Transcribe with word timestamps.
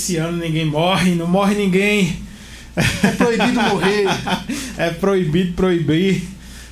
esse 0.00 0.16
ano 0.16 0.38
ninguém 0.38 0.64
morre, 0.64 1.14
não 1.14 1.26
morre 1.26 1.54
ninguém. 1.54 2.16
É 2.74 3.10
proibido 3.12 3.60
morrer. 3.60 4.06
é 4.78 4.90
proibido 4.90 5.52
proibir. 5.52 6.22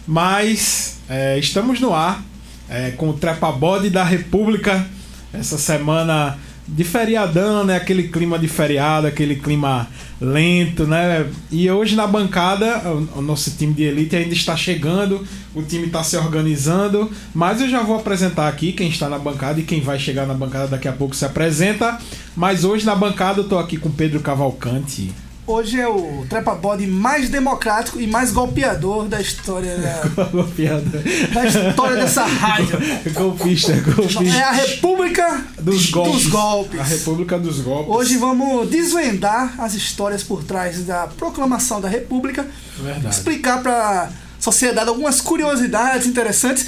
Mas 0.07 0.97
é, 1.11 1.39
estamos 1.39 1.79
no 1.79 1.95
ar 1.95 2.25
é, 2.71 2.93
com 2.93 3.11
o 3.11 3.13
Trepa 3.13 3.53
Bode 3.53 3.91
da 3.91 4.03
República. 4.03 4.87
Essa 5.31 5.59
semana 5.59 6.39
de 6.69 6.85
feriadão, 6.85 7.65
né? 7.65 7.77
Aquele 7.77 8.09
clima 8.09 8.39
de 8.39 8.47
feriado, 8.47 9.07
aquele 9.07 9.37
clima 9.37 9.89
lento, 10.21 10.87
né? 10.87 11.27
E 11.51 11.71
hoje 11.71 11.97
na 11.97 12.07
bancada, 12.07 12.83
o, 13.17 13.23
nosso 13.23 13.51
time 13.53 13.73
de 13.73 13.85
elite 13.85 14.15
ainda 14.15 14.35
está 14.35 14.55
chegando, 14.57 15.27
o 15.55 15.63
time 15.63 15.87
está 15.87 16.05
se 16.05 16.17
organizando, 16.17 17.11
mas 17.35 17.61
eu 17.61 17.69
já 17.69 17.83
vou 17.83 17.97
apresentar 17.97 18.49
aqui 18.49 18.73
quem 18.73 18.89
está 18.89 19.09
na 19.09 19.19
bancada 19.19 19.61
e 19.61 19.63
quem 19.63 19.81
vai 19.81 19.99
chegar 19.99 20.27
na 20.27 20.35
bancada 20.35 20.69
daqui 20.69 20.89
a 20.89 20.93
pouco 20.93 21.17
se 21.17 21.25
apresenta. 21.25 21.99
Mas 22.37 22.65
hoje 22.65 22.85
na 22.85 22.95
bancada 22.95 23.41
eu 23.41 23.45
estou 23.45 23.59
aqui 23.59 23.77
com 23.77 23.91
Pedro 23.91 24.21
Cavalcante. 24.21 25.13
Hoje 25.49 25.81
é 25.81 25.89
o 25.89 26.27
trepa 26.29 26.55
body 26.55 26.87
mais 26.87 27.31
democrático 27.31 27.99
e 27.99 28.07
mais 28.07 28.31
golpeador 28.31 29.09
da 29.09 29.19
história 29.19 29.79
da, 29.79 30.25
golpeador. 30.29 31.01
da 31.33 31.47
história 31.47 31.97
dessa 31.97 32.23
rádio. 32.23 32.79
Golpista, 33.15 33.73
golpista. 33.81 34.25
É 34.25 34.43
a 34.43 34.53
República 34.53 35.43
dos 35.59 35.91
golpes. 35.91 36.13
dos 36.13 36.27
golpes. 36.27 36.79
A 36.79 36.83
República 36.83 37.39
dos 37.39 37.61
Golpes. 37.61 37.95
Hoje 37.95 38.19
vamos 38.19 38.69
desvendar 38.69 39.55
as 39.57 39.73
histórias 39.73 40.23
por 40.23 40.45
trás 40.45 40.85
da 40.85 41.07
proclamação 41.07 41.81
da 41.81 41.89
República. 41.89 42.47
Verdade. 42.79 43.09
Explicar 43.09 43.63
para 43.63 44.11
sociedade 44.39 44.91
algumas 44.91 45.19
curiosidades 45.23 46.07
interessantes. 46.07 46.67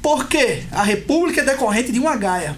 Porque 0.00 0.62
a 0.70 0.84
República 0.84 1.40
é 1.40 1.44
decorrente 1.44 1.90
de 1.90 1.98
uma 1.98 2.14
gaia. 2.14 2.54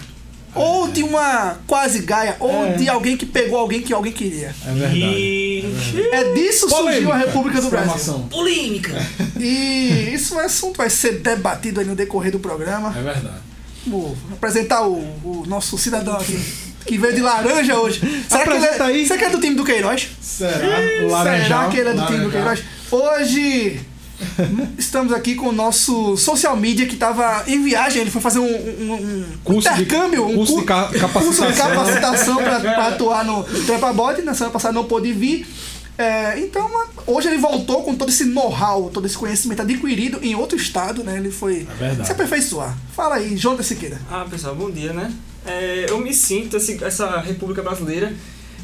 Ou 0.54 0.88
de 0.88 1.02
uma 1.02 1.58
quase 1.66 2.00
gaia, 2.00 2.36
ou 2.40 2.64
É. 2.66 2.72
de 2.72 2.88
alguém 2.88 3.16
que 3.16 3.24
pegou 3.24 3.58
alguém 3.58 3.80
que 3.80 3.92
alguém 3.92 4.12
queria. 4.12 4.54
É 4.66 4.72
verdade. 4.72 4.98
E... 4.98 5.64
É 6.12 6.32
disso 6.34 6.68
surgiu 6.68 6.76
Polêmica. 6.84 7.12
a 7.12 7.16
República 7.18 7.60
do 7.60 7.70
Brasil. 7.70 8.26
Polêmica. 8.30 9.06
E 9.38 10.10
isso 10.12 10.38
é 10.40 10.44
assunto 10.46 10.76
vai 10.78 10.90
ser 10.90 11.18
debatido 11.20 11.80
aí 11.80 11.86
no 11.86 11.94
decorrer 11.94 12.32
do 12.32 12.38
programa. 12.40 12.94
É 12.96 13.02
verdade. 13.02 13.38
Vou 13.86 14.16
apresentar 14.32 14.86
o, 14.86 14.94
o 15.24 15.44
nosso 15.46 15.78
cidadão 15.78 16.16
aqui, 16.16 16.38
que 16.84 16.98
veio 16.98 17.14
de 17.14 17.20
laranja 17.22 17.78
hoje. 17.78 18.00
Será 18.28 18.42
que, 18.44 18.50
ele 18.50 18.58
Apresenta 18.58 18.84
é, 18.84 18.86
aí. 18.88 19.06
será 19.06 19.18
que 19.18 19.24
é 19.24 19.30
do 19.30 19.40
time 19.40 19.54
do 19.54 19.64
Queiroz? 19.64 20.08
Será? 20.20 20.50
Será 20.50 21.68
que 21.68 21.76
ele 21.78 21.88
é 21.90 21.92
do 21.94 22.06
time 22.06 22.24
do. 22.24 22.30
Queiroz? 22.30 22.62
Hoje 22.90 23.80
estamos 24.78 25.12
aqui 25.12 25.34
com 25.34 25.48
o 25.48 25.52
nosso 25.52 26.16
social 26.16 26.56
media 26.56 26.86
que 26.86 26.94
estava 26.94 27.44
em 27.46 27.62
viagem. 27.62 28.02
Ele 28.02 28.10
foi 28.10 28.20
fazer 28.20 28.38
um, 28.38 28.44
um- 28.44 28.94
um 28.94 29.24
Curso 29.44 29.68
de- 29.74 29.82
intercâmbio, 29.82 30.26
um 30.26 30.34
curso 30.34 30.52
de 30.54 30.60
cu- 30.60 30.64
ca- 30.66 30.84
curso 30.88 30.92
de 30.92 30.98
capacitação. 31.00 31.56
capacitação 31.56 32.36
para 32.36 32.56
atuar 32.88 33.24
no 33.24 33.42
Trepa 33.44 33.92
Body. 33.92 34.22
Na 34.22 34.34
semana 34.34 34.52
passada 34.52 34.74
não 34.74 34.84
pôde 34.84 35.12
vir. 35.12 35.46
É, 35.98 36.38
então, 36.40 36.70
hoje 37.06 37.28
ele 37.28 37.36
voltou 37.36 37.82
com 37.82 37.94
todo 37.94 38.08
esse 38.08 38.24
know-how, 38.24 38.88
todo 38.88 39.04
esse 39.06 39.18
conhecimento 39.18 39.60
adquirido 39.60 40.18
em 40.22 40.34
outro 40.34 40.56
estado, 40.56 41.04
né? 41.04 41.18
Ele 41.18 41.30
foi 41.30 41.66
É 41.78 42.02
se 42.04 42.12
aperfeiçoar. 42.12 42.74
Fala 42.96 43.16
aí, 43.16 43.36
Jonathan 43.36 43.62
Siqueira. 43.62 44.00
Ah, 44.10 44.26
pessoal, 44.30 44.54
bom 44.54 44.70
dia, 44.70 44.94
né? 44.94 45.12
É, 45.46 45.86
eu 45.90 45.98
me 45.98 46.14
sinto, 46.14 46.56
esse- 46.56 46.82
essa 46.82 47.20
República 47.20 47.62
Brasileira. 47.62 48.14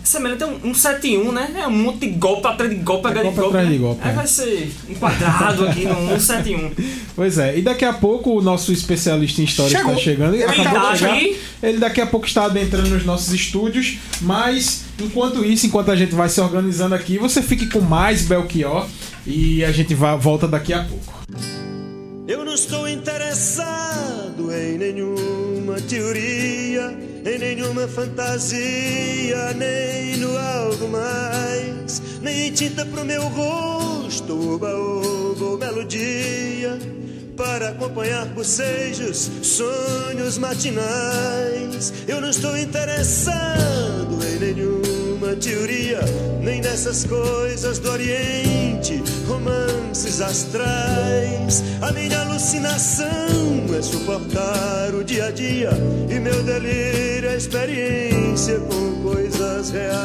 Essa 0.06 0.18
semana 0.18 0.36
tem 0.36 0.46
um, 0.46 0.68
um 0.68 0.72
7-1, 0.72 1.32
né? 1.32 1.50
É 1.56 1.66
um 1.66 1.72
monte 1.72 2.06
de 2.06 2.10
golpe 2.10 2.46
atrás 2.46 2.70
de 2.70 2.76
golpe, 2.76 3.08
É 3.08 3.10
atrás 3.10 3.28
de 3.28 3.34
golpe 3.34 3.40
golpe. 3.40 3.56
atrás 3.56 3.66
né? 3.66 3.72
de 3.72 3.78
golpe, 3.82 4.00
Aí 4.04 4.10
é. 4.10 4.14
vai 4.14 4.26
ser 4.28 4.72
enquadrado 4.88 5.66
aqui 5.66 5.84
no 5.84 5.94
171. 6.20 6.70
Pois 7.16 7.38
é, 7.38 7.58
e 7.58 7.62
daqui 7.62 7.84
a 7.84 7.92
pouco 7.92 8.38
o 8.38 8.42
nosso 8.42 8.72
especialista 8.72 9.40
em 9.40 9.44
história 9.44 9.76
Chegou. 9.76 9.94
está 9.94 10.04
chegando. 10.04 10.34
Ele 10.34 10.44
Ele 10.44 10.60
acabou 10.60 10.80
tá 10.80 10.92
de 10.92 10.98
chegar. 10.98 11.22
Ele 11.60 11.78
daqui 11.78 12.00
a 12.00 12.06
pouco 12.06 12.24
está 12.24 12.44
adentrando 12.44 12.90
nos 12.90 13.04
nossos 13.04 13.32
estúdios. 13.34 13.98
Mas, 14.20 14.84
enquanto 15.00 15.44
isso, 15.44 15.66
enquanto 15.66 15.90
a 15.90 15.96
gente 15.96 16.14
vai 16.14 16.28
se 16.28 16.40
organizando 16.40 16.94
aqui, 16.94 17.18
você 17.18 17.42
fique 17.42 17.66
com 17.66 17.80
mais 17.80 18.22
Belchior 18.22 18.86
e 19.26 19.64
a 19.64 19.72
gente 19.72 19.92
vai, 19.92 20.16
volta 20.16 20.46
daqui 20.46 20.72
a 20.72 20.84
pouco. 20.84 21.14
Eu 22.28 22.44
não 22.44 22.54
estou 22.54 22.86
interessado 22.88 24.52
em 24.52 24.76
nenhuma 25.76 25.80
teoria, 25.82 26.98
em 27.24 27.38
nenhuma 27.38 27.86
fantasia, 27.86 29.52
nem 29.54 30.16
no 30.16 30.36
algo 30.36 30.88
mais, 30.88 32.02
nem 32.22 32.48
em 32.48 32.52
tinta 32.52 32.84
pro 32.86 33.04
meu 33.04 33.22
rosto, 33.28 34.54
oba, 34.54 34.72
ou 34.74 35.58
melodia, 35.58 36.78
para 37.36 37.68
acompanhar 37.70 38.26
bocejos, 38.26 39.30
sonhos 39.42 40.38
matinais. 40.38 41.92
Eu 42.08 42.20
não 42.20 42.30
estou 42.30 42.56
interessado 42.56 44.18
em 44.24 44.38
nenhuma 44.38 45.36
teoria, 45.36 46.00
nem 46.40 46.60
nessas 46.60 47.04
coisas 47.04 47.78
do 47.78 47.90
Oriente, 47.90 49.02
romances 49.96 50.20
astrais. 50.20 51.64
A 51.80 51.90
minha 51.92 52.20
alucinação 52.20 53.06
é 53.76 53.82
suportar 53.82 54.94
o 54.94 55.02
dia 55.02 55.26
a 55.26 55.30
dia 55.30 55.70
e 56.10 56.20
meu 56.20 56.42
delírio 56.42 57.30
é 57.30 57.36
experiência 57.36 58.60
com 58.60 59.02
coisas 59.02 59.70
reais. 59.70 59.96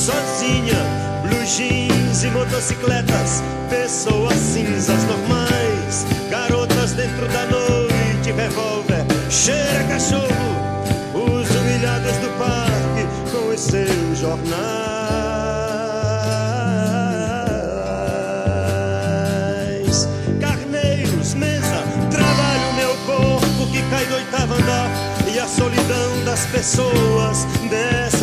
Sozinha, 0.00 0.82
blue 1.22 1.44
jeans 1.44 2.24
e 2.24 2.30
motocicletas, 2.30 3.42
pessoas 3.68 4.34
cinzas 4.34 5.04
normais, 5.04 6.06
garotas 6.30 6.92
dentro 6.92 7.28
da 7.28 7.44
noite, 7.44 8.32
revólver, 8.34 9.04
cheira 9.28 9.84
cachorro, 9.84 10.24
os 11.12 11.50
humilhados 11.50 12.16
do 12.16 12.30
parque 12.38 13.06
com 13.30 13.52
os 13.52 13.60
seus 13.60 14.18
jornais. 14.18 14.88
Carneiros, 20.40 21.34
mesa, 21.34 21.84
trabalho 22.10 22.72
meu 22.74 22.96
corpo 23.04 23.70
que 23.70 23.82
cai 23.90 24.06
do 24.06 24.14
oitavo 24.14 24.54
andar. 24.54 24.90
E 25.30 25.38
a 25.38 25.46
solidão 25.46 26.24
das 26.24 26.46
pessoas 26.46 27.46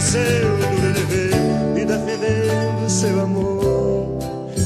seu 0.00 0.56
duro 0.56 0.92
dever 0.94 1.34
e 1.76 1.84
defendendo 1.84 2.88
seu 2.88 3.20
amor 3.20 4.18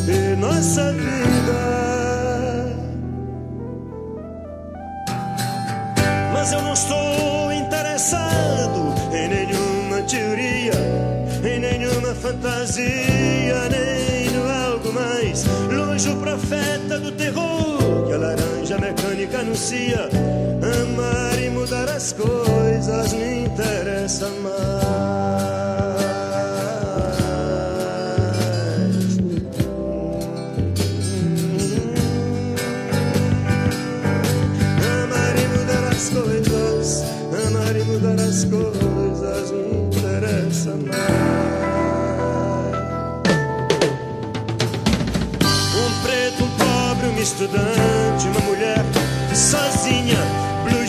e 0.09 0.37
nossa 0.37 0.93
vida. 0.93 1.15
Mas 6.33 6.53
eu 6.53 6.63
não 6.63 6.73
estou 6.73 7.53
interessado 7.53 8.95
em 9.13 9.29
nenhuma 9.29 10.03
teoria, 10.03 10.73
em 11.43 11.59
nenhuma 11.59 12.15
fantasia, 12.15 13.69
nem 13.71 14.31
no 14.31 14.49
algo 14.71 14.93
mais. 14.93 15.45
Longe 15.69 16.11
o 16.11 16.17
profeta 16.17 17.01
do 17.01 17.11
terror 17.13 17.74
que 18.15 18.17
a 18.17 18.19
laranja 18.19 18.79
mecânica 18.79 19.41
anuncia. 19.41 20.09
Amar 20.63 21.43
e 21.43 21.51
mudar 21.51 21.89
as 21.89 22.13
coisas 22.13 23.13
me 23.13 23.45
interessa 23.45 24.29
mais. 24.43 24.55
Amar 35.03 35.37
e 35.37 35.47
mudar 35.59 35.85
as 35.91 36.09
coisas, 36.11 37.05
amar 37.47 37.77
e 37.77 37.85
mudar 37.85 38.21
as 38.23 38.45
coisas 38.45 39.51
me 39.51 39.87
interessa 39.87 40.71
mais. 40.71 41.45
estudante, 47.25 47.84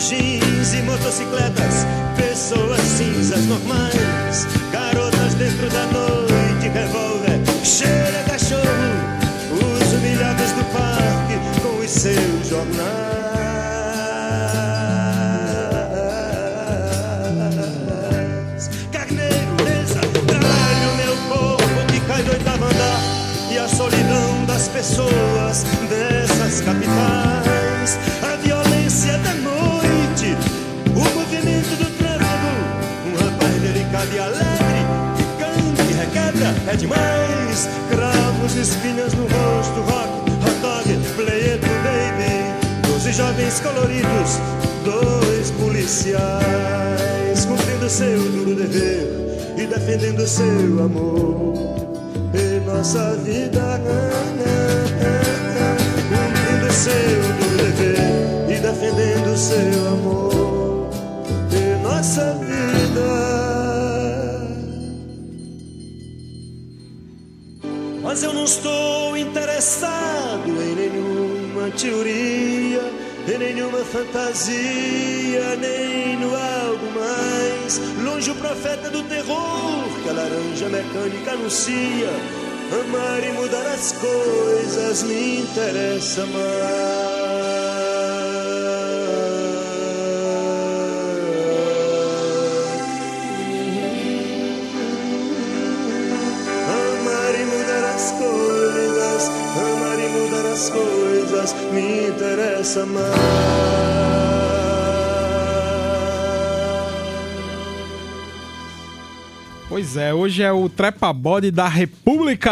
jeans 0.08 0.72
e 0.72 0.82
motocicletas, 0.82 1.84
pessoas 2.16 2.80
cinzas 2.80 3.44
normais, 3.46 3.95
é 36.76 36.78
demais, 36.78 37.68
cravos, 37.90 38.54
espinhas 38.54 39.14
no 39.14 39.22
rosto, 39.22 39.80
rock, 39.80 40.10
hot 40.44 40.60
dog, 40.60 40.84
play 41.16 41.54
it 41.54 41.64
baby, 41.82 42.52
doze 42.86 43.12
jovens 43.12 43.60
coloridos, 43.60 44.40
dois 44.84 45.50
policiais, 45.52 47.44
cumprindo 47.46 47.88
seu 47.88 48.18
duro 48.30 48.54
dever 48.54 49.08
e 49.56 49.66
defendendo 49.66 50.26
seu 50.26 50.84
amor. 50.84 51.54
Em 52.34 52.60
nossa 52.66 53.16
vida. 53.24 53.80
Cumprindo 56.10 56.72
seu 56.72 57.22
dever 57.56 58.50
e 58.50 58.60
defendendo 58.60 59.36
seu 59.36 59.88
amor. 59.88 60.90
Em 61.52 61.82
nossa 61.82 62.34
vida. 62.34 63.25
Estou 68.66 69.16
interessado 69.16 70.48
em 70.48 70.74
nenhuma 70.74 71.70
teoria, 71.70 72.82
em 73.28 73.38
nenhuma 73.38 73.78
fantasia, 73.84 75.56
nem 75.60 76.16
no 76.16 76.34
algo 76.34 76.86
mais. 76.92 77.80
Longe 78.04 78.30
o 78.30 78.34
profeta 78.34 78.90
do 78.90 79.02
terror 79.04 79.84
que 80.02 80.08
a 80.08 80.12
laranja 80.12 80.68
mecânica 80.68 81.32
anuncia. 81.32 82.10
Amar 82.72 83.22
e 83.22 83.32
mudar 83.32 83.66
as 83.66 83.92
coisas 83.92 85.04
me 85.04 85.40
interessa 85.40 86.26
mais. 86.26 87.05
Pois 109.76 109.94
é, 109.94 110.14
hoje 110.14 110.42
é 110.42 110.50
o 110.50 110.70
Trepa 110.70 111.12
Body 111.12 111.50
da 111.50 111.68
República. 111.68 112.50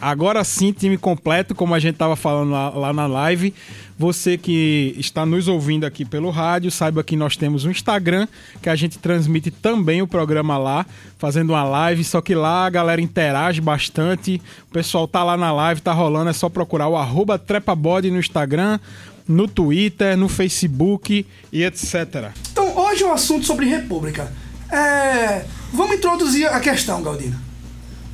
Agora 0.00 0.42
sim, 0.42 0.72
time 0.72 0.98
completo, 0.98 1.54
como 1.54 1.72
a 1.72 1.78
gente 1.78 1.94
tava 1.94 2.16
falando 2.16 2.50
lá, 2.50 2.70
lá 2.70 2.92
na 2.92 3.06
live. 3.06 3.54
Você 3.96 4.36
que 4.36 4.92
está 4.98 5.24
nos 5.24 5.46
ouvindo 5.46 5.86
aqui 5.86 6.04
pelo 6.04 6.28
rádio, 6.28 6.72
saiba 6.72 7.04
que 7.04 7.14
nós 7.14 7.36
temos 7.36 7.64
um 7.64 7.70
Instagram, 7.70 8.26
que 8.60 8.68
a 8.68 8.74
gente 8.74 8.98
transmite 8.98 9.48
também 9.48 10.02
o 10.02 10.08
programa 10.08 10.58
lá, 10.58 10.84
fazendo 11.18 11.50
uma 11.50 11.62
live, 11.62 12.02
só 12.02 12.20
que 12.20 12.34
lá 12.34 12.66
a 12.66 12.70
galera 12.70 13.00
interage 13.00 13.60
bastante. 13.60 14.42
O 14.68 14.72
pessoal 14.72 15.06
tá 15.06 15.22
lá 15.22 15.36
na 15.36 15.52
live, 15.52 15.80
tá 15.80 15.92
rolando, 15.92 16.30
é 16.30 16.32
só 16.32 16.48
procurar 16.48 16.88
o 16.88 16.96
arroba 16.96 17.38
TrepaBody 17.38 18.10
no 18.10 18.18
Instagram, 18.18 18.80
no 19.28 19.46
Twitter, 19.46 20.16
no 20.16 20.28
Facebook 20.28 21.24
e 21.52 21.62
etc. 21.62 22.32
Então, 22.50 22.76
hoje 22.76 23.04
é 23.04 23.06
um 23.06 23.12
assunto 23.12 23.46
sobre 23.46 23.66
república. 23.66 24.32
É, 24.68 25.44
vamos 25.72 25.96
introduzir 25.96 26.46
a 26.46 26.60
questão, 26.60 27.02
Galdino. 27.02 27.38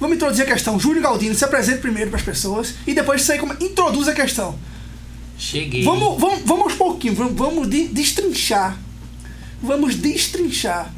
Vamos 0.00 0.16
introduzir 0.16 0.42
a 0.44 0.46
questão. 0.46 0.78
Júlio 0.80 1.00
Galdino, 1.02 1.34
se 1.34 1.44
apresente 1.44 1.78
primeiro 1.78 2.10
para 2.10 2.18
as 2.18 2.24
pessoas 2.24 2.74
e 2.86 2.92
depois 2.94 3.22
você 3.22 3.38
como 3.38 3.52
introduz 3.60 4.08
a 4.08 4.12
questão. 4.12 4.58
Cheguei. 5.38 5.84
Vamos, 5.84 6.20
vamos, 6.20 6.42
vamos 6.44 6.64
aos 6.64 6.74
pouquinhos, 6.74 7.16
vamos, 7.16 7.34
vamos 7.34 7.68
de- 7.70 7.88
destrinchar. 7.88 8.76
Vamos 9.62 9.94
destrinchar 9.94 10.92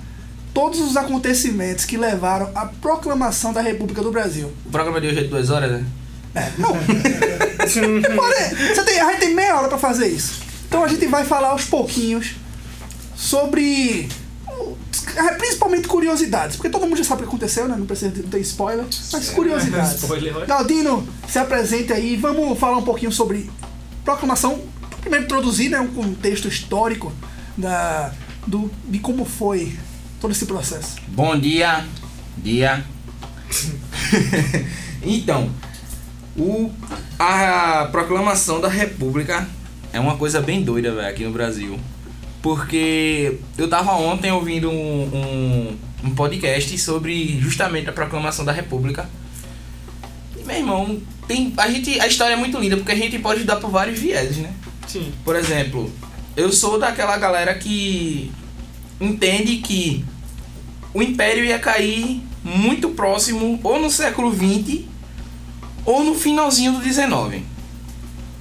todos 0.55 0.81
os 0.81 0.97
acontecimentos 0.97 1.85
que 1.85 1.97
levaram 1.97 2.51
à 2.55 2.67
proclamação 2.67 3.53
da 3.53 3.61
República 3.61 4.01
do 4.03 4.11
Brasil. 4.11 4.51
O 4.67 4.71
programa 4.71 5.01
de 5.01 5.09
hoje 5.09 5.19
é 5.19 5.23
de 5.23 5.29
duas 5.29 5.51
horas, 5.51 5.71
né? 5.73 5.85
É, 6.35 6.51
não. 6.59 6.73
Você 7.67 8.83
tem, 8.85 9.01
a 9.01 9.11
gente 9.13 9.21
tem 9.21 9.35
meia 9.35 9.57
hora 9.59 9.69
pra 9.69 9.79
fazer 9.79 10.09
isso. 10.09 10.41
Então 10.69 10.83
a 10.85 10.89
gente 10.89 11.07
vai 11.07 11.25
falar 11.25 11.49
aos 11.49 11.65
pouquinhos 11.65 12.33
sobre. 13.17 14.09
O- 15.03 15.39
Principalmente 15.39 15.89
curiosidades, 15.89 16.57
porque 16.57 16.71
todo 16.71 16.87
mundo 16.87 16.97
já 16.97 17.05
sabe 17.05 17.21
o 17.23 17.25
que 17.25 17.29
aconteceu, 17.29 17.67
né? 17.69 17.77
Não 17.77 17.87
precisa 17.87 18.13
não 18.17 18.29
ter 18.29 18.41
spoiler, 18.41 18.85
mas 19.13 19.31
curiosidades. 19.31 19.95
Spoiler. 20.03 20.47
Galdino, 20.47 21.07
se 21.29 21.39
apresente 21.39 21.93
aí, 21.93 22.17
vamos 22.17 22.59
falar 22.59 22.79
um 22.79 22.83
pouquinho 22.83 23.13
sobre 23.13 23.51
proclamação. 24.05 24.61
Primeiro 25.01 25.25
introduzir 25.27 25.71
né, 25.71 25.79
um 25.81 25.89
contexto 25.89 26.49
histórico 26.49 27.13
da, 27.57 28.13
do, 28.47 28.71
de 28.89 28.99
como 28.99 29.25
foi 29.25 29.77
todo 30.21 30.31
esse 30.33 30.47
processo. 30.47 30.97
Bom 31.09 31.39
dia. 31.39 31.85
Dia. 32.39 32.85
então, 35.03 35.51
o, 36.37 36.71
a 37.19 37.89
proclamação 37.93 38.61
da 38.61 38.69
República 38.69 39.47
é 39.93 40.01
uma 40.01 40.17
coisa 40.17 40.41
bem 40.41 40.63
doida, 40.63 40.93
velho, 40.95 41.09
aqui 41.09 41.25
no 41.25 41.33
Brasil. 41.33 41.79
Porque 42.45 43.39
eu 43.57 43.71
tava 43.71 43.93
ontem 43.93 44.31
ouvindo 44.31 44.69
um, 44.69 44.75
um, 44.75 45.79
um 46.05 46.15
podcast 46.15 46.77
sobre 46.77 47.41
justamente 47.41 47.89
a 47.89 47.93
proclamação 47.93 48.45
da 48.45 48.53
República. 48.53 49.09
E, 50.39 50.45
meu 50.45 50.55
irmão, 50.55 51.01
tem, 51.27 51.55
a, 51.57 51.71
gente, 51.71 51.99
a 51.99 52.07
história 52.07 52.35
é 52.35 52.37
muito 52.37 52.59
linda, 52.61 52.77
porque 52.77 52.93
a 52.93 52.97
gente 52.97 53.19
pode 53.19 53.45
dar 53.45 53.57
por 53.57 53.71
vários 53.71 53.99
vieses, 53.99 54.37
né? 54.37 54.53
Sim. 54.87 55.11
Por 55.25 55.37
exemplo, 55.37 55.91
eu 56.37 56.53
sou 56.53 56.79
daquela 56.79 57.17
galera 57.17 57.55
que 57.55 58.31
entende 59.01 59.57
que 59.57 60.05
o 60.93 61.01
Império 61.01 61.47
ia 61.47 61.59
cair 61.59 62.21
muito 62.45 62.91
próximo 62.91 63.59
ou 63.65 63.81
no 63.81 63.89
século 63.89 64.31
XX 64.31 64.83
ou 65.87 66.05
no 66.05 66.15
finalzinho 66.15 66.73
do 66.73 66.85
XIX. 66.85 67.43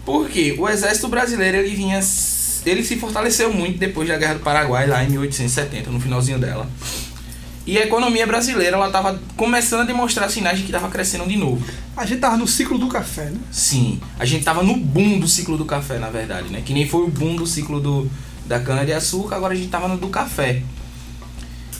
Por 0.03 0.27
quê? 0.27 0.57
O 0.59 0.67
exército 0.67 1.07
brasileiro 1.07 1.55
ele 1.55 1.73
vinha 1.73 2.01
ele 2.65 2.83
se 2.83 2.97
fortaleceu 2.97 3.53
muito 3.53 3.77
depois 3.77 4.07
da 4.07 4.17
Guerra 4.17 4.35
do 4.35 4.39
Paraguai 4.39 4.87
lá 4.87 5.03
em 5.03 5.09
1870, 5.09 5.89
no 5.89 5.99
finalzinho 5.99 6.39
dela. 6.39 6.67
E 7.65 7.77
a 7.77 7.85
economia 7.85 8.27
brasileira 8.27 8.75
ela 8.75 8.87
estava 8.87 9.19
começando 9.37 9.81
a 9.81 9.83
demonstrar 9.85 10.29
sinais 10.29 10.57
de 10.57 10.65
que 10.65 10.69
estava 10.69 10.89
crescendo 10.89 11.25
de 11.25 11.37
novo. 11.37 11.65
A 11.95 12.05
gente 12.05 12.19
tava 12.19 12.35
no 12.35 12.45
ciclo 12.45 12.77
do 12.77 12.87
café, 12.87 13.25
né? 13.25 13.39
Sim, 13.51 14.01
a 14.19 14.25
gente 14.25 14.43
tava 14.43 14.61
no 14.63 14.75
boom 14.75 15.19
do 15.19 15.27
ciclo 15.27 15.57
do 15.57 15.63
café, 15.63 15.97
na 15.97 16.09
verdade, 16.09 16.49
né? 16.49 16.61
Que 16.65 16.73
nem 16.73 16.87
foi 16.87 17.03
o 17.03 17.07
boom 17.07 17.37
do 17.37 17.47
ciclo 17.47 17.79
do, 17.79 18.09
da 18.45 18.59
cana-de-açúcar, 18.59 19.37
agora 19.37 19.53
a 19.53 19.55
gente 19.55 19.69
tava 19.69 19.87
no 19.87 19.97
do 19.97 20.09
café. 20.09 20.61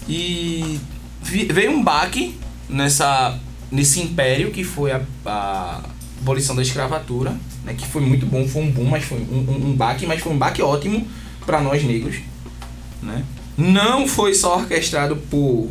E 0.08 0.80
veio 1.22 1.72
um 1.72 1.84
baque 1.84 2.38
nessa, 2.70 3.38
nesse 3.70 4.00
império 4.00 4.52
que 4.52 4.64
foi 4.64 4.92
a, 4.92 5.02
a 5.26 5.82
abolição 6.24 6.56
da 6.56 6.62
escravatura, 6.62 7.36
né? 7.66 7.76
Que 7.78 7.86
foi 7.86 8.02
muito 8.02 8.26
bom, 8.26 8.48
foi 8.48 8.64
um 8.64 8.72
boom, 8.72 8.86
mas 8.86 9.04
foi 9.04 9.20
um, 9.20 9.46
um, 9.50 9.68
um 9.68 9.74
baque, 9.76 10.06
mas 10.06 10.22
foi 10.22 10.32
um 10.32 10.38
baque 10.38 10.62
ótimo 10.62 11.06
para 11.46 11.62
nós 11.62 11.84
negros, 11.84 12.16
né? 13.02 13.24
Não 13.58 14.08
foi 14.08 14.34
só 14.34 14.58
orquestrado 14.58 15.18
por... 15.30 15.70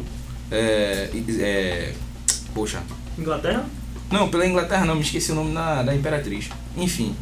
é, 0.51 1.11
é, 1.41 1.93
poxa, 2.55 2.81
Inglaterra? 3.19 3.65
não, 4.11 4.29
pela 4.29 4.47
Inglaterra 4.47 4.85
não, 4.85 4.95
me 4.95 5.01
esqueci 5.01 5.33
o 5.33 5.35
nome 5.35 5.53
da, 5.53 5.83
da 5.83 5.95
Imperatriz. 5.95 6.51
Enfim. 6.77 7.17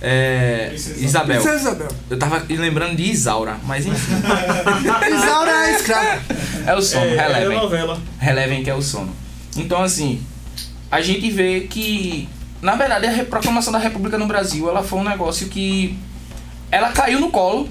É. 0.00 0.66
Princesa. 0.68 1.04
Isabel. 1.04 1.40
Princesa 1.40 1.60
Isabel. 1.60 1.88
Eu 2.10 2.18
tava 2.18 2.44
lembrando 2.48 2.96
de 2.96 3.04
Isaura, 3.04 3.56
mas 3.64 3.86
enfim. 3.86 4.12
Isaura 5.14 5.50
é 5.50 5.54
a 5.54 5.70
escrava. 5.72 6.20
É 6.66 6.74
o 6.74 6.82
sono, 6.82 7.04
é, 7.06 7.14
é 7.14 7.26
relevem. 7.26 7.56
novela. 7.56 8.02
Relevem 8.18 8.62
que 8.62 8.70
é 8.70 8.74
o 8.74 8.82
sono. 8.82 9.14
Então, 9.56 9.82
assim, 9.82 10.20
a 10.92 11.00
gente 11.00 11.30
vê 11.30 11.62
que, 11.62 12.28
na 12.60 12.76
verdade, 12.76 13.06
a 13.06 13.24
proclamação 13.24 13.72
da 13.72 13.78
República 13.78 14.18
no 14.18 14.26
Brasil, 14.26 14.68
ela 14.68 14.82
foi 14.82 14.98
um 14.98 15.04
negócio 15.04 15.48
que. 15.48 15.98
Ela 16.70 16.92
caiu 16.92 17.18
no 17.18 17.30
colo 17.30 17.66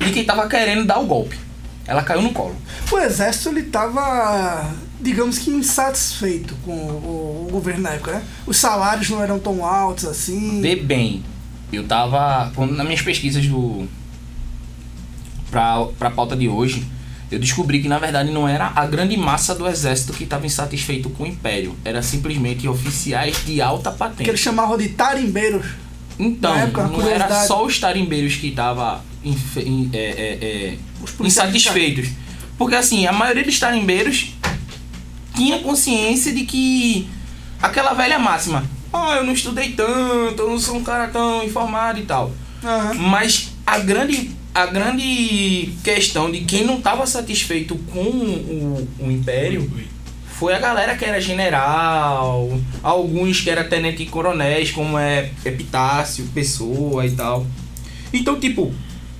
de 0.00 0.10
quem 0.10 0.24
tava 0.24 0.48
querendo 0.48 0.84
dar 0.84 0.98
o 0.98 1.06
golpe. 1.06 1.38
Ela 1.86 2.02
caiu 2.02 2.20
no 2.20 2.32
colo. 2.32 2.56
O 2.90 2.98
exército 2.98 3.50
ele 3.50 3.62
tava 3.62 4.68
digamos 5.00 5.38
que 5.38 5.50
insatisfeito 5.50 6.54
com 6.64 6.72
o, 6.72 7.46
o 7.48 7.52
governo 7.52 7.82
na 7.82 7.90
época, 7.90 8.12
né? 8.12 8.22
Os 8.46 8.56
salários 8.56 9.08
não 9.08 9.22
eram 9.22 9.38
tão 9.38 9.64
altos 9.64 10.04
assim. 10.04 10.60
Vê 10.60 10.74
bem, 10.74 11.22
eu 11.72 11.86
tava. 11.86 12.50
Quando, 12.54 12.74
nas 12.74 12.84
minhas 12.84 13.02
pesquisas 13.02 13.46
do. 13.46 13.86
Pra, 15.50 15.84
pra 15.98 16.10
pauta 16.10 16.36
de 16.36 16.48
hoje, 16.48 16.86
eu 17.30 17.38
descobri 17.38 17.80
que 17.80 17.88
na 17.88 17.98
verdade 17.98 18.30
não 18.30 18.48
era 18.48 18.72
a 18.74 18.86
grande 18.86 19.16
massa 19.16 19.54
do 19.54 19.66
exército 19.68 20.12
que 20.12 20.24
estava 20.24 20.46
insatisfeito 20.46 21.08
com 21.10 21.24
o 21.24 21.26
império. 21.26 21.76
Era 21.84 22.02
simplesmente 22.02 22.66
oficiais 22.66 23.44
de 23.46 23.62
alta 23.62 23.92
Que 23.92 23.98
patente. 23.98 24.30
eles 24.30 24.40
chamavam 24.40 24.76
de 24.76 24.88
tarimbeiros. 24.90 25.66
Então, 26.18 26.54
época, 26.54 26.88
não 26.88 27.08
era 27.08 27.46
só 27.46 27.64
os 27.64 27.78
tarimbeiros 27.78 28.36
que 28.36 28.48
estavam 28.48 29.00
é, 29.24 29.96
é, 29.96 30.38
é, 30.42 30.78
insatisfeitos. 31.20 32.08
Porque 32.58 32.74
assim, 32.74 33.06
a 33.06 33.12
maioria 33.12 33.44
dos 33.44 33.58
tarimbeiros 33.58 34.34
tinha 35.34 35.60
consciência 35.60 36.32
de 36.32 36.44
que 36.44 37.08
aquela 37.62 37.94
velha 37.94 38.18
máxima, 38.18 38.64
ah, 38.92 39.14
eu 39.16 39.24
não 39.24 39.32
estudei 39.32 39.70
tanto, 39.72 40.42
eu 40.42 40.50
não 40.50 40.58
sou 40.58 40.76
um 40.76 40.82
cara 40.82 41.08
tão 41.08 41.42
informado 41.44 42.00
e 42.00 42.02
tal. 42.02 42.32
Aham. 42.62 42.94
Mas 42.94 43.52
a 43.66 43.78
grande, 43.78 44.30
a 44.62 44.66
grande 44.66 45.72
questão 45.82 46.30
de 46.30 46.40
quem 46.40 46.64
não 46.64 46.78
estava 46.78 47.06
satisfeito 47.06 47.76
com 47.92 48.00
o, 48.00 48.88
o 49.00 49.10
Império 49.10 49.70
foi 50.38 50.54
a 50.54 50.58
galera 50.58 50.96
que 50.96 51.04
era 51.04 51.20
general, 51.20 52.58
alguns 52.82 53.40
que 53.40 53.50
era 53.50 53.64
tenente 53.64 54.06
coronéis, 54.06 54.70
como 54.70 54.98
é 54.98 55.30
Epitácio, 55.44 56.24
Pessoa 56.34 57.04
e 57.06 57.10
tal. 57.10 57.46
Então, 58.12 58.40
tipo, 58.40 58.72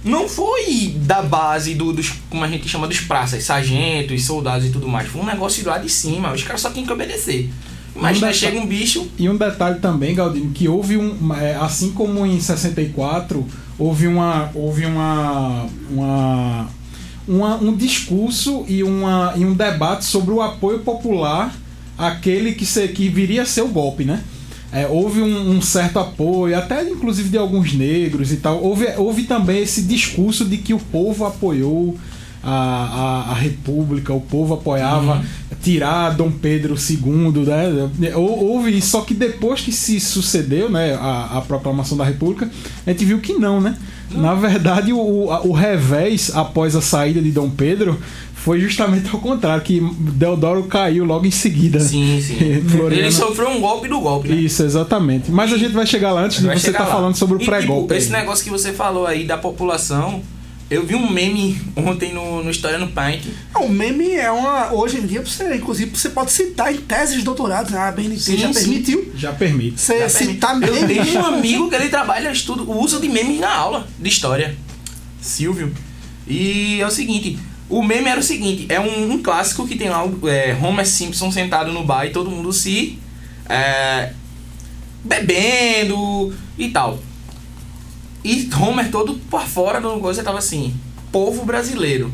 não 0.03 0.27
foi 0.29 0.95
da 0.97 1.21
base 1.23 1.75
do, 1.75 1.93
dos, 1.93 2.11
como 2.31 2.43
a 2.43 2.49
gente 2.49 2.67
chama, 2.69 2.87
dos 2.89 3.01
praças, 3.01 3.45
sargentos, 3.45 4.25
soldados 4.25 4.67
e 4.67 4.71
tudo 4.71 4.89
mais. 4.89 5.09
Foi 5.09 5.21
um 5.21 5.27
negócio 5.27 5.67
lá 5.67 5.77
de 5.79 5.91
cima, 5.91 6.33
os 6.33 6.43
caras 6.43 6.61
só 6.63 6.71
tinham 6.71 6.87
que 6.87 6.93
obedecer. 6.93 7.51
Não 7.95 8.21
dá- 8.21 8.33
chega 8.33 8.59
um 8.59 8.67
bicho, 8.67 9.07
E 9.19 9.29
um 9.29 9.37
detalhe 9.37 9.79
também, 9.81 10.15
Galdino, 10.15 10.53
que 10.53 10.69
houve 10.69 10.97
um. 10.97 11.35
é, 11.35 11.55
Assim 11.57 11.91
como 11.93 12.25
em 12.25 12.41
64, 12.41 13.47
houve 13.81 14.07
uma. 14.07 14.51
Houve 14.55 14.87
uma. 14.87 15.67
uma 15.91 16.69
uma- 17.29 17.57
um 17.57 17.77
discurso 17.77 18.65
e, 18.67 18.83
uma, 18.83 19.35
e 19.37 19.45
um 19.45 19.55
debate 19.55 20.05
sobre 20.05 20.33
o 20.33 20.41
apoio 20.41 20.81
popular 20.81 21.55
àquele 21.97 22.53
que, 22.53 22.67
se, 22.67 22.89
que 22.89 23.09
viria 23.09 23.43
a 23.43 23.47
ser 23.47 23.61
o 23.61 23.69
golpe, 23.69 24.05
né? 24.05 24.25
É, 24.73 24.87
houve 24.89 25.21
um, 25.21 25.51
um 25.51 25.61
certo 25.63 25.99
apoio, 26.01 26.57
até 26.59 26.83
inclusive 26.89 27.29
de 27.29 27.39
alguns 27.39 27.73
negros 27.73 28.33
e 28.33 28.37
tal. 28.39 28.61
Houve, 28.63 28.87
houve 28.97 29.25
também 29.25 29.63
esse 29.63 29.83
discurso 29.83 30.45
de 30.45 30.57
que 30.57 30.75
o 30.75 30.79
povo 30.79 31.25
apoiou 31.25 31.97
a, 32.43 33.25
a, 33.29 33.31
a 33.33 33.35
República, 33.35 34.13
o 34.15 34.21
povo 34.21 34.55
apoiava 34.55 35.23
tirar 35.63 36.11
Dom 36.17 36.31
Pedro 36.31 36.75
II, 36.75 37.45
né? 37.99 38.15
Hou- 38.17 38.45
Houve 38.53 38.77
isso, 38.79 38.89
só 38.91 39.03
que 39.03 39.13
depois 39.15 39.61
que 39.61 39.73
se 39.73 40.01
sucedeu 40.01 40.71
né, 40.71 40.95
a, 40.95 41.39
a 41.39 41.41
proclamação 41.43 41.97
da 41.99 42.05
República, 42.05 42.51
a 42.87 42.91
gente 42.91 43.05
viu 43.05 43.19
que 43.21 43.35
não, 43.35 43.61
né? 43.61 43.77
Na 44.11 44.35
verdade, 44.35 44.93
o, 44.93 44.99
o 45.47 45.53
revés 45.53 46.33
após 46.35 46.75
a 46.75 46.81
saída 46.81 47.21
de 47.23 47.31
Dom 47.31 47.49
Pedro 47.49 47.97
foi 48.35 48.59
justamente 48.59 49.09
ao 49.13 49.21
contrário, 49.21 49.63
que 49.63 49.81
Deodoro 50.15 50.65
caiu 50.65 51.05
logo 51.05 51.27
em 51.27 51.31
seguida. 51.31 51.79
Sim, 51.79 52.21
sim. 52.21 52.37
Ele 52.91 53.13
sofreu 53.13 53.51
um 53.51 53.61
golpe 53.61 53.87
do 53.87 54.01
golpe, 54.01 54.29
né? 54.31 54.35
Isso, 54.35 54.63
exatamente. 54.65 55.31
Mas 55.31 55.53
a 55.53 55.59
gente 55.59 55.73
vai 55.73 55.87
chegar 55.87 56.11
lá 56.13 56.23
antes 56.25 56.41
de 56.41 56.47
você 56.49 56.71
estar 56.71 56.85
lá. 56.87 56.91
falando 56.91 57.15
sobre 57.17 57.37
o 57.37 57.43
E, 57.43 57.45
pré-golpe. 57.45 57.83
tipo, 57.89 57.95
esse 57.95 58.11
negócio 58.11 58.43
que 58.43 58.51
você 58.51 58.73
falou 58.73 59.07
aí 59.07 59.25
da 59.25 59.37
população, 59.37 60.23
eu 60.71 60.87
vi 60.87 60.95
um 60.95 61.11
meme 61.11 61.61
ontem 61.75 62.15
no, 62.15 62.45
no 62.45 62.51
História 62.51 62.79
no 62.79 62.89
Paint. 62.89 63.25
Não, 63.53 63.67
o 63.67 63.69
meme 63.69 64.13
é 64.13 64.31
uma. 64.31 64.73
Hoje 64.73 64.99
em 64.99 65.07
dia, 65.07 65.21
você, 65.21 65.57
inclusive, 65.57 65.91
você 65.91 66.11
pode 66.11 66.31
citar 66.31 66.73
em 66.73 66.79
teses 66.79 67.17
de 67.17 67.23
doutorado, 67.23 67.73
né? 67.73 67.79
A 67.79 67.91
BNT 67.91 68.21
Sim, 68.21 68.37
já 68.37 68.53
sim. 68.53 68.61
permitiu. 68.61 69.13
Já 69.17 69.33
permite. 69.33 69.81
Você 69.81 70.09
citar 70.09 70.63
Eu 70.63 70.73
meme. 70.73 70.95
tenho 70.95 71.21
um 71.21 71.27
amigo 71.27 71.69
que 71.69 71.75
ele 71.75 71.89
trabalha 71.89 72.31
estudo, 72.31 72.71
o 72.71 72.81
uso 72.81 73.01
de 73.01 73.09
memes 73.09 73.41
na 73.41 73.53
aula 73.53 73.89
de 73.99 74.09
história. 74.09 74.57
Silvio. 75.21 75.75
E 76.27 76.81
é 76.81 76.87
o 76.87 76.91
seguinte, 76.91 77.37
o 77.69 77.83
meme 77.83 78.09
era 78.09 78.21
o 78.21 78.23
seguinte, 78.23 78.67
é 78.69 78.79
um, 78.79 79.13
um 79.13 79.23
clássico 79.23 79.67
que 79.67 79.77
tem 79.77 79.89
lá 79.89 80.05
o 80.05 80.29
é, 80.29 80.57
Homer 80.63 80.87
Simpson 80.87 81.33
sentado 81.33 81.73
no 81.73 81.85
bar 81.85 82.07
e 82.07 82.11
todo 82.11 82.31
mundo 82.31 82.53
se 82.53 82.97
é, 83.49 84.13
bebendo 85.05 86.33
e 86.57 86.69
tal. 86.69 87.01
E 88.25 88.49
Homer 88.55 88.91
todo 88.91 89.15
por 89.31 89.43
fora 89.47 89.81
do 89.81 89.95
negócio 89.95 90.23
tava 90.23 90.39
assim, 90.39 90.75
povo 91.11 91.45
brasileiro. 91.45 92.11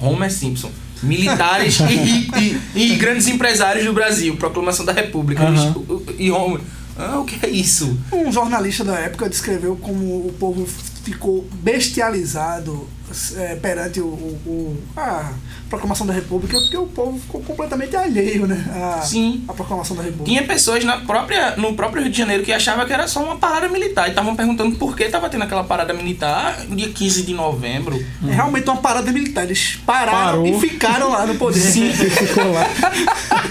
Homer 0.00 0.30
Simpson. 0.32 0.70
Militares 1.02 1.78
e, 1.90 2.30
e- 2.74 2.92
e 2.92 2.96
grandes 2.96 3.26
empresários 3.28 3.84
do 3.84 3.92
Brasil. 3.92 4.36
Proclamação 4.36 4.84
da 4.84 4.92
República. 4.92 5.42
Aham. 5.42 5.74
E 6.18 6.30
Homer. 6.30 6.60
Ah, 6.98 7.18
o 7.18 7.24
que 7.24 7.44
é 7.46 7.48
isso? 7.48 7.98
Um 8.12 8.30
jornalista 8.30 8.84
da 8.84 8.94
época 8.98 9.28
descreveu 9.28 9.76
como 9.76 10.26
o 10.26 10.34
povo 10.38 10.66
ficou 11.02 11.46
bestializado 11.52 12.88
é, 13.36 13.56
perante 13.56 14.00
o, 14.00 14.04
o- 14.06 14.38
o- 14.46 14.82
a 14.96 15.32
proclamação 15.68 16.06
da 16.06 16.12
República, 16.12 16.56
porque 16.60 16.76
o 16.76 16.86
povo 16.86 17.18
ficou 17.18 17.40
completamente 17.42 17.96
alheio, 17.96 18.46
né? 18.46 18.64
A, 18.72 19.02
Sim. 19.02 19.42
a 19.48 19.52
proclamação 19.52 19.96
da 19.96 20.02
República. 20.04 20.30
Tinha 20.30 20.44
pessoas 20.46 20.84
na 20.84 20.98
própria, 20.98 21.56
no 21.56 21.74
próprio 21.74 22.02
Rio 22.04 22.12
de 22.12 22.18
Janeiro 22.18 22.44
que 22.44 22.52
achavam 22.52 22.86
que 22.86 22.92
era 22.92 23.08
só 23.08 23.20
uma 23.24 23.36
parada 23.36 23.68
militar. 23.68 24.06
E 24.06 24.10
estavam 24.10 24.36
perguntando 24.36 24.76
por 24.76 24.96
que 24.96 25.08
tava 25.08 25.28
tendo 25.28 25.42
aquela 25.42 25.64
parada 25.64 25.92
militar 25.92 26.60
no 26.68 26.76
dia 26.76 26.88
15 26.90 27.24
de 27.24 27.34
novembro. 27.34 27.96
É 28.28 28.32
realmente 28.32 28.70
uma 28.70 28.76
parada 28.80 29.10
militar. 29.10 29.42
Eles 29.44 29.80
pararam 29.84 30.42
Parou. 30.42 30.46
e 30.46 30.60
ficaram 30.60 31.10
lá 31.10 31.26
no 31.26 31.34
poder. 31.34 31.58
Sim, 31.58 31.90
ficou 31.92 32.52
lá. 32.52 32.64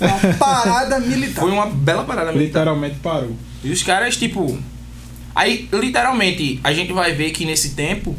Uma 0.00 0.34
parada 0.36 1.00
militar. 1.00 1.40
Foi 1.40 1.50
uma 1.50 1.66
bela 1.66 2.04
parada 2.04 2.32
militar. 2.32 2.60
Literalmente 2.60 2.96
parou. 2.96 3.32
E 3.64 3.70
os 3.70 3.82
caras, 3.82 4.16
tipo. 4.16 4.58
Aí, 5.36 5.68
literalmente, 5.70 6.58
a 6.64 6.72
gente 6.72 6.94
vai 6.94 7.12
ver 7.12 7.30
que 7.30 7.44
nesse 7.44 7.74
tempo, 7.74 8.16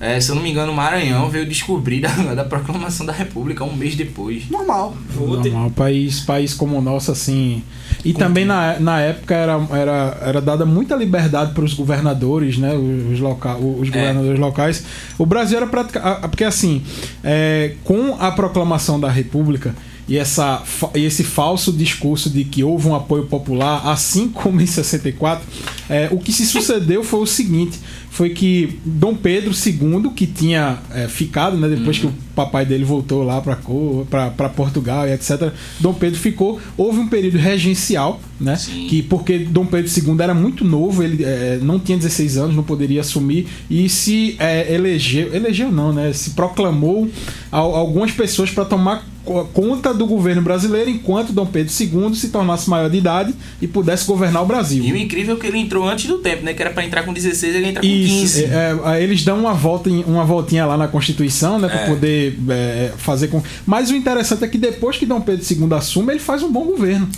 é, 0.00 0.18
se 0.18 0.30
eu 0.30 0.34
não 0.34 0.42
me 0.42 0.50
engano, 0.50 0.72
o 0.72 0.74
Maranhão 0.74 1.30
veio 1.30 1.46
descobrir 1.46 2.00
da, 2.00 2.08
da 2.34 2.44
proclamação 2.44 3.06
da 3.06 3.12
República 3.12 3.62
um 3.62 3.72
mês 3.72 3.94
depois. 3.94 4.50
Normal. 4.50 4.96
Normal, 5.14 5.70
país, 5.70 6.20
país 6.22 6.52
como 6.52 6.76
o 6.76 6.82
nosso, 6.82 7.12
assim. 7.12 7.62
E 8.04 8.12
também 8.12 8.44
na, 8.44 8.80
na 8.80 9.00
época 9.00 9.32
era, 9.32 9.64
era, 9.70 10.18
era 10.20 10.40
dada 10.40 10.66
muita 10.66 10.96
liberdade 10.96 11.52
para 11.54 11.64
os 11.64 11.72
governadores, 11.72 12.58
né? 12.58 12.74
Os, 12.74 13.20
loca, 13.20 13.54
os 13.54 13.88
governadores 13.88 14.40
locais. 14.40 14.84
O 15.16 15.24
Brasil 15.24 15.58
era 15.58 15.68
praticamente. 15.68 16.20
Porque 16.22 16.42
assim, 16.42 16.82
é, 17.22 17.74
com 17.84 18.16
a 18.18 18.32
proclamação 18.32 18.98
da 18.98 19.08
República. 19.08 19.72
E, 20.08 20.16
essa, 20.16 20.62
e 20.94 21.04
esse 21.04 21.24
falso 21.24 21.72
discurso 21.72 22.30
de 22.30 22.44
que 22.44 22.62
houve 22.62 22.86
um 22.86 22.94
apoio 22.94 23.26
popular, 23.26 23.88
assim 23.88 24.28
como 24.28 24.60
em 24.60 24.66
64, 24.66 25.44
é, 25.88 26.08
o 26.12 26.18
que 26.18 26.32
se 26.32 26.46
sucedeu 26.46 27.02
foi 27.02 27.20
o 27.20 27.26
seguinte: 27.26 27.78
foi 28.10 28.30
que 28.30 28.78
Dom 28.84 29.14
Pedro 29.14 29.50
II, 29.52 30.10
que 30.14 30.26
tinha 30.26 30.78
é, 30.94 31.06
ficado, 31.08 31.56
né, 31.56 31.68
depois 31.68 31.98
que 31.98 32.06
o 32.06 32.12
papai 32.34 32.64
dele 32.64 32.84
voltou 32.84 33.22
lá 33.22 33.40
para 33.40 34.48
Portugal 34.48 35.06
e 35.08 35.12
etc., 35.12 35.52
Dom 35.80 35.92
Pedro 35.94 36.18
ficou. 36.18 36.60
Houve 36.76 36.98
um 36.98 37.08
período 37.08 37.38
regencial, 37.38 38.20
né? 38.40 38.56
Sim. 38.56 38.86
Que 38.88 39.02
porque 39.02 39.38
Dom 39.38 39.66
Pedro 39.66 39.90
II 39.90 40.16
era 40.20 40.34
muito 40.34 40.64
novo, 40.64 41.02
ele 41.02 41.24
é, 41.24 41.58
não 41.62 41.78
tinha 41.78 41.96
16 41.96 42.36
anos, 42.38 42.56
não 42.56 42.62
poderia 42.62 43.00
assumir 43.00 43.46
e 43.70 43.88
se 43.88 44.36
é, 44.38 44.72
elegeu, 44.72 45.34
elegeu 45.34 45.70
não, 45.72 45.92
né? 45.92 46.12
Se 46.12 46.30
proclamou 46.30 47.08
al- 47.50 47.74
algumas 47.74 48.12
pessoas 48.12 48.50
para 48.50 48.64
tomar 48.66 49.06
co- 49.24 49.44
conta 49.46 49.94
do 49.94 50.06
governo 50.06 50.42
brasileiro 50.42 50.90
enquanto 50.90 51.32
Dom 51.32 51.46
Pedro 51.46 51.72
II 51.80 52.14
se 52.14 52.28
tornasse 52.28 52.68
maior 52.68 52.90
de 52.90 52.98
idade 52.98 53.34
e 53.60 53.66
pudesse 53.66 54.06
governar 54.06 54.42
o 54.42 54.46
Brasil. 54.46 54.84
E 54.84 54.92
o 54.92 54.96
incrível 54.96 55.36
é 55.36 55.40
que 55.40 55.46
ele 55.46 55.58
entrou 55.58 55.88
antes 55.88 56.06
do 56.06 56.18
tempo, 56.18 56.44
né? 56.44 56.52
Que 56.52 56.62
era 56.62 56.70
pra 56.72 56.84
entrar 56.84 57.02
com 57.04 57.12
16, 57.14 57.54
ele 57.54 57.68
entra 57.68 57.80
com 57.80 57.86
Isso, 58.06 58.40
15. 58.40 58.44
é, 58.44 58.78
é, 58.96 59.02
eles 59.02 59.24
dão 59.24 59.38
uma 59.38 59.54
volta, 59.54 59.90
uma 59.90 60.24
voltinha 60.24 60.64
lá 60.66 60.76
na 60.76 60.88
Constituição, 60.88 61.58
né, 61.58 61.68
para 61.68 61.80
É. 61.82 61.86
poder 61.86 62.38
é, 62.48 62.92
fazer 62.96 63.28
com. 63.28 63.42
Mas 63.66 63.90
o 63.90 63.94
interessante 63.94 64.44
é 64.44 64.48
que 64.48 64.58
depois 64.58 64.96
que 64.96 65.06
Dom 65.06 65.20
Pedro 65.20 65.44
II 65.48 65.74
assume, 65.74 66.12
ele 66.12 66.20
faz 66.20 66.42
um 66.42 66.50
bom 66.50 66.64
governo. 66.64 67.08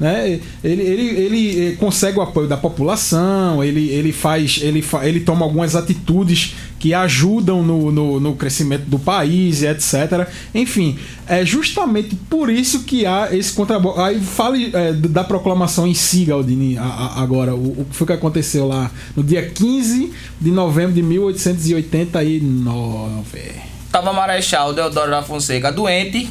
Né? 0.00 0.40
Ele, 0.64 0.82
ele, 0.82 1.02
ele 1.20 1.68
eh, 1.68 1.72
consegue 1.76 2.18
o 2.18 2.22
apoio 2.22 2.48
da 2.48 2.56
população, 2.56 3.62
ele, 3.62 3.90
ele 3.90 4.12
faz, 4.12 4.58
ele, 4.62 4.82
ele 5.02 5.20
toma 5.20 5.44
algumas 5.44 5.76
atitudes 5.76 6.54
que 6.78 6.94
ajudam 6.94 7.62
no, 7.62 7.92
no, 7.92 8.18
no 8.18 8.34
crescimento 8.34 8.84
do 8.86 8.98
país 8.98 9.62
etc. 9.62 10.26
Enfim, 10.54 10.98
é 11.28 11.44
justamente 11.44 12.16
por 12.30 12.48
isso 12.48 12.84
que 12.84 13.04
há 13.04 13.28
esse 13.30 13.52
contrabando. 13.52 14.00
Aí 14.00 14.18
fale 14.18 14.70
eh, 14.72 14.94
da 14.94 15.22
proclamação 15.22 15.86
em 15.86 15.92
si, 15.92 16.24
Galdini, 16.24 16.78
a- 16.78 16.82
a- 16.82 17.20
agora, 17.22 17.54
o, 17.54 17.82
o 17.82 17.86
que 17.90 17.94
foi 17.94 18.06
que 18.06 18.14
aconteceu 18.14 18.66
lá 18.66 18.90
no 19.14 19.22
dia 19.22 19.42
15 19.50 20.10
de 20.40 20.50
novembro 20.50 20.94
de 20.94 21.02
1889. 21.02 23.52
Tava 23.92 24.12
Marechal 24.12 24.72
Deodoro 24.72 25.10
da 25.10 25.22
Fonseca 25.22 25.72
doente, 25.72 26.30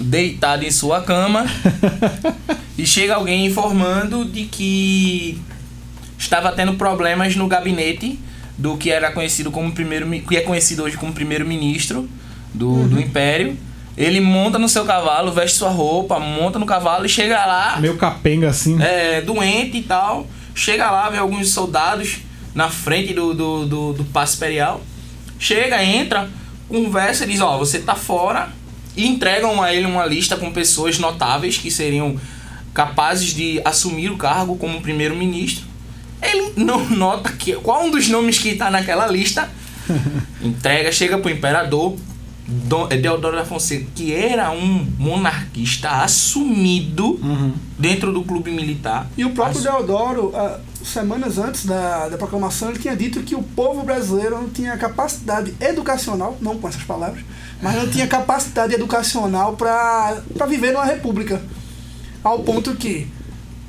deitado 0.00 0.64
em 0.64 0.70
sua 0.70 1.00
cama, 1.02 1.46
e 2.76 2.86
chega 2.86 3.14
alguém 3.14 3.46
informando 3.46 4.24
de 4.24 4.44
que 4.44 5.40
estava 6.18 6.52
tendo 6.52 6.74
problemas 6.74 7.36
no 7.36 7.46
gabinete 7.46 8.18
do 8.56 8.76
que 8.76 8.90
era 8.90 9.10
conhecido 9.10 9.50
como 9.50 9.72
primeiro 9.72 10.08
que 10.22 10.36
é 10.36 10.40
conhecido 10.40 10.84
hoje 10.84 10.96
como 10.96 11.12
primeiro 11.12 11.46
ministro 11.46 12.08
do, 12.52 12.88
do 12.88 13.00
império 13.00 13.56
Ele 13.96 14.20
monta 14.20 14.58
no 14.58 14.68
seu 14.68 14.84
cavalo, 14.84 15.32
veste 15.32 15.58
sua 15.58 15.70
roupa, 15.70 16.18
monta 16.20 16.58
no 16.58 16.66
cavalo 16.66 17.04
e 17.06 17.08
chega 17.08 17.44
lá, 17.44 17.78
Meio 17.80 17.96
capenga 17.96 18.48
assim. 18.48 18.80
é, 18.80 19.20
doente 19.20 19.78
e 19.78 19.82
tal. 19.82 20.26
Chega 20.54 20.90
lá, 20.90 21.10
vê 21.10 21.18
alguns 21.18 21.50
soldados 21.50 22.18
na 22.54 22.68
frente 22.68 23.12
do, 23.12 23.34
do, 23.34 23.66
do, 23.66 23.92
do 23.92 24.04
passo 24.04 24.36
imperial. 24.36 24.80
Chega, 25.38 25.82
entra, 25.84 26.28
conversa 26.68 27.24
e 27.24 27.28
diz: 27.28 27.40
Ó, 27.40 27.58
você 27.58 27.80
tá 27.80 27.94
fora. 27.96 28.48
E 28.96 29.06
entregam 29.06 29.62
a 29.62 29.72
ele 29.74 29.86
uma 29.86 30.04
lista 30.06 30.36
com 30.36 30.52
pessoas 30.52 30.98
notáveis 30.98 31.56
que 31.58 31.70
seriam 31.70 32.16
capazes 32.72 33.32
de 33.34 33.60
assumir 33.64 34.10
o 34.10 34.16
cargo 34.16 34.56
como 34.56 34.80
primeiro-ministro. 34.80 35.64
Ele 36.22 36.52
não 36.56 36.88
nota 36.90 37.30
que, 37.32 37.54
qual 37.56 37.84
um 37.84 37.90
dos 37.90 38.08
nomes 38.08 38.38
que 38.38 38.54
tá 38.54 38.70
naquela 38.70 39.06
lista. 39.06 39.48
Entrega, 40.42 40.90
chega 40.92 41.18
pro 41.18 41.30
imperador. 41.30 41.96
Dom- 42.46 42.88
Deodoro 42.88 43.34
da 43.36 43.44
Fonseca, 43.44 43.86
que 43.94 44.12
era 44.14 44.50
um 44.50 44.86
monarquista 44.98 45.88
assumido 46.02 47.18
dentro 47.78 48.12
do 48.12 48.22
clube 48.22 48.50
militar. 48.50 49.06
E 49.16 49.24
o 49.24 49.30
próprio 49.30 49.58
Assu- 49.58 49.68
Deodoro, 49.70 50.30
ah, 50.34 50.58
semanas 50.84 51.38
antes 51.38 51.64
da, 51.64 52.08
da 52.10 52.18
proclamação, 52.18 52.68
ele 52.68 52.78
tinha 52.78 52.94
dito 52.94 53.22
que 53.22 53.34
o 53.34 53.42
povo 53.42 53.82
brasileiro 53.82 54.36
não 54.36 54.50
tinha 54.50 54.76
capacidade 54.76 55.54
educacional, 55.58 56.36
não 56.40 56.58
com 56.58 56.68
essas 56.68 56.82
palavras, 56.82 57.22
mas 57.62 57.74
não 57.76 57.88
tinha 57.88 58.06
capacidade 58.06 58.74
educacional 58.74 59.54
para 59.54 60.16
viver 60.48 60.72
numa 60.72 60.84
república. 60.84 61.40
Ao 62.22 62.38
ponto 62.40 62.74
que 62.74 63.06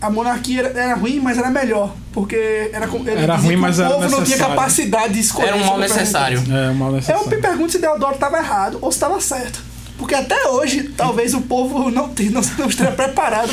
a 0.01 0.09
monarquia 0.09 0.59
era, 0.61 0.79
era 0.79 0.95
ruim, 0.95 1.19
mas 1.19 1.37
era 1.37 1.49
melhor. 1.49 1.93
Porque 2.13 2.35
era, 2.71 2.85
Era 2.85 3.35
ruim, 3.35 3.49
que 3.49 3.55
mas 3.57 3.77
o 3.79 3.83
era 3.83 3.93
povo 3.95 4.09
não 4.09 4.23
tinha 4.23 4.37
capacidade 4.37 5.13
de 5.13 5.19
escolher. 5.19 5.47
Era 5.49 5.57
um 5.57 5.65
mal 5.65 5.77
necessário. 5.77 6.41
É, 6.49 6.71
mal 6.73 6.89
Eu 6.89 6.95
necessário. 6.95 7.29
me 7.29 7.37
pergunto 7.37 7.71
se 7.73 7.79
Deodoro 7.79 8.13
estava 8.13 8.37
errado 8.37 8.77
ou 8.81 8.91
se 8.91 8.95
estava 8.97 9.19
certo. 9.19 9.61
Porque 9.97 10.13
até 10.15 10.47
hoje, 10.47 10.83
talvez 10.95 11.33
o 11.33 11.41
povo 11.41 11.89
não, 11.89 12.09
te- 12.09 12.29
não, 12.29 12.41
não 12.57 12.67
esteja 12.67 12.91
preparado 12.91 13.49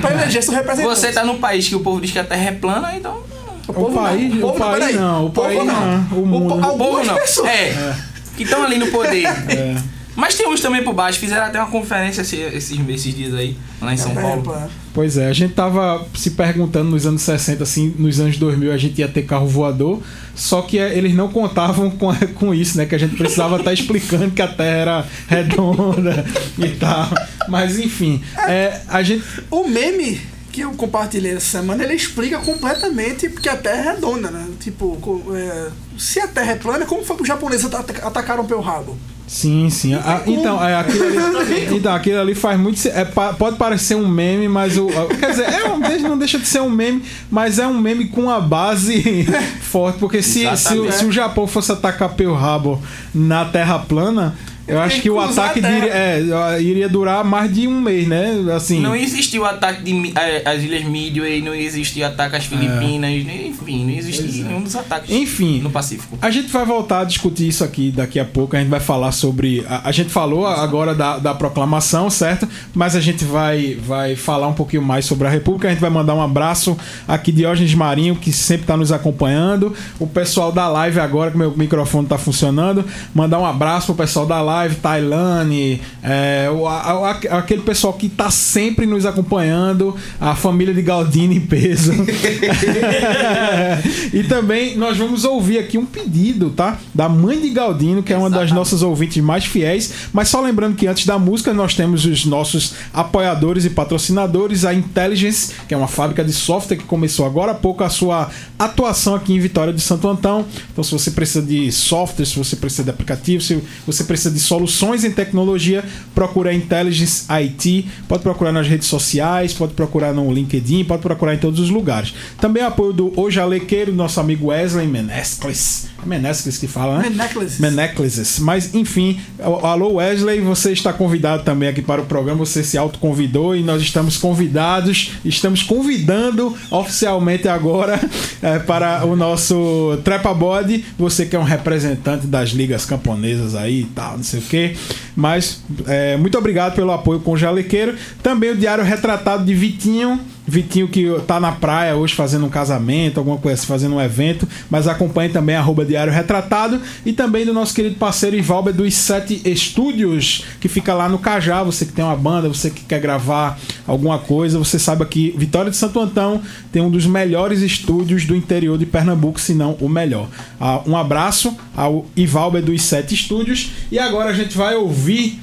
para 0.00 0.12
eleger 0.14 0.42
seu 0.42 0.54
representante. 0.54 0.94
Você 0.96 1.12
tá 1.12 1.24
num 1.24 1.38
país 1.38 1.68
que 1.68 1.74
o 1.74 1.80
povo 1.80 2.00
diz 2.00 2.10
que 2.12 2.18
a 2.18 2.24
terra 2.24 2.48
é 2.48 2.52
plana, 2.52 2.94
então. 2.96 3.22
O 3.68 3.72
O 3.72 3.92
país- 3.92 4.32
o 4.32 4.36
não, 4.36 4.48
o 4.48 4.52
povo 4.52 4.58
país 4.58 4.96
não, 4.96 5.26
o 5.26 5.30
po- 5.30 6.26
mundo. 6.26 6.54
O 6.54 6.58
povo 6.58 6.66
Algumas 6.66 7.06
não. 7.06 7.14
pessoas. 7.14 7.48
É. 7.48 7.96
Que 8.40 8.44
estão 8.44 8.62
ali 8.64 8.78
no 8.78 8.86
poder. 8.88 9.26
É. 9.50 9.76
Mas 10.16 10.34
tem 10.34 10.46
uns 10.48 10.60
também 10.60 10.82
por 10.82 10.92
baixo. 10.92 11.18
Fizeram 11.18 11.46
até 11.46 11.58
uma 11.58 11.70
conferência 11.70 12.22
esse- 12.22 12.36
esses, 12.36 12.78
esses 12.88 13.14
dias 13.14 13.32
aí, 13.32 13.56
lá 13.80 13.94
em 13.94 13.96
São 13.96 14.10
É, 14.12 14.14
Paulo. 14.20 14.42
pô. 14.42 14.54
Pois 14.92 15.16
é, 15.16 15.28
a 15.28 15.32
gente 15.32 15.54
tava 15.54 16.04
se 16.14 16.32
perguntando 16.32 16.90
nos 16.90 17.06
anos 17.06 17.22
60, 17.22 17.62
assim, 17.62 17.94
nos 17.96 18.18
anos 18.18 18.36
2000 18.36 18.72
a 18.72 18.76
gente 18.76 18.98
ia 18.98 19.06
ter 19.08 19.22
carro 19.22 19.46
voador, 19.46 20.02
só 20.34 20.62
que 20.62 20.78
é, 20.78 20.98
eles 20.98 21.14
não 21.14 21.28
contavam 21.28 21.90
com, 21.92 22.12
com 22.34 22.52
isso, 22.52 22.76
né? 22.76 22.86
Que 22.86 22.94
a 22.96 22.98
gente 22.98 23.14
precisava 23.16 23.56
estar 23.58 23.72
explicando 23.72 24.30
que 24.32 24.42
a 24.42 24.48
Terra 24.48 24.76
era 24.76 25.06
redonda 25.28 26.24
e 26.58 26.68
tal. 26.70 27.08
Mas 27.48 27.78
enfim, 27.78 28.20
é, 28.48 28.80
a 28.88 29.02
gente. 29.02 29.24
O 29.50 29.66
meme 29.68 30.20
que 30.52 30.62
eu 30.62 30.72
compartilhei 30.72 31.32
essa 31.32 31.58
semana, 31.58 31.84
ele 31.84 31.94
explica 31.94 32.38
completamente 32.38 33.28
porque 33.28 33.48
a 33.48 33.56
Terra 33.56 33.90
é 33.90 33.94
redonda, 33.94 34.30
né? 34.30 34.46
Tipo, 34.58 34.98
é, 35.34 35.68
se 36.00 36.18
a 36.20 36.26
Terra 36.26 36.52
é 36.52 36.56
plana, 36.56 36.86
como 36.86 37.04
foi 37.04 37.16
que 37.16 37.22
os 37.22 37.28
japoneses 37.28 37.66
ata- 37.66 38.06
atacaram 38.06 38.44
Pearl 38.46 38.62
Harbor? 38.66 38.94
Sim, 39.26 39.70
sim. 39.70 39.94
A- 39.94 40.22
então, 40.26 40.60
é, 40.64 40.74
aquilo 40.76 41.04
ali, 41.38 41.76
então, 41.76 41.94
aquilo 41.94 42.18
ali 42.20 42.34
faz 42.34 42.58
muito. 42.58 42.80
se- 42.80 42.88
é, 42.88 43.04
pode 43.04 43.56
parecer 43.56 43.94
um 43.94 44.08
meme, 44.08 44.48
mas 44.48 44.76
o. 44.76 44.88
Quer 45.20 45.30
dizer, 45.30 45.44
é 45.48 45.68
um, 45.68 45.78
não 46.08 46.18
deixa 46.18 46.36
de 46.38 46.46
ser 46.46 46.60
um 46.60 46.70
meme, 46.70 47.02
mas 47.30 47.58
é 47.60 47.66
um 47.66 47.78
meme 47.78 48.06
com 48.08 48.22
uma 48.22 48.40
base 48.40 49.28
forte. 49.62 49.98
Porque 50.00 50.20
se, 50.22 50.44
se, 50.56 50.92
se 50.92 51.04
o 51.04 51.12
Japão 51.12 51.46
fosse 51.46 51.70
atacar 51.70 52.08
Pearl 52.14 52.34
Harbor 52.34 52.78
na 53.14 53.44
Terra 53.44 53.78
plana. 53.78 54.36
Eu 54.70 54.80
acho 54.80 54.96
que 54.96 55.02
que 55.02 55.10
o 55.10 55.18
ataque 55.20 55.60
diria- 55.60 55.92
é, 55.92 56.60
iria 56.62 56.88
durar 56.88 57.24
mais 57.24 57.52
de 57.52 57.66
um 57.66 57.80
mês, 57.80 58.06
né? 58.06 58.36
Assim. 58.54 58.80
Não 58.80 58.94
existiu 58.94 59.44
ataque 59.44 59.82
de, 59.82 60.12
às 60.44 60.62
Ilhas 60.62 60.84
Midway, 60.84 61.40
não 61.42 61.54
existiu 61.54 62.06
ataque 62.06 62.36
às 62.36 62.44
Filipinas, 62.44 63.10
enfim, 63.10 63.84
não 63.84 63.94
existiu 63.94 64.44
nenhum 64.44 64.62
dos 64.62 64.76
ataques 64.76 65.10
É. 65.10 65.14
Enfim. 65.14 65.60
no 65.60 65.70
Pacífico. 65.70 66.18
A 66.20 66.30
gente 66.30 66.48
vai 66.48 66.64
voltar 66.64 67.00
a 67.00 67.04
discutir 67.04 67.48
isso 67.48 67.64
aqui 67.64 67.90
daqui 67.90 68.18
a 68.20 68.24
pouco. 68.24 68.56
A 68.56 68.58
gente 68.58 68.68
vai 68.68 68.80
falar 68.80 69.12
sobre. 69.12 69.64
A, 69.68 69.88
a 69.88 69.92
gente 69.92 70.10
falou 70.10 70.46
agora 70.46 70.94
da, 70.94 71.18
da 71.18 71.34
proclamação, 71.34 72.08
certo? 72.10 72.46
Mas 72.74 72.94
a 72.94 73.00
gente 73.00 73.24
vai, 73.24 73.76
vai 73.84 74.14
falar 74.16 74.48
um 74.48 74.52
pouquinho 74.52 74.82
mais 74.82 75.04
sobre 75.04 75.26
a 75.26 75.30
República. 75.30 75.68
A 75.68 75.70
gente 75.70 75.80
vai 75.80 75.90
mandar 75.90 76.14
um 76.14 76.22
abraço 76.22 76.76
aqui 77.08 77.32
de 77.32 77.38
Diógenes 77.40 77.72
Marinho, 77.74 78.14
que 78.16 78.32
sempre 78.32 78.64
está 78.64 78.76
nos 78.76 78.92
acompanhando. 78.92 79.74
O 79.98 80.06
pessoal 80.06 80.52
da 80.52 80.68
live 80.68 81.00
agora, 81.00 81.30
que 81.30 81.38
meu 81.38 81.56
microfone 81.56 82.04
está 82.04 82.18
funcionando. 82.18 82.84
Mandar 83.14 83.38
um 83.38 83.46
abraço 83.46 83.86
pro 83.86 83.94
pessoal 83.94 84.26
da 84.26 84.42
live, 84.42 84.59
Tailane, 84.68 85.80
é, 86.02 86.50
o- 86.52 86.66
a- 86.66 87.10
a- 87.10 87.38
aquele 87.38 87.62
pessoal 87.62 87.92
que 87.94 88.06
está 88.06 88.30
sempre 88.30 88.86
nos 88.86 89.06
acompanhando, 89.06 89.96
a 90.20 90.34
família 90.34 90.74
de 90.74 90.82
Galdini 90.82 91.36
em 91.36 91.40
peso. 91.40 91.92
e 94.12 94.22
também 94.24 94.76
nós 94.76 94.96
vamos 94.96 95.24
ouvir 95.24 95.58
aqui 95.58 95.78
um 95.78 95.86
pedido, 95.86 96.50
tá? 96.50 96.78
Da 96.94 97.08
mãe 97.08 97.40
de 97.40 97.50
Galdino, 97.50 98.02
que 98.02 98.12
é 98.12 98.16
uma 98.18 98.30
das 98.30 98.50
nossas 98.52 98.82
ouvintes 98.82 99.22
mais 99.22 99.44
fiéis. 99.44 99.92
Mas 100.12 100.28
só 100.28 100.40
lembrando 100.40 100.76
que 100.76 100.86
antes 100.86 101.06
da 101.06 101.18
música 101.18 101.52
nós 101.52 101.74
temos 101.74 102.04
os 102.04 102.24
nossos 102.26 102.74
apoiadores 102.92 103.64
e 103.64 103.70
patrocinadores, 103.70 104.64
a 104.64 104.74
Intelligence, 104.74 105.52
que 105.68 105.74
é 105.74 105.76
uma 105.76 105.88
fábrica 105.88 106.24
de 106.24 106.32
software 106.32 106.76
que 106.76 106.84
começou 106.84 107.26
agora 107.26 107.52
há 107.52 107.54
pouco 107.54 107.84
a 107.84 107.88
sua 107.88 108.30
atuação 108.58 109.14
aqui 109.14 109.32
em 109.34 109.40
Vitória 109.40 109.72
de 109.72 109.80
Santo 109.80 110.08
Antão. 110.08 110.44
Então, 110.72 110.84
se 110.84 110.92
você 110.92 111.10
precisa 111.10 111.42
de 111.44 111.70
software, 111.72 112.26
se 112.26 112.36
você 112.36 112.56
precisa 112.56 112.84
de 112.84 112.90
aplicativos, 112.90 113.46
se 113.46 113.60
você 113.86 114.04
precisa 114.04 114.30
de 114.34 114.39
soluções 114.40 115.04
em 115.04 115.10
tecnologia, 115.10 115.84
procure 116.14 116.48
a 116.48 116.54
Intelligence 116.54 117.24
IT. 117.28 117.86
Pode 118.08 118.22
procurar 118.22 118.52
nas 118.52 118.66
redes 118.66 118.88
sociais, 118.88 119.52
pode 119.52 119.74
procurar 119.74 120.12
no 120.12 120.32
LinkedIn, 120.32 120.84
pode 120.84 121.02
procurar 121.02 121.34
em 121.34 121.38
todos 121.38 121.60
os 121.60 121.70
lugares. 121.70 122.14
Também 122.40 122.62
apoio 122.62 122.92
do 122.92 123.18
Ojalequeiro, 123.18 123.92
nosso 123.92 124.20
amigo 124.20 124.48
Wesley 124.48 124.86
Menezcles. 124.86 125.88
É 126.02 126.06
Menezcles 126.06 126.58
que 126.58 126.66
fala, 126.66 126.98
né? 126.98 127.10
Menecles. 127.10 127.58
Menecleses. 127.58 128.38
Mas, 128.38 128.74
enfim, 128.74 129.20
alô 129.38 129.94
Wesley, 129.94 130.40
você 130.40 130.72
está 130.72 130.92
convidado 130.92 131.42
também 131.42 131.68
aqui 131.68 131.82
para 131.82 132.00
o 132.00 132.06
programa, 132.06 132.38
você 132.38 132.62
se 132.62 132.78
autoconvidou 132.78 133.54
e 133.54 133.62
nós 133.62 133.82
estamos 133.82 134.16
convidados, 134.16 135.12
estamos 135.24 135.62
convidando 135.62 136.56
oficialmente 136.70 137.48
agora 137.48 138.00
eh, 138.42 138.58
para 138.60 139.04
o 139.04 139.14
nosso 139.16 139.98
Trepa 140.04 140.32
Body, 140.32 140.84
você 140.98 141.26
que 141.26 141.36
é 141.36 141.38
um 141.38 141.44
representante 141.44 142.26
das 142.26 142.50
ligas 142.50 142.84
camponesas 142.84 143.54
aí 143.54 143.82
e 143.82 143.84
tal, 143.84 144.16
não 144.16 144.24
sei 144.30 144.40
o 144.40 144.42
que. 144.42 144.76
Mas, 145.16 145.62
eh, 145.86 146.16
muito 146.16 146.38
obrigado 146.38 146.74
pelo 146.74 146.92
apoio 146.92 147.20
com 147.20 147.32
o 147.32 147.36
Jalequeiro. 147.36 147.94
Também 148.22 148.50
o 148.50 148.56
Diário 148.56 148.84
Retratado 148.84 149.44
de 149.44 149.54
Vitinho, 149.54 150.20
Vitinho 150.50 150.88
que 150.88 151.06
tá 151.26 151.38
na 151.38 151.52
praia 151.52 151.94
hoje 151.94 152.14
fazendo 152.14 152.44
um 152.44 152.48
casamento, 152.48 153.18
alguma 153.18 153.38
coisa 153.38 153.58
assim, 153.58 153.66
fazendo 153.68 153.94
um 153.94 154.00
evento, 154.00 154.48
mas 154.68 154.88
acompanhe 154.88 155.30
também 155.30 155.54
arroba 155.54 155.84
Diário 155.84 156.12
Retratado 156.12 156.80
e 157.06 157.12
também 157.12 157.46
do 157.46 157.52
nosso 157.52 157.72
querido 157.72 157.94
parceiro 157.94 158.36
Ivalber 158.36 158.74
dos 158.74 158.92
Sete 158.94 159.40
Estúdios, 159.44 160.44
que 160.60 160.68
fica 160.68 160.92
lá 160.92 161.08
no 161.08 161.18
Cajá, 161.18 161.62
você 161.62 161.86
que 161.86 161.92
tem 161.92 162.04
uma 162.04 162.16
banda, 162.16 162.48
você 162.48 162.68
que 162.68 162.84
quer 162.84 163.00
gravar 163.00 163.58
alguma 163.86 164.18
coisa, 164.18 164.58
você 164.58 164.78
sabe 164.78 165.04
que 165.04 165.32
Vitória 165.36 165.70
de 165.70 165.76
Santo 165.76 166.00
Antão 166.00 166.42
tem 166.72 166.82
um 166.82 166.90
dos 166.90 167.06
melhores 167.06 167.60
estúdios 167.60 168.24
do 168.24 168.34
interior 168.34 168.76
de 168.76 168.86
Pernambuco, 168.86 169.40
se 169.40 169.54
não 169.54 169.74
o 169.80 169.88
melhor. 169.88 170.28
Ah, 170.60 170.82
Um 170.84 170.96
abraço 170.96 171.56
ao 171.76 172.06
Ivalber 172.16 172.62
dos 172.62 172.82
Sete 172.82 173.14
Estúdios 173.14 173.70
e 173.92 173.98
agora 173.98 174.30
a 174.30 174.34
gente 174.34 174.56
vai 174.56 174.74
ouvir 174.74 175.38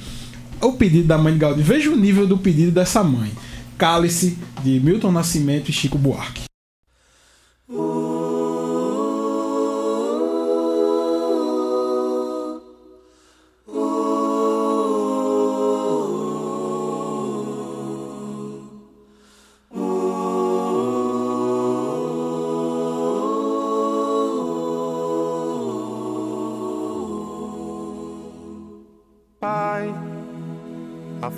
o 0.60 0.72
pedido 0.72 1.06
da 1.06 1.16
mãe 1.16 1.32
de 1.32 1.38
Gaudí. 1.38 1.62
Veja 1.62 1.90
o 1.90 1.96
nível 1.96 2.26
do 2.26 2.36
pedido 2.36 2.72
dessa 2.72 3.02
mãe. 3.02 3.30
Cálice 3.78 4.36
de 4.64 4.80
Milton 4.80 5.12
Nascimento 5.12 5.70
e 5.70 5.72
Chico 5.72 5.96
Buarque. 5.96 6.47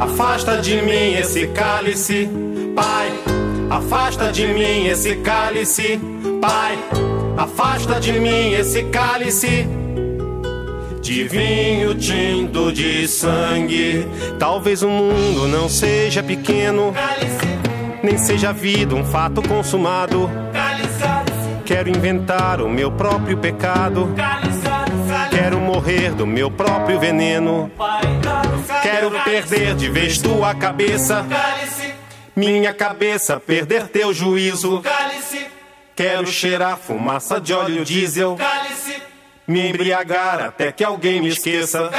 afasta 0.00 0.58
de 0.58 0.82
mim 0.82 1.14
esse 1.14 1.46
cálice. 1.48 2.28
Pai, 2.74 3.12
afasta 3.70 4.32
de 4.32 4.46
mim 4.46 4.86
esse 4.86 5.16
cálice. 5.16 6.00
Pai, 6.40 6.78
afasta 7.36 8.00
de 8.00 8.12
mim 8.18 8.52
esse 8.52 8.84
cálice. 8.84 9.66
De 11.00 11.24
vinho 11.24 11.94
tinto 11.94 12.72
de 12.72 13.06
sangue. 13.06 14.06
Talvez 14.38 14.82
o 14.82 14.88
mundo 14.88 15.46
não 15.46 15.68
seja 15.68 16.22
pequeno, 16.22 16.94
nem 18.02 18.16
seja 18.16 18.50
a 18.50 18.52
vida 18.52 18.94
um 18.94 19.04
fato 19.04 19.42
consumado. 19.42 20.30
Quero 21.64 21.88
inventar 21.88 22.60
o 22.60 22.68
meu 22.68 22.90
próprio 22.90 23.36
pecado. 23.38 24.14
Quero 25.30 25.58
morrer 25.58 26.12
do 26.12 26.26
meu 26.26 26.50
próprio 26.50 26.98
veneno. 26.98 27.70
Quero 28.82 29.10
perder 29.22 29.74
de 29.74 29.88
vez 29.88 30.18
tua 30.18 30.54
cabeça. 30.54 31.26
Minha 32.36 32.72
cabeça 32.74 33.38
perder 33.38 33.88
teu 33.88 34.12
juízo. 34.12 34.82
Quero 35.94 36.26
cheirar 36.26 36.76
fumaça 36.76 37.40
de 37.40 37.52
óleo 37.52 37.84
diesel. 37.84 38.36
Me 39.46 39.68
embriagar 39.70 40.40
até 40.42 40.72
que 40.72 40.82
alguém 40.82 41.20
me 41.20 41.28
esqueça. 41.28 41.90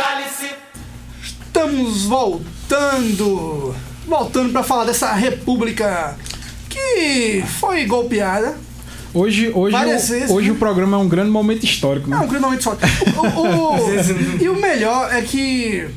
Estamos 1.23 2.05
voltando. 2.05 3.73
Voltando 4.07 4.51
pra 4.51 4.61
falar 4.63 4.85
dessa 4.85 5.13
república 5.13 6.15
que 6.69 7.43
foi 7.59 7.85
golpeada. 7.85 8.57
Hoje, 9.13 9.49
hoje, 9.55 9.75
o, 9.75 9.79
vezes, 9.79 10.29
hoje 10.29 10.47
né? 10.49 10.53
o 10.53 10.57
programa 10.59 10.97
é 10.97 10.99
um 10.99 11.07
grande 11.07 11.29
momento 11.31 11.63
histórico. 11.63 12.07
É 12.07 12.09
Né? 12.11 12.17
um 12.19 12.27
grande 12.27 12.43
momento 12.43 12.63
só. 12.63 12.71
O- 12.73 13.77
o- 13.77 13.77
e 14.43 14.49
o 14.49 14.55
melhor 14.59 15.11
é 15.13 15.21
que 15.21 15.87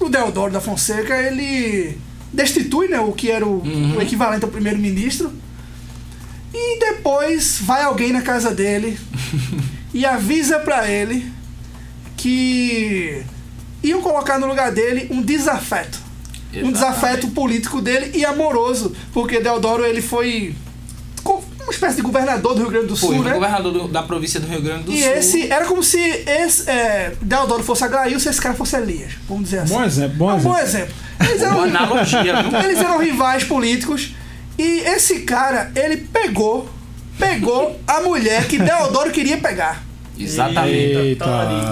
o 0.00 0.08
Deodoro 0.08 0.52
da 0.52 0.60
Fonseca, 0.60 1.16
ele 1.16 1.98
destitui 2.32 2.88
né, 2.88 3.00
o 3.00 3.12
que 3.12 3.30
era 3.30 3.46
o, 3.46 3.62
o 3.96 4.02
equivalente 4.02 4.44
ao 4.44 4.50
primeiro-ministro. 4.50 5.32
E 6.54 6.78
depois 6.78 7.58
vai 7.62 7.82
alguém 7.82 8.12
na 8.12 8.22
casa 8.22 8.54
dele 8.54 8.98
e 9.92 10.04
avisa 10.04 10.58
pra 10.58 10.88
ele 10.88 11.32
que 12.16 13.24
iam 13.82 14.00
colocar 14.00 14.38
no 14.38 14.46
lugar 14.46 14.70
dele 14.70 15.08
um 15.10 15.22
desafeto. 15.22 15.98
Um 16.54 16.70
desafeto 16.70 17.28
político 17.28 17.80
dele 17.80 18.12
e 18.14 18.24
amoroso. 18.26 18.94
Porque 19.12 19.40
Deodoro 19.40 19.84
ele 19.86 20.02
foi 20.02 20.54
uma 21.72 21.76
espécie 21.76 21.96
de 21.96 22.02
governador 22.02 22.54
do 22.54 22.60
Rio 22.60 22.70
Grande 22.70 22.86
do 22.86 22.96
Foi 22.96 23.10
Sul, 23.16 23.20
o 23.20 23.24
né? 23.24 23.32
governador 23.34 23.72
do- 23.72 23.88
da 23.88 24.02
província 24.02 24.38
do 24.40 24.46
Rio 24.46 24.60
Grande 24.62 24.84
do 24.84 24.92
E 24.92 25.02
Sul. 25.02 25.12
esse 25.12 25.50
era 25.52 25.64
como 25.64 25.82
se 25.82 25.98
esse 25.98 26.68
é, 26.70 27.14
Deodoro 27.22 27.62
fosse 27.62 27.84
Aglaílson 27.84 28.28
e 28.28 28.30
esse 28.30 28.40
cara 28.40 28.54
fosse 28.54 28.76
Elias, 28.76 29.12
vamos 29.28 29.44
dizer 29.44 29.60
assim. 29.60 29.74
Bom 29.74 29.84
exemplo, 29.84 30.16
bom 30.18 30.30
É 30.30 30.34
um 30.34 30.36
exemplo. 30.36 30.52
bom 30.54 30.58
exemplo. 30.62 30.94
Eles 31.20 31.42
eram, 31.42 31.62
analogia, 31.62 32.42
viu? 32.42 32.58
eles 32.60 32.78
eram 32.78 32.98
rivais 32.98 33.44
políticos 33.44 34.14
e 34.58 34.80
esse 34.80 35.20
cara, 35.20 35.70
ele 35.74 35.96
pegou, 35.98 36.68
pegou 37.18 37.78
a 37.86 38.00
mulher 38.00 38.46
que 38.46 38.58
Deodoro 38.58 39.10
queria 39.10 39.38
pegar. 39.38 39.82
Exatamente. 40.18 40.74
Eita. 40.74 41.24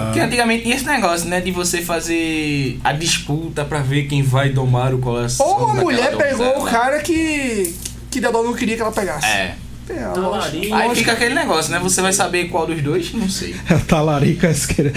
Porque 0.05 0.19
antigamente 0.19 0.63
tinha 0.63 0.75
esse 0.75 0.85
negócio, 0.85 1.27
né? 1.29 1.39
De 1.39 1.51
você 1.51 1.81
fazer 1.81 2.79
a 2.83 2.91
disputa 2.91 3.63
pra 3.63 3.79
ver 3.79 4.07
quem 4.07 4.23
vai 4.23 4.49
domar 4.49 4.93
o 4.93 4.97
coração. 4.99 5.45
Ou 5.45 5.69
a 5.69 5.73
mulher 5.75 6.17
pegou 6.17 6.59
o 6.61 6.65
cara 6.65 6.99
que, 6.99 7.73
que 8.09 8.19
Deodoro 8.19 8.47
não 8.47 8.53
queria 8.55 8.75
que 8.75 8.81
ela 8.81 8.91
pegasse. 8.91 9.25
É. 9.27 9.55
É, 9.97 10.03
a 10.03 10.13
lógica. 10.13 10.75
Aí 10.75 10.95
fica 10.95 11.11
aquele 11.13 11.35
negócio, 11.35 11.71
né? 11.71 11.79
Você 11.79 12.01
vai 12.01 12.13
saber 12.13 12.45
qual 12.49 12.65
dos 12.65 12.81
dois? 12.81 13.13
Não 13.13 13.29
sei. 13.29 13.55
É 13.69 13.73
a 13.73 13.79
talarica 13.79 14.49
esquerda. 14.49 14.91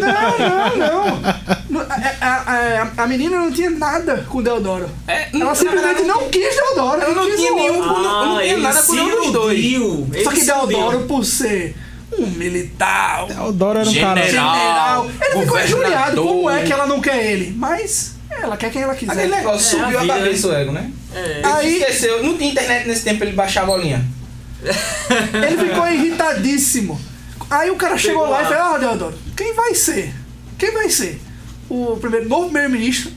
Não, 0.00 0.78
não, 0.78 1.06
não. 1.06 1.22
Não, 1.70 1.80
A, 1.80 2.26
a- 2.26 2.82
a- 2.98 3.02
a 3.02 3.06
menina 3.06 3.36
não 3.38 3.50
tinha 3.50 3.70
nada 3.70 4.24
com 4.28 4.42
Deodoro. 4.42 4.88
É, 5.08 5.28
Ela 5.34 5.44
na 5.46 5.54
simplesmente 5.54 5.84
verdade, 5.96 6.08
não 6.08 6.28
quis 6.28 6.54
Deodoro. 6.54 7.00
Ela 7.00 7.14
não 7.14 7.26
quis 7.26 7.36
tinha 7.36 7.52
o 7.52 7.56
nenhum 7.56 7.74
com- 7.78 7.86
não, 7.86 8.26
não 8.34 8.40
tinha 8.42 8.58
nada 8.58 8.82
com 8.82 8.92
nenhum 8.92 9.22
dos 9.22 9.32
dois. 9.32 10.24
Só 10.24 10.30
que 10.30 10.44
Deodoro, 10.44 11.00
por 11.06 11.24
ser 11.24 11.76
um 12.18 12.26
militar, 12.26 13.26
Teodoro 13.26 13.78
era 13.78 13.88
um 13.90 13.94
cara. 13.94 14.22
General. 14.22 14.54
general, 14.54 15.10
ele 15.22 15.40
ficou 15.44 15.60
injuriado. 15.60 16.22
Como 16.22 16.50
é 16.50 16.62
que 16.62 16.72
ela 16.72 16.86
não 16.86 17.00
quer 17.00 17.24
ele? 17.32 17.54
Mas 17.56 18.14
ela 18.30 18.56
quer 18.56 18.70
quem 18.70 18.82
ela 18.82 18.94
quiser. 18.94 19.12
Aquele 19.12 19.34
negócio 19.34 19.78
É, 19.78 19.80
a 19.80 19.84
subiu 19.84 19.98
a 19.98 20.02
vida, 20.02 20.14
cabeça 20.14 20.48
o 20.48 20.52
ego, 20.54 20.72
né? 20.72 20.90
É. 21.14 21.38
Ele 21.38 21.46
Aí- 21.46 21.78
esqueceu. 21.80 22.22
Não 22.22 22.36
tinha 22.36 22.50
internet 22.50 22.86
nesse 22.86 23.02
tempo, 23.02 23.22
ele 23.24 23.32
baixava 23.32 23.72
a 23.72 23.76
bolinha. 23.76 24.04
Ele 24.62 25.68
ficou 25.68 25.88
irritadíssimo. 25.88 27.00
Aí 27.50 27.68
o 27.70 27.74
cara 27.76 27.98
chegou 27.98 28.28
lá 28.28 28.42
e 28.42 28.46
falou: 28.46 28.74
Ah, 28.74 28.78
Deodoro, 28.78 29.18
quem 29.36 29.54
vai 29.54 29.74
ser? 29.74 30.14
Quem 30.56 30.70
vai 30.72 30.88
ser? 30.88 31.20
O 31.68 31.96
primeiro, 32.00 32.28
novo 32.28 32.44
primeiro-ministro 32.44 33.10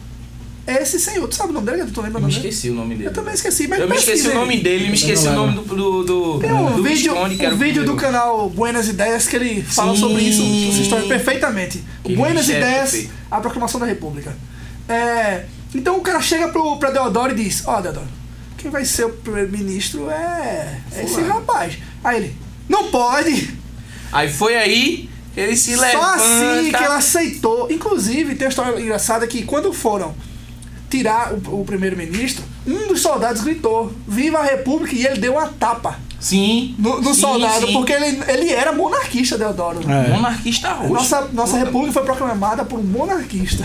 é 0.68 0.82
esse 0.82 1.00
senhor. 1.00 1.28
Tu 1.28 1.36
sabe 1.36 1.52
o 1.52 1.54
nome 1.54 1.68
dele? 1.68 1.82
Eu 1.82 1.86
o 1.86 2.04
me 2.04 2.10
nome 2.10 2.26
dele? 2.26 2.48
esqueci 2.48 2.70
o 2.70 2.74
nome 2.74 2.96
dele. 2.96 3.10
Eu 3.10 3.14
também 3.14 3.34
esqueci, 3.34 3.68
mas 3.68 3.80
Eu 3.80 3.88
me 3.88 3.96
esqueci 3.96 4.28
o 4.28 4.34
nome 4.34 4.58
dele, 4.58 4.88
me 4.88 4.96
esqueci 4.96 5.28
o 5.28 5.34
nome 5.34 5.54
do, 5.54 5.76
do, 5.76 6.04
do, 6.04 6.40
Tem 6.40 6.52
um 6.52 6.78
do 6.78 6.84
vídeo, 6.84 7.14
Visconde, 7.14 7.36
que 7.36 7.46
era 7.46 7.54
um 7.54 7.58
o 7.58 7.60
vídeo 7.60 7.86
do 7.86 7.96
canal 7.96 8.50
Buenas 8.50 8.88
Ideias 8.88 9.28
que 9.28 9.36
ele 9.36 9.62
fala 9.62 9.94
Sim. 9.94 10.00
sobre 10.00 10.24
isso, 10.24 10.42
essa 10.72 10.82
história 10.82 11.08
perfeitamente. 11.08 11.84
Que 12.04 12.16
Buenas 12.16 12.50
Ideias, 12.50 12.92
perfeito. 12.92 13.12
a 13.30 13.40
proclamação 13.40 13.80
da 13.80 13.86
República. 13.86 14.36
É, 14.90 15.46
então 15.74 15.98
o 15.98 16.02
cara 16.02 16.22
chega 16.22 16.48
pro, 16.50 16.78
pra 16.78 16.92
Deodoro 16.92 17.32
e 17.32 17.44
diz: 17.44 17.64
Ó, 17.68 17.82
Deodoro, 17.82 18.08
quem 18.58 18.70
vai 18.70 18.86
ser 18.86 19.06
o 19.06 19.10
primeiro-ministro 19.10 20.10
é, 20.10 20.82
é 20.94 21.04
esse 21.04 21.22
rapaz. 21.22 21.78
Aí 22.04 22.18
ele: 22.18 22.38
Não 22.68 22.90
pode! 22.90 23.54
Aí 24.12 24.32
foi 24.32 24.56
aí 24.56 25.10
que 25.34 25.40
ele 25.40 25.58
se 25.58 25.76
levanta. 25.76 25.98
Só 25.98 26.16
assim 26.16 26.72
que 26.72 26.84
ela 26.84 26.98
aceitou. 26.98 27.72
Inclusive, 27.72 28.36
tem 28.36 28.46
uma 28.46 28.50
história 28.50 28.80
engraçada 28.80 29.28
que 29.28 29.44
quando 29.44 29.74
foram 29.74 30.16
tirar 30.90 31.34
o, 31.34 31.62
o 31.62 31.66
primeiro-ministro, 31.66 32.44
um 32.66 32.88
dos 32.88 33.02
soldados 33.02 33.42
gritou: 33.42 33.94
Viva 34.08 34.40
a 34.40 34.44
República! 34.44 34.96
E 34.96 35.06
ele 35.06 35.20
deu 35.20 35.34
uma 35.34 35.48
tapa 35.48 36.00
Sim. 36.20 36.76
no, 36.80 37.02
no 37.02 37.14
sim, 37.14 37.22
soldado, 37.22 37.68
sim. 37.68 37.74
porque 37.74 37.94
ele, 37.94 38.20
ele 38.28 38.52
era 38.52 38.72
monarquista, 38.72 39.38
Deodoro. 39.38 39.80
É. 39.90 40.10
Monarquista 40.10 40.74
roxo. 40.74 40.94
Nossa, 40.94 41.22
nossa 41.34 41.58
república 41.58 41.94
foi 41.94 42.04
proclamada 42.04 42.66
por 42.66 42.80
um 42.80 42.84
monarquista. 42.84 43.64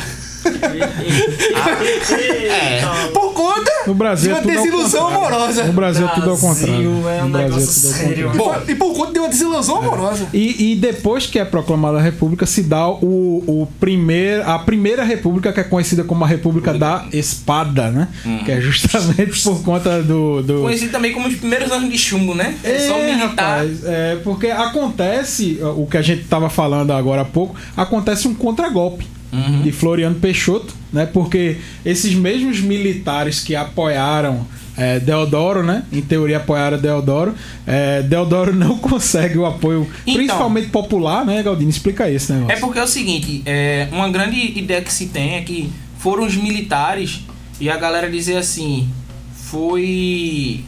É. 2.10 2.80
Por 3.12 3.32
conta 3.32 3.70
No 3.86 3.94
Brasil 3.94 4.32
de 4.32 4.38
é 4.38 4.42
uma 4.42 4.52
desilusão 4.52 5.06
amorosa. 5.08 5.64
No 5.64 5.72
Brasil 5.72 6.06
é 6.06 6.10
tudo 6.14 6.30
ao 6.30 6.36
Brasil 6.36 6.48
contrário. 6.48 7.08
é 7.08 7.22
um 7.22 7.26
No 7.26 7.30
Brasil 7.32 7.56
negócio 7.56 7.80
tudo 7.82 7.88
ao 7.88 8.08
sério. 8.08 8.30
contrário. 8.32 8.70
E, 8.70 8.74
por 8.74 8.94
conta 8.94 9.12
de 9.12 9.18
uma 9.18 9.28
desilusão 9.28 9.78
amorosa. 9.78 10.26
E, 10.32 10.72
e 10.72 10.76
depois 10.76 11.26
que 11.26 11.38
é 11.38 11.44
proclamada 11.44 11.98
a 11.98 12.00
República, 12.00 12.46
se 12.46 12.62
dá 12.62 12.88
o, 12.88 13.42
o 13.46 13.68
primeir, 13.78 14.42
a 14.46 14.58
primeira 14.58 15.04
República, 15.04 15.52
que 15.52 15.60
é 15.60 15.64
conhecida 15.64 16.04
como 16.04 16.24
a 16.24 16.28
República 16.28 16.74
da 16.74 17.06
Espada, 17.12 17.90
né? 17.90 18.08
Que 18.44 18.52
é 18.52 18.60
justamente 18.60 19.40
por 19.42 19.62
conta 19.62 20.02
do. 20.02 20.42
do... 20.42 20.60
Conhecido 20.62 20.92
também 20.92 21.12
como 21.12 21.28
os 21.28 21.36
primeiros 21.36 21.70
anos 21.70 21.90
de 21.90 21.98
chumbo, 21.98 22.34
né? 22.34 22.54
É, 22.62 22.86
só 22.86 22.98
militar. 22.98 23.28
rapaz, 23.28 23.84
é, 23.84 24.16
porque 24.22 24.48
acontece, 24.48 25.58
o 25.76 25.86
que 25.86 25.96
a 25.96 26.02
gente 26.02 26.24
tava 26.24 26.48
falando 26.48 26.92
agora 26.92 27.22
há 27.22 27.24
pouco, 27.24 27.54
acontece 27.76 28.28
um 28.28 28.34
contragolpe 28.34 29.06
Uhum. 29.32 29.62
de 29.62 29.70
Floriano 29.70 30.16
Peixoto, 30.16 30.74
né? 30.92 31.06
Porque 31.06 31.58
esses 31.84 32.14
mesmos 32.14 32.60
militares 32.60 33.40
que 33.40 33.54
apoiaram 33.54 34.44
é, 34.76 34.98
Deodoro, 34.98 35.62
né? 35.62 35.84
Em 35.92 36.00
teoria 36.00 36.38
apoiaram 36.38 36.78
Deodoro, 36.78 37.34
é, 37.66 38.02
Deodoro 38.02 38.52
não 38.56 38.78
consegue 38.78 39.38
o 39.38 39.46
apoio, 39.46 39.86
Então. 40.06 40.14
principalmente 40.14 40.68
popular, 40.68 41.24
né, 41.24 41.42
Galdino? 41.42 41.70
Explica 41.70 42.10
esse 42.10 42.32
negócio. 42.32 42.56
É 42.56 42.58
porque 42.58 42.78
é 42.78 42.82
o 42.82 42.88
seguinte, 42.88 43.42
é, 43.46 43.88
uma 43.92 44.08
grande 44.08 44.58
ideia 44.58 44.80
que 44.82 44.92
se 44.92 45.06
tem 45.08 45.36
é 45.36 45.42
que 45.42 45.70
foram 45.98 46.24
os 46.24 46.34
militares 46.34 47.20
e 47.60 47.68
a 47.68 47.76
galera 47.76 48.10
dizer 48.10 48.38
assim, 48.38 48.88
foi 49.34 50.64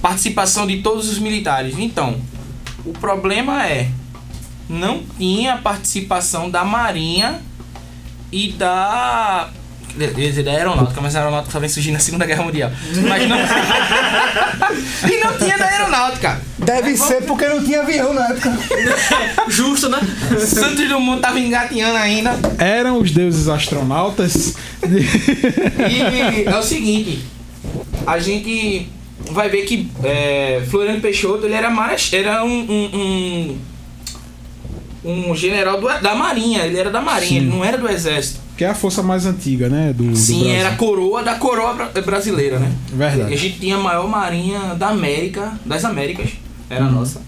participação 0.00 0.66
de 0.66 0.78
todos 0.78 1.08
os 1.10 1.18
militares. 1.18 1.74
Então, 1.78 2.16
o 2.84 2.92
problema 2.92 3.66
é 3.66 3.88
não 4.68 5.02
tinha 5.18 5.56
participação 5.56 6.48
da 6.50 6.64
Marinha 6.64 7.40
e 8.36 8.52
da 8.52 9.48
dizer, 10.14 10.42
da 10.42 10.50
aeronáutica, 10.50 11.00
mas 11.00 11.16
a 11.16 11.20
aeronáutica 11.20 11.52
só 11.52 11.58
vem 11.58 11.70
surgir 11.70 11.90
na 11.90 11.98
Segunda 11.98 12.26
Guerra 12.26 12.42
Mundial. 12.44 12.70
Mas 13.08 13.26
não. 13.26 13.38
e 15.10 15.24
não 15.24 15.38
tinha 15.38 15.56
da 15.56 15.64
aeronáutica. 15.64 16.38
Deve 16.58 16.94
ser 16.98 17.22
porque 17.22 17.48
não 17.48 17.64
tinha 17.64 17.80
avião 17.80 18.12
na 18.12 18.28
época. 18.28 18.58
Justo, 19.48 19.88
né? 19.88 19.98
Santos 20.38 20.86
Dumont 20.86 21.22
tava 21.22 21.40
engatinhando 21.40 21.96
ainda. 21.96 22.38
Eram 22.58 23.00
os 23.00 23.10
deuses 23.10 23.48
astronautas. 23.48 24.54
E 24.84 26.42
é 26.46 26.58
o 26.58 26.62
seguinte, 26.62 27.24
a 28.06 28.18
gente 28.18 28.90
vai 29.30 29.48
ver 29.48 29.62
que 29.62 29.90
é, 30.04 30.62
Floriano 30.70 31.00
Peixoto 31.00 31.46
ele 31.46 31.54
era, 31.54 31.70
maras, 31.70 32.10
era 32.12 32.44
um, 32.44 32.48
um, 32.48 32.90
um, 32.92 33.58
um 35.06 35.34
general 35.34 35.80
do- 35.80 35.86
da 36.02 36.14
Marinha, 36.14 36.64
ele 36.66 36.78
era 36.78 36.90
da 36.90 37.00
Marinha, 37.00 37.28
Sim. 37.28 37.36
ele 37.36 37.46
não 37.46 37.64
era 37.64 37.78
do 37.78 37.88
Exército. 37.88 38.40
que 38.56 38.64
é 38.64 38.68
a 38.68 38.74
força 38.74 39.02
mais 39.02 39.26
antiga, 39.26 39.68
né? 39.68 39.92
Do, 39.92 40.04
do 40.04 40.16
Sim, 40.16 40.40
Brasil. 40.44 40.54
era 40.60 40.68
a 40.70 40.76
coroa 40.76 41.22
da 41.22 41.34
coroa 41.34 41.74
bra- 41.74 41.90
brasileira, 42.04 42.58
né? 42.58 42.72
Verdade. 42.92 43.30
E 43.30 43.34
a 43.34 43.36
gente 43.36 43.58
tinha 43.58 43.76
a 43.76 43.78
maior 43.80 44.08
marinha 44.08 44.74
da 44.74 44.88
América, 44.88 45.52
das 45.64 45.84
Américas, 45.84 46.30
era 46.70 46.86
a 46.86 46.90
nossa. 46.90 47.20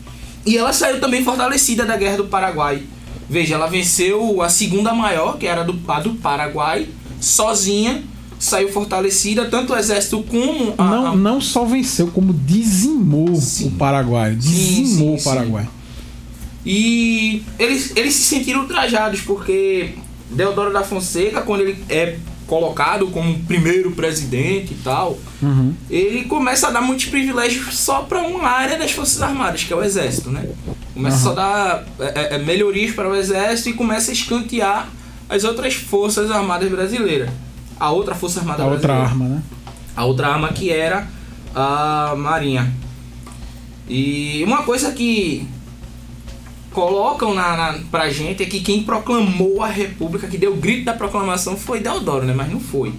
E 0.46 0.56
ela 0.56 0.72
saiu 0.72 0.98
também 1.00 1.22
fortalecida 1.22 1.84
da 1.84 1.96
Guerra 1.98 2.16
do 2.16 2.24
Paraguai. 2.24 2.82
Veja, 3.28 3.56
ela 3.56 3.66
venceu 3.66 4.40
a 4.40 4.48
segunda 4.48 4.94
maior, 4.94 5.36
que 5.36 5.46
era 5.46 5.62
do, 5.62 5.78
a 5.86 6.00
do 6.00 6.14
Paraguai, 6.14 6.86
sozinha, 7.20 8.02
saiu 8.38 8.72
fortalecida, 8.72 9.44
tanto 9.46 9.74
o 9.74 9.76
exército 9.76 10.22
como 10.22 10.72
a, 10.78 10.84
Não, 10.84 11.06
a- 11.08 11.16
não 11.16 11.40
só 11.42 11.64
venceu, 11.66 12.06
como 12.08 12.32
dizimou 12.32 13.36
Sim. 13.36 13.66
o 13.66 13.70
Paraguai. 13.72 14.34
Dizimou 14.34 15.18
sim, 15.18 15.20
o 15.20 15.24
Paraguai. 15.24 15.68
E 16.70 17.42
eles, 17.58 17.96
eles 17.96 18.12
se 18.14 18.24
sentiram 18.24 18.60
ultrajados, 18.60 19.22
porque 19.22 19.94
Deodoro 20.30 20.70
da 20.70 20.82
Fonseca, 20.84 21.40
quando 21.40 21.62
ele 21.62 21.82
é 21.88 22.18
colocado 22.46 23.06
como 23.08 23.38
primeiro 23.44 23.90
presidente 23.92 24.74
e 24.74 24.76
tal, 24.84 25.18
Uhum. 25.40 25.72
ele 25.88 26.24
começa 26.24 26.66
a 26.68 26.70
dar 26.70 26.80
muitos 26.82 27.06
privilégios 27.06 27.74
só 27.78 28.00
para 28.02 28.20
uma 28.22 28.48
área 28.48 28.76
das 28.78 28.90
Forças 28.90 29.22
Armadas, 29.22 29.64
que 29.64 29.72
é 29.72 29.76
o 29.76 29.82
Exército, 29.82 30.30
né? 30.30 30.46
Começa 30.92 31.18
só 31.18 31.30
a 31.30 31.34
dar 31.34 31.84
é, 32.00 32.04
é, 32.04 32.34
é, 32.34 32.38
melhorias 32.38 32.92
para 32.94 33.08
o 33.08 33.14
Exército 33.14 33.70
e 33.70 33.72
começa 33.72 34.10
a 34.10 34.14
escantear 34.14 34.88
as 35.28 35.44
outras 35.44 35.74
Forças 35.74 36.30
Armadas 36.30 36.70
brasileiras. 36.70 37.30
A 37.80 37.90
outra 37.92 38.14
Força 38.14 38.40
Armada 38.40 38.62
A 38.62 38.66
outra 38.66 38.78
brasileira. 38.94 39.10
arma, 39.10 39.28
né? 39.36 39.42
A 39.96 40.04
outra 40.04 40.28
arma 40.28 40.48
que 40.52 40.70
era 40.70 41.06
a 41.54 42.14
Marinha. 42.16 42.70
E 43.88 44.42
uma 44.44 44.64
coisa 44.64 44.90
que 44.92 45.46
colocam 46.78 47.34
na, 47.34 47.56
na, 47.56 47.78
pra 47.90 48.08
gente 48.08 48.40
é 48.42 48.46
que 48.46 48.60
quem 48.60 48.84
proclamou 48.84 49.62
a 49.64 49.66
República, 49.66 50.28
que 50.28 50.38
deu 50.38 50.52
o 50.52 50.56
grito 50.56 50.84
da 50.84 50.92
proclamação, 50.92 51.56
foi 51.56 51.80
Deodoro, 51.80 52.24
né? 52.24 52.32
Mas 52.32 52.52
não 52.52 52.60
foi. 52.60 52.92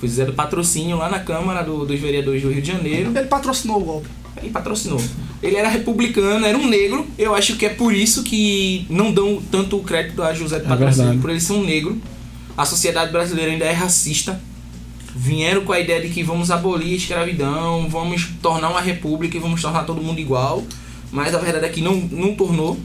Foi 0.00 0.08
Zé 0.08 0.24
do 0.24 0.32
Patrocínio 0.32 0.96
lá 0.96 1.10
na 1.10 1.18
Câmara 1.20 1.62
do- 1.62 1.84
dos 1.84 2.00
Vereadores 2.00 2.40
do 2.42 2.50
Rio 2.50 2.62
de 2.62 2.72
Janeiro. 2.72 3.10
Ele 3.14 3.26
patrocinou 3.26 3.76
o 3.80 3.84
golpe. 3.84 4.08
Ele 4.38 4.50
patrocinou. 4.50 5.00
Ele 5.42 5.56
era 5.56 5.68
republicano, 5.68 6.46
era 6.46 6.56
um 6.56 6.66
negro. 6.66 7.06
Eu 7.18 7.34
acho 7.34 7.56
que 7.56 7.66
é 7.66 7.68
por 7.68 7.92
isso 7.94 8.22
que 8.22 8.86
não 8.88 9.12
dão 9.12 9.40
tanto 9.50 9.78
crédito 9.80 10.22
a 10.22 10.32
José 10.32 10.58
do 10.58 10.64
É 10.64 10.68
Patrocínio, 10.68 10.96
verdade. 11.04 11.18
por 11.20 11.30
ele 11.30 11.40
ser 11.40 11.52
um 11.52 11.62
negro. 11.64 12.00
A 12.56 12.64
sociedade 12.64 13.12
brasileira 13.12 13.52
ainda 13.52 13.66
é 13.66 13.72
racista. 13.72 14.40
Vieram 15.14 15.62
com 15.62 15.72
a 15.72 15.80
ideia 15.80 16.00
de 16.00 16.08
que 16.08 16.22
vamos 16.22 16.50
abolir 16.50 16.92
a 16.94 16.96
escravidão, 16.96 17.86
vamos 17.88 18.28
tornar 18.42 18.68
uma 18.70 18.80
república 18.80 19.36
e 19.36 19.40
vamos 19.40 19.60
tornar 19.62 19.84
todo 19.84 20.00
mundo 20.02 20.20
igual. 20.20 20.62
Mas 21.12 21.34
a 21.34 21.38
verdade 21.38 21.66
é 21.66 21.68
que 21.68 21.80
não, 21.80 21.94
não 21.96 22.34
tornou. 22.34 22.78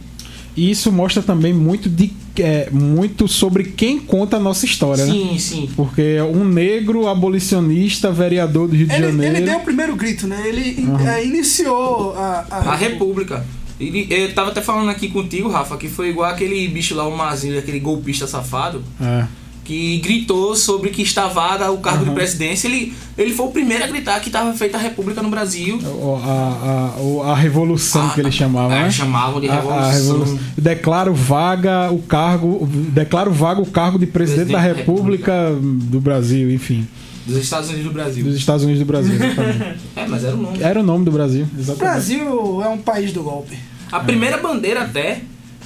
E 0.56 0.70
isso 0.70 0.92
mostra 0.92 1.24
também 1.24 1.54
muito 1.54 1.90
de 1.90 2.14
é, 2.40 2.70
muito 2.72 3.28
sobre 3.28 3.66
quem 3.66 4.00
conta 4.00 4.38
a 4.38 4.40
nossa 4.40 4.66
história, 4.66 5.06
né? 5.06 5.12
Sim, 5.12 5.38
sim. 5.38 5.70
Porque 5.76 6.22
um 6.22 6.46
negro 6.46 7.08
abolicionista, 7.08 8.12
vereador 8.12 8.68
do 8.68 8.76
Rio 8.76 8.88
de 8.88 8.94
Ele, 8.94 9.08
Janeiro. 9.08 9.38
ele 9.38 9.46
deu 9.46 9.58
o 9.58 9.62
primeiro 9.62 9.96
grito, 9.96 10.28
né? 10.28 10.42
Ele 10.46 10.86
é, 11.08 11.26
iniciou 11.26 12.14
a, 12.16 12.46
a, 12.50 12.58
A 12.72 12.76
república. 12.76 13.46
Ele, 13.80 14.08
eu 14.10 14.34
tava 14.34 14.52
até 14.52 14.62
falando 14.62 14.90
aqui 14.90 15.10
contigo, 15.10 15.50
Rafa, 15.50 15.76
que 15.76 15.90
foi 15.90 16.10
igual 16.10 16.30
aquele 16.30 16.68
bicho 16.68 16.96
lá, 16.96 17.08
o 17.08 17.16
Mazinho, 17.16 17.58
aquele 17.58 17.80
golpista 17.80 18.28
safado. 18.28 18.84
É. 19.02 19.26
que 19.64 19.98
gritou 20.00 20.56
sobre 20.56 20.90
que 20.90 21.02
está 21.04 21.28
vaga 21.28 21.72
o 21.72 21.78
cargo 21.78 22.04
de 22.06 22.12
presidência. 22.12 22.68
Ele, 22.68 22.94
ele 23.18 23.32
foi 23.34 23.46
o 23.46 23.52
primeiro 23.52 23.84
a 23.84 23.88
gritar 23.88 24.20
que 24.20 24.28
estava 24.30 24.52
feita 24.54 24.78
a 24.78 24.82
república 24.82 25.22
no 25.22 25.30
Brasil. 25.30 25.78
O- 25.78 26.16
A, 26.24 26.94
a, 26.98 27.02
o- 27.02 27.22
a 27.24 27.36
revolução 27.36 28.08
Ah, 28.08 28.12
que 28.14 28.22
eles 28.22 28.34
chamavam, 28.34 28.76
é, 28.76 28.84
né? 28.84 28.92
chamavam 28.92 29.40
de 29.40 29.48
A- 29.48 29.54
a 29.54 29.56
revolução. 29.62 29.92
revolução. 29.92 30.40
Declaro 30.58 31.14
vaga 31.14 31.92
o 31.92 32.00
cargo. 32.00 32.68
Declaro 32.92 33.32
vaga 33.32 33.62
o 33.62 33.66
cargo 33.66 34.00
de 34.00 34.08
presidente, 34.08 34.52
Presidente 34.52 34.52
da 34.54 34.74
da 34.74 34.80
República 34.80 35.56
do 35.62 36.00
Brasil, 36.02 36.52
enfim. 36.52 36.88
Dos 37.28 37.38
Estados 37.38 37.70
Unidos 37.70 37.86
do 37.88 37.94
Brasil. 37.94 38.24
Dos 38.24 38.36
Estados 38.36 38.64
Unidos 38.64 38.80
do 38.82 38.86
Brasil. 38.86 39.14
exatamente. 39.14 39.80
É, 39.96 40.08
mas 40.08 40.24
era 40.24 40.36
o 40.36 40.42
nome. 40.42 40.58
Era 40.62 40.80
o 40.80 40.84
nome 40.84 41.06
do 41.06 41.12
Brasil, 41.12 41.46
O 41.56 41.60
exatamente. 41.60 41.80
Brasil 41.94 42.62
é 42.64 42.68
um 42.68 42.78
país 42.80 43.14
do 43.14 43.22
golpe. 43.22 43.56
A 43.92 44.00
primeira 44.00 44.38
bandeira 44.38 44.82
até 44.82 45.22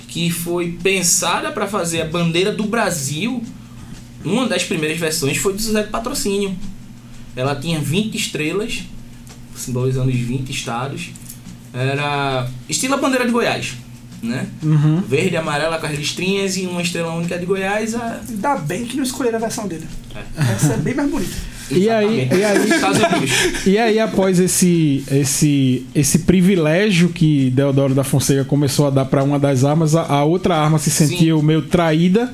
que 0.10 0.30
foi 0.30 0.78
pensada 0.84 1.52
para 1.52 1.66
fazer 1.68 2.02
a 2.02 2.06
bandeira 2.06 2.52
do 2.52 2.64
Brasil, 2.66 3.42
uma 4.26 4.48
das 4.48 4.64
primeiras 4.64 4.98
versões 4.98 5.38
foi 5.38 5.54
do 5.54 5.62
José 5.62 5.84
do 5.84 5.90
Patrocínio. 5.90 6.56
Ela 7.36 7.56
tinha 7.56 7.80
20 7.80 8.16
estrelas, 8.16 8.84
simbolizando 9.56 10.10
os 10.10 10.16
20 10.18 10.50
estados. 10.50 11.10
Era 11.74 12.48
estilo 12.70 12.94
a 12.94 12.98
bandeira 12.98 13.26
de 13.26 13.32
Goiás, 13.32 13.74
né? 14.24 14.48
Uhum. 14.64 15.02
Verde, 15.02 15.36
amarela 15.36 15.78
com 15.78 15.86
as 15.86 15.98
listrinhas 15.98 16.56
e 16.56 16.62
uma 16.66 16.82
estrela 16.82 17.14
única 17.14 17.38
de 17.38 17.46
Goiás. 17.46 17.94
A... 17.94 18.22
Ainda 18.30 18.56
bem 18.58 18.86
que 18.86 18.96
não 18.96 19.04
escolheram 19.04 19.38
a 19.38 19.42
versão 19.42 19.68
dele. 19.68 19.86
Essa 20.38 20.74
é 20.74 20.78
bem 20.78 20.94
mais 20.94 21.10
bonita. 21.10 21.36
E 21.72 21.90
aí- 21.90 22.30
e 22.32 22.44
aí-. 22.44 22.70
E 23.66 23.78
aí, 23.80 24.00
após 24.00 24.40
esse, 24.40 25.04
esse, 25.10 25.84
esse 25.96 26.20
privilégio 26.20 27.10
que 27.10 27.50
Deodoro 27.50 27.96
da 27.96 28.04
Fonseca 28.04 28.46
começou 28.46 28.86
a 28.86 28.92
dar 28.92 29.06
para 29.06 29.24
uma 29.24 29.40
das 29.40 29.64
armas, 29.64 29.96
a, 29.96 30.04
a 30.04 30.24
outra 30.24 30.56
arma 30.56 30.78
se 30.78 30.92
sentiu 30.92 31.42
meio 31.42 31.64
traída 31.64 32.32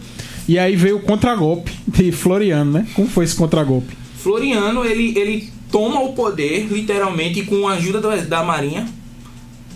E 0.51 0.59
aí 0.59 0.75
veio 0.75 0.97
o 0.97 1.01
contragolpe 1.01 1.71
de 1.87 2.11
Floriano, 2.11 2.71
né? 2.73 2.87
Como 2.93 3.07
foi 3.07 3.23
esse 3.23 3.35
contragolpe? 3.35 3.95
Floriano, 4.17 4.83
ele, 4.83 5.17
ele 5.17 5.49
toma 5.71 6.01
o 6.01 6.11
poder, 6.11 6.67
literalmente, 6.69 7.43
com 7.43 7.69
a 7.69 7.73
ajuda 7.75 8.01
do- 8.01 8.27
da 8.27 8.43
Marinha, 8.43 8.85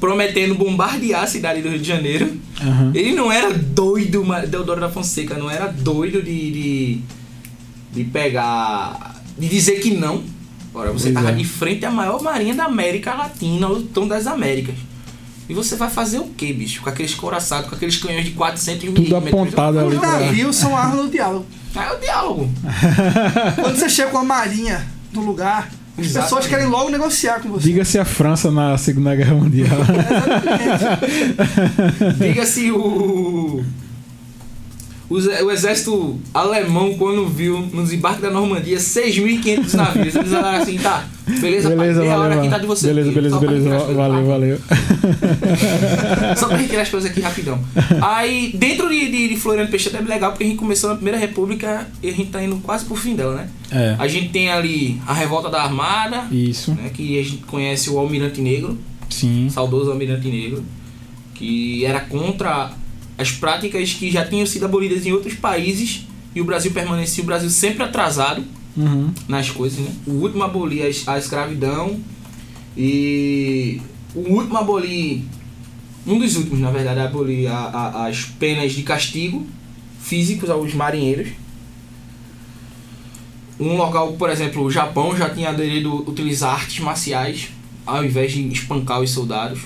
prometendo 0.02 0.54
bombardear 0.56 1.24
a 1.24 1.28
cidade 1.28 1.62
do 1.62 1.70
Rio 1.70 1.80
de 1.80 1.88
Janeiro. 1.88 2.30
Aham. 2.62 2.92
Ele 2.94 3.14
não 3.14 3.32
era 3.32 3.54
doido, 3.54 4.22
Deodoro 4.50 4.82
da 4.82 4.90
Fonseca, 4.90 5.36
não 5.36 5.50
era 5.50 5.68
doido 5.68 6.22
de, 6.22 6.52
de, 6.52 7.00
de 7.94 8.04
pegar. 8.04 9.16
de 9.38 9.48
dizer 9.48 9.80
que 9.80 9.92
não. 9.92 10.24
Ora, 10.74 10.92
você 10.92 11.04
Pois 11.12 11.14
tava 11.14 11.30
é. 11.32 11.36
de 11.36 11.46
frente 11.46 11.86
à 11.86 11.90
maior 11.90 12.22
marinha 12.22 12.54
da 12.54 12.66
América 12.66 13.14
Latina, 13.14 13.70
o 13.70 13.82
tom 13.82 14.08
das 14.10 14.28
Américas. 14.28 14.76
E 15.48 15.54
você 15.54 15.76
vai 15.76 15.90
fazer 15.90 16.20
o 16.20 16.26
quê, 16.36 16.52
bicho? 16.52 16.82
Com 16.82 16.90
aqueles 16.90 17.14
coraçados, 17.14 17.70
com 17.70 17.76
aqueles 17.76 17.98
canhões 17.98 18.26
de 18.26 18.32
400 18.32 18.86
Tudo 18.86 19.00
milímetros. 19.02 19.34
apontado 19.34 19.80
ali 19.80 19.96
Os 19.96 20.00
pra... 20.00 20.20
navios 20.20 20.56
são 20.56 20.76
armas 20.76 21.06
no 21.06 21.10
diálogo. 21.10 21.46
É 21.76 21.94
o 21.94 22.00
diálogo. 22.00 22.50
Quando 23.62 23.76
você 23.78 23.90
chega 23.90 24.10
com 24.10 24.18
a 24.18 24.24
marinha 24.24 24.86
no 25.14 25.22
lugar, 25.22 25.70
as 25.98 26.08
pessoas 26.08 26.48
querem 26.48 26.66
logo 26.66 26.90
negociar 26.90 27.40
com 27.42 27.50
você. 27.50 27.68
Diga-se 27.68 28.00
a 28.00 28.06
França 28.06 28.50
na 28.52 28.78
Segunda 28.78 29.16
Guerra 29.16 29.36
Mundial. 29.36 29.78
Diga-se 32.20 32.72
o. 32.72 33.64
O, 35.08 35.52
exército 35.52 36.20
alemão, 36.34 36.96
quando 36.98 37.28
viu 37.28 37.60
no 37.72 37.84
desembarque 37.84 38.22
da 38.24 38.32
Normandia 38.32 38.78
6.500 38.78 39.74
navios, 39.76 40.16
eles 40.16 40.32
falaram 40.32 40.62
assim: 40.64 40.78
tá, 40.80 41.06
beleza, 41.28 41.70
beleza, 41.70 42.00
pai, 42.00 42.08
meia 42.08 42.18
hora 42.18 42.30
valeu. 42.30 42.40
aqui 42.40 42.50
tá 42.50 42.58
de 42.58 42.66
você. 42.66 42.88
beleza, 42.88 43.10
aqui, 43.10 43.16
beleza, 43.16 43.40
beleza. 43.40 43.70
Valeu, 43.70 43.98
rápido. 44.12 44.28
valeu. 44.28 44.60
Só 46.36 46.48
pra 46.48 46.58
retirar 46.58 46.82
as 46.82 46.90
coisas 46.90 47.10
aqui 47.12 47.22
rapidão. 47.22 47.60
Aí, 48.02 48.52
dentro 48.56 48.90
de, 48.90 49.10
de, 49.10 49.28
de 49.30 49.36
Floriano 49.38 49.70
Peixoto 49.70 49.96
é 49.98 50.00
bem 50.02 50.10
legal, 50.10 50.32
porque 50.32 50.44
a 50.44 50.48
gente 50.48 50.58
começou 50.58 50.90
na 50.90 50.96
Primeira 50.96 51.20
República 51.20 51.88
e 52.02 52.10
a 52.10 52.12
gente 52.12 52.32
tá 52.32 52.44
indo 52.44 52.58
quase 52.58 52.86
pro 52.86 52.96
fim 52.96 53.16
dela, 53.16 53.36
né? 53.36 53.50
É, 53.72 53.96
A 54.00 54.08
gente 54.08 54.30
tem 54.30 54.50
ali 54.50 55.00
a 55.06 55.14
Revolta 55.14 55.50
da 55.50 55.62
Armada, 55.64 56.26
isso. 56.32 56.72
né, 56.74 56.90
que 56.94 57.20
a 57.20 57.24
gente 57.24 57.38
conhece 57.44 57.90
o 57.90 57.98
Almirante 58.00 58.42
Negro, 58.42 58.78
Sim. 59.10 59.48
saudoso 59.50 59.92
Almirante 59.92 60.28
Negro, 60.28 60.64
que 61.34 61.86
era 61.86 62.00
contra 62.00 62.72
as 63.18 63.32
práticas 63.32 63.94
que 63.94 64.12
já 64.12 64.26
tinham 64.26 64.46
sido 64.46 64.66
abolidas 64.66 65.06
em 65.06 65.12
outros 65.12 65.34
países 65.36 66.06
e 66.34 66.42
o 66.42 66.46
Brasil 66.46 66.72
permanecia, 66.72 67.24
o 67.24 67.28
Brasil 67.28 67.50
sempre 67.50 67.84
atrasado 67.84 68.44
Uhum. 68.78 69.14
nas 69.28 69.50
coisas, 69.50 69.80
né? 69.80 69.90
O 70.06 70.12
último 70.12 70.44
a 70.44 70.48
abolir 70.48 70.82
a, 71.08 71.14
a 71.14 71.18
escravidão 71.18 71.98
e 72.76 73.80
o 74.14 74.20
último 74.34 74.58
a 74.58 74.60
abolir, 74.62 75.24
um 76.06 76.20
dos 76.20 76.36
últimos 76.36 76.60
na 76.60 76.72
verdade, 76.72 77.00
a 77.00 77.06
abolir 77.06 77.48
a- 77.48 77.54
a- 77.70 78.08
as 78.08 78.26
penas 78.26 78.74
de 78.74 78.84
castigo 78.84 79.46
físicos 80.02 80.50
aos 80.50 80.74
marinheiros. 80.74 81.30
Um 83.60 83.78
local, 83.78 84.14
por 84.14 84.30
exemplo, 84.30 84.64
o 84.64 84.70
Japão 84.70 85.16
já 85.16 85.30
tinha 85.30 85.50
aderido 85.50 85.90
a 86.06 86.10
utilizar 86.10 86.54
artes 86.56 86.80
marciais 86.84 87.48
ao 87.86 88.04
invés 88.04 88.34
de 88.34 88.46
espancar 88.50 89.00
os 89.00 89.12
soldados, 89.12 89.62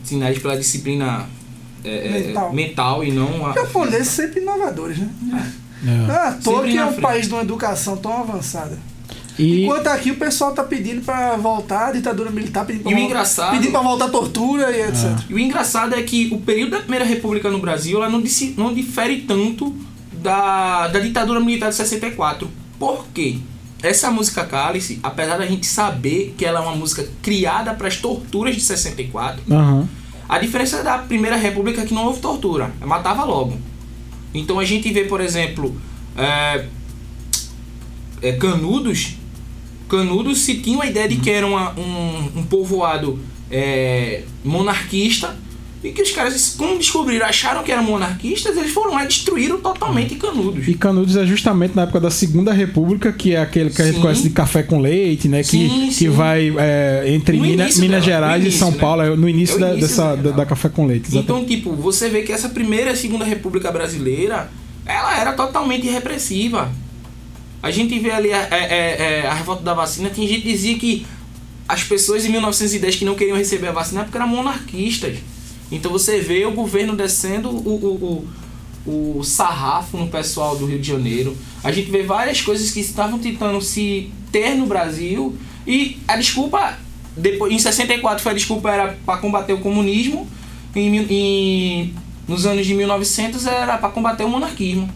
ensinar 0.00 0.30
eles 0.30 0.40
pela 0.40 0.56
disciplina 0.56 1.26
é, 1.84 2.06
é, 2.08 2.26
Mental. 2.26 2.52
mental 2.52 3.04
e 3.04 3.10
não 3.12 3.46
a 3.46 3.50
Os 3.50 3.54
japoneses 3.54 4.08
sempre 4.08 4.40
inovadores, 4.40 4.98
né? 4.98 5.08
É. 5.84 5.88
É 5.88 6.32
que 6.64 6.74
na 6.74 6.82
é 6.82 6.84
um 6.84 6.88
frente. 6.88 7.00
país 7.00 7.26
de 7.28 7.32
uma 7.34 7.42
educação 7.42 7.96
tão 7.96 8.12
avançada. 8.20 8.78
E 9.38 9.64
Enquanto 9.64 9.86
aqui 9.88 10.10
o 10.10 10.16
pessoal 10.16 10.52
tá 10.52 10.62
pedindo 10.62 11.00
pra 11.02 11.36
voltar 11.36 11.88
a 11.88 11.92
ditadura 11.92 12.30
militar, 12.30 12.64
pedindo 12.66 12.82
pra, 12.82 12.92
E 12.92 12.94
o 12.94 12.98
vol- 12.98 13.06
engraçado- 13.06 13.50
pedindo 13.52 13.72
pra 13.72 13.80
voltar 13.80 14.04
a 14.04 14.08
tortura 14.10 14.70
e 14.76 14.82
etc. 14.82 15.04
E 15.28 15.34
o 15.34 15.38
engraçado 15.38 15.94
é 15.94 16.02
que 16.02 16.28
o 16.32 16.38
período 16.40 16.72
da 16.72 16.78
Primeira 16.80 17.04
República 17.04 17.50
no 17.50 17.58
Brasil 17.58 17.96
ela 17.98 18.10
não, 18.10 18.20
disse- 18.20 18.54
não 18.58 18.72
difere 18.74 19.22
tanto 19.22 19.74
da, 20.12 20.86
da 20.88 21.00
ditadura 21.00 21.40
militar 21.40 21.70
de 21.70 21.76
64. 21.76 22.48
Por 22.78 23.06
quê? 23.12 23.38
Essa 23.82 24.10
música 24.10 24.44
Cálice, 24.44 25.00
apesar 25.02 25.38
da 25.38 25.46
gente 25.46 25.66
saber 25.66 26.34
que 26.38 26.44
ela 26.44 26.60
é 26.60 26.62
uma 26.62 26.76
música 26.76 27.04
criada 27.22 27.74
para 27.74 27.88
as 27.88 27.96
torturas 27.96 28.54
de 28.54 28.60
64, 28.60 29.42
Aham. 29.50 29.88
A 30.28 30.38
diferença 30.38 30.82
da 30.82 30.98
Primeira 30.98 31.36
República 31.36 31.82
é 31.82 31.84
que 31.84 31.94
não 31.94 32.06
houve 32.06 32.20
tortura, 32.20 32.72
matava 32.80 33.24
logo. 33.24 33.58
Então 34.34 34.58
a 34.58 34.64
gente 34.64 34.90
vê, 34.92 35.04
por 35.04 35.20
exemplo, 35.20 35.74
é, 36.16 36.66
é, 38.22 38.32
Canudos. 38.32 39.16
Canudos 39.88 40.38
se 40.40 40.54
tinha 40.60 40.82
a 40.82 40.86
ideia 40.86 41.08
de 41.08 41.16
que 41.16 41.30
era 41.30 41.46
uma- 41.46 41.78
um, 41.78 42.38
um 42.40 42.42
povoado 42.44 43.18
é, 43.50 44.24
monarquista 44.42 45.36
e 45.84 45.90
que 45.90 46.00
os 46.00 46.12
caras, 46.12 46.54
como 46.56 46.78
descobriram, 46.78 47.26
acharam 47.26 47.62
que 47.64 47.72
eram 47.72 47.82
monarquistas, 47.82 48.56
eles 48.56 48.70
foram 48.70 48.92
lá 48.94 49.02
e 49.04 49.08
destruíram 49.08 49.60
totalmente 49.60 50.14
Canudos. 50.14 50.68
E 50.68 50.74
Canudos 50.74 51.16
é 51.16 51.26
justamente 51.26 51.74
na 51.74 51.82
época 51.82 51.98
da 51.98 52.10
Segunda 52.10 52.52
República, 52.52 53.12
que 53.12 53.34
é 53.34 53.40
aquele 53.40 53.68
que 53.70 53.82
a 53.82 53.86
gente 53.86 53.96
Sim. 53.96 54.00
conhece 54.00 54.22
de 54.22 54.30
café 54.30 54.62
com 54.62 54.80
leite, 54.80 55.28
né? 55.28 55.42
Sim, 55.42 55.68
que, 55.68 55.86
que 55.88 55.92
sim. 55.94 56.08
vai 56.08 56.54
é, 56.56 57.04
entre 57.08 57.36
No 57.36 57.42
Minas, 57.42 57.66
início 57.66 57.80
Minas 57.82 58.04
dela, 58.04 58.16
Gerais 58.20 58.42
no 58.44 58.48
e 58.48 58.52
São 58.52 58.68
início, 58.68 58.80
Paulo, 58.80 59.02
né? 59.02 59.12
é 59.12 59.16
no 59.16 59.28
início, 59.28 59.54
É 59.54 59.56
o 59.56 59.60
da, 59.60 59.68
início 59.72 59.88
dessa, 59.88 60.16
da, 60.16 60.30
da 60.30 60.46
café 60.46 60.68
com 60.68 60.86
leite. 60.86 61.08
exatamente. 61.08 61.24
Então, 61.24 61.44
tipo, 61.44 61.72
você 61.74 62.08
vê 62.08 62.22
que 62.22 62.30
essa 62.30 62.48
primeira 62.48 62.92
e 62.92 62.96
segunda 62.96 63.24
república 63.24 63.72
brasileira, 63.72 64.50
ela 64.86 65.18
era 65.20 65.32
totalmente 65.32 65.88
repressiva. 65.88 66.70
A 67.60 67.70
gente 67.72 67.98
vê 67.98 68.10
ali 68.12 68.32
a, 68.32 68.38
é- 68.38 68.48
é- 68.50 69.20
é, 69.22 69.26
a 69.26 69.34
revolta 69.34 69.62
da 69.64 69.74
vacina, 69.74 70.10
tem 70.10 70.28
gente 70.28 70.42
que 70.42 70.52
dizia 70.52 70.78
que 70.78 71.04
as 71.68 71.82
pessoas 71.82 72.24
em 72.24 72.28
1910 72.28 72.96
que 72.96 73.04
não 73.04 73.14
queriam 73.16 73.36
receber 73.36 73.68
a 73.68 73.72
vacina 73.72 74.02
porque 74.04 74.16
eram 74.16 74.28
monarquistas. 74.28 75.16
Então 75.72 75.90
você 75.90 76.20
vê 76.20 76.44
o 76.44 76.52
governo 76.52 76.94
descendo 76.94 77.48
o, 77.48 78.26
o, 78.86 78.86
o, 78.86 79.18
o 79.18 79.24
sarrafo 79.24 79.96
no 79.96 80.08
pessoal 80.08 80.56
do 80.56 80.66
Rio 80.66 80.78
de 80.78 80.86
Janeiro. 80.86 81.36
A 81.64 81.72
gente 81.72 81.90
vê 81.90 82.02
várias 82.02 82.40
coisas 82.42 82.70
que 82.70 82.80
estavam 82.80 83.18
tentando 83.18 83.60
se 83.60 84.10
ter 84.30 84.54
no 84.54 84.66
Brasil. 84.66 85.34
E 85.66 85.98
a 86.06 86.16
desculpa, 86.16 86.76
depois, 87.16 87.52
em 87.52 87.58
64 87.58 88.22
foi 88.22 88.32
a 88.32 88.34
desculpa 88.34 88.70
era 88.70 88.98
para 89.06 89.18
combater 89.18 89.52
o 89.54 89.58
comunismo. 89.60 90.28
Em, 90.76 90.96
em- 91.10 91.94
nos 92.28 92.46
anos 92.46 92.66
de 92.66 92.74
1900 92.74 93.46
era 93.46 93.76
para 93.78 93.88
combater 93.90 94.24
o 94.24 94.28
monarquismo, 94.28 94.88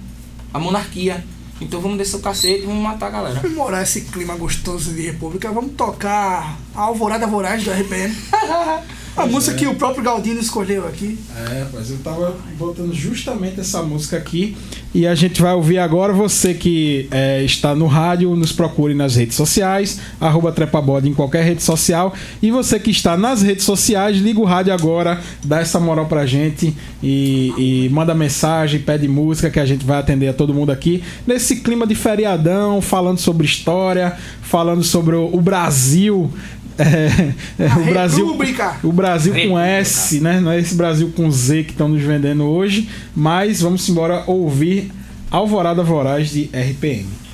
a 0.55 0.59
monarquia. 0.59 1.25
Então 1.61 1.81
vamos 1.81 1.97
descer 1.99 2.17
o 2.17 2.21
cacete 2.21 2.63
e 2.63 2.67
vamos 2.67 2.83
matar 2.83 3.07
a 3.07 3.11
galera. 3.11 3.41
Comemorar 3.41 3.83
esse 3.83 4.03
clima 4.03 4.37
gostoso 4.37 4.93
de 4.93 5.01
república, 5.03 5.51
vamos 5.51 5.73
tocar 5.73 6.59
a 6.75 6.81
Alvorada 6.83 7.27
Voraz 7.27 7.65
do 7.65 7.71
RPM. 7.71 8.15
A 9.17 9.25
música 9.25 9.57
que 9.57 9.67
o 9.67 9.75
próprio 9.75 10.05
Galdino 10.05 10.39
escolheu 10.39 10.87
aqui. 10.87 11.19
É, 11.35 11.67
mas 11.73 11.91
eu 11.91 11.99
tava 11.99 12.37
botando 12.59 12.93
justamente 12.93 13.59
essa 13.59 13.83
música 13.83 14.19
aqui 14.19 14.55
e 14.95 15.07
a 15.07 15.15
gente 15.15 15.41
vai 15.41 15.55
ouvir 15.55 15.79
agora. 15.79 16.13
Você 16.13 16.53
que 16.53 17.09
é, 17.11 17.43
está 17.43 17.75
no 17.75 17.87
rádio, 17.87 18.37
nos 18.37 18.53
procure 18.53 18.95
nas 18.95 19.17
redes 19.17 19.35
sociais, 19.35 20.01
arroba 20.21 20.53
Trepabode 20.53 21.09
em 21.09 21.15
qualquer 21.15 21.45
rede 21.45 21.63
social. 21.63 22.15
E 22.43 22.51
você 22.51 22.79
que 22.79 22.91
está 22.91 23.17
nas 23.17 23.43
redes 23.43 23.65
sociais, 23.65 24.19
liga 24.19 24.39
o 24.39 24.45
rádio 24.45 24.73
agora, 24.73 25.21
dá 25.43 25.61
essa 25.61 25.81
moral 25.81 26.07
pra 26.07 26.27
gente 26.27 26.77
e, 27.03 27.53
e 27.57 27.89
manda 27.91 28.15
mensagem, 28.15 28.81
pede 28.81 29.09
música 29.09 29.49
que 29.51 29.61
a 29.61 29.67
gente 29.67 29.85
vai 29.85 29.99
atender 29.99 30.29
a 30.29 30.33
todo 30.35 30.53
mundo 30.53 30.71
aqui. 30.71 31.03
Nesse 31.27 31.57
clima 31.57 31.87
de 31.87 31.95
feriadão, 31.95 32.83
falando 32.83 33.19
sobre 33.19 33.47
história, 33.47 34.17
falando 34.43 34.83
sobre 34.83 35.15
o 35.17 35.41
Brasil. 35.41 36.31
É, 36.79 37.33
é, 37.59 37.67
o 37.79 37.85
Brasil 37.85 38.27
República. 38.27 38.77
o 38.83 38.93
Brasil 38.93 39.33
com 39.33 39.39
República. 39.39 39.67
S, 39.67 40.21
né? 40.21 40.41
Não 40.41 40.51
é 40.51 40.59
esse 40.59 40.75
Brasil 40.75 41.13
com 41.15 41.31
Z 41.31 41.65
que 41.65 41.73
estão 41.73 41.89
nos 41.89 42.03
vendendo 42.03 42.45
hoje. 42.45 42.89
Mas 43.15 43.61
vamos 43.61 43.89
embora 43.89 44.25
ouvir 44.27 44.91
Alvorada 45.31 45.83
Voraz 45.83 46.31
de 46.31 46.51
RPM. 46.53 47.26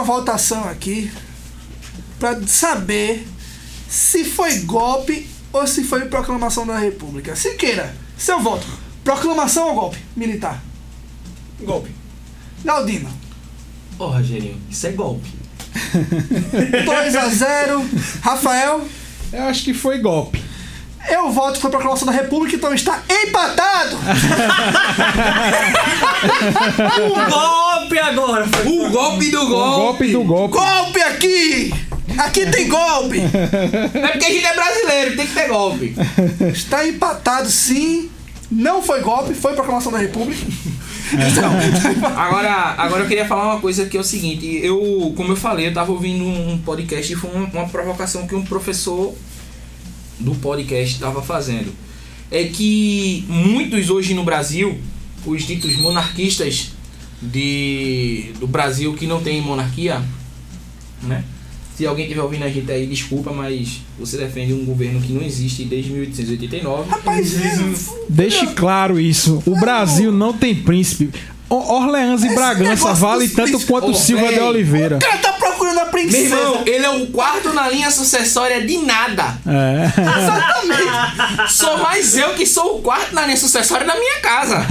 Uma 0.00 0.04
votação 0.04 0.64
aqui 0.64 1.12
pra 2.18 2.40
saber 2.46 3.26
se 3.88 4.24
foi 4.24 4.60
golpe 4.60 5.28
ou 5.52 5.66
se 5.66 5.84
foi 5.84 6.06
proclamação 6.06 6.66
da 6.66 6.78
República. 6.78 7.36
Siqueira, 7.36 7.94
seu 8.16 8.40
voto. 8.40 8.66
Proclamação 9.04 9.68
ou 9.68 9.74
golpe 9.74 9.98
militar? 10.16 10.62
Golpe. 11.60 11.90
Galdino. 12.64 13.10
Ô, 13.98 14.06
Rogerinho, 14.06 14.58
isso 14.70 14.86
é 14.86 14.92
golpe. 14.92 15.28
2 16.86 17.16
a 17.16 17.28
0 17.28 17.86
Rafael. 18.22 18.86
Eu 19.32 19.42
acho 19.44 19.64
que 19.64 19.74
foi 19.74 19.98
golpe. 19.98 20.42
Eu 21.08 21.30
voto 21.30 21.60
foi 21.60 21.70
proclamação 21.70 22.06
da 22.06 22.12
República, 22.12 22.56
então 22.56 22.74
está 22.74 23.02
empatado! 23.08 23.96
Um 27.00 27.30
golpe 27.30 27.98
agora! 27.98 28.46
O 28.66 28.90
golpe 28.90 29.30
do 29.30 29.46
golpe. 29.46 29.80
golpe 29.80 30.12
do 30.12 30.24
golpe. 30.24 30.58
golpe 30.58 31.00
aqui! 31.00 31.74
Aqui 32.18 32.46
tem 32.46 32.68
golpe! 32.68 33.18
É 33.20 34.08
porque 34.08 34.26
a 34.26 34.30
gente 34.30 34.44
é 34.44 34.54
brasileiro, 34.54 35.16
tem 35.16 35.26
que 35.26 35.34
ter 35.34 35.48
golpe. 35.48 35.94
Está 36.52 36.86
empatado 36.86 37.48
sim. 37.48 38.10
Não 38.50 38.82
foi 38.82 39.00
golpe, 39.00 39.32
foi 39.32 39.54
proclamação 39.54 39.92
da 39.92 39.98
República. 39.98 40.44
Agora, 42.16 42.74
agora 42.78 43.02
eu 43.02 43.08
queria 43.08 43.26
falar 43.26 43.52
uma 43.52 43.60
coisa 43.60 43.86
que 43.86 43.96
é 43.96 44.00
o 44.00 44.04
seguinte, 44.04 44.60
eu, 44.62 45.12
como 45.16 45.32
eu 45.32 45.36
falei, 45.36 45.66
eu 45.66 45.74
tava 45.74 45.90
ouvindo 45.90 46.24
um 46.24 46.58
podcast 46.58 47.12
e 47.12 47.16
foi 47.16 47.30
uma, 47.30 47.46
uma 47.46 47.68
provocação 47.68 48.28
que 48.28 48.34
um 48.34 48.44
professor 48.44 49.12
do 50.20 50.34
podcast 50.34 50.94
estava 50.94 51.22
fazendo. 51.22 51.72
É 52.30 52.44
que 52.44 53.24
muitos 53.28 53.90
hoje 53.90 54.14
no 54.14 54.22
Brasil, 54.22 54.78
os 55.26 55.42
ditos 55.42 55.76
monarquistas 55.76 56.70
de, 57.20 58.32
do 58.38 58.46
Brasil 58.46 58.94
que 58.94 59.06
não 59.06 59.20
tem 59.20 59.40
monarquia, 59.40 60.02
né? 61.02 61.24
Se 61.76 61.86
alguém 61.86 62.04
estiver 62.04 62.22
ouvindo 62.22 62.44
a 62.44 62.48
gente 62.48 62.70
aí, 62.70 62.86
desculpa, 62.86 63.32
mas 63.32 63.80
você 63.98 64.18
defende 64.18 64.52
um 64.52 64.66
governo 64.66 65.00
que 65.00 65.14
não 65.14 65.22
existe 65.22 65.64
desde 65.64 65.90
1889. 65.90 66.90
Rapaz, 66.90 67.40
é, 67.40 67.74
Deixe 68.06 68.46
claro 68.48 69.00
isso. 69.00 69.42
O 69.46 69.58
Brasil 69.58 70.12
não 70.12 70.34
tem 70.34 70.54
príncipe. 70.54 71.10
Orleans 71.48 72.22
e 72.22 72.34
Bragança 72.34 72.92
vale 72.92 73.28
tanto 73.28 73.58
quanto 73.66 73.94
Silva 73.94 74.30
de. 74.30 74.38
Oliveira. 74.38 74.96
o 74.96 75.00
cara 75.00 75.18
tá 75.18 75.32
procurando 76.00 76.00
a 76.00 76.02
Meu 76.02 76.08
princesa. 76.08 76.36
irmão, 76.36 76.62
ele 76.66 76.86
é 76.86 76.90
o 76.90 77.06
quarto 77.08 77.52
na 77.52 77.68
linha 77.68 77.90
sucessória 77.90 78.64
de 78.66 78.78
nada. 78.78 79.36
É. 79.46 81.46
Sou 81.48 81.78
mais 81.78 82.16
eu 82.16 82.30
que 82.34 82.46
sou 82.46 82.78
o 82.78 82.82
quarto 82.82 83.14
na 83.14 83.24
linha 83.26 83.36
sucessória 83.36 83.86
da 83.86 83.94
minha 83.96 84.20
casa. 84.20 84.64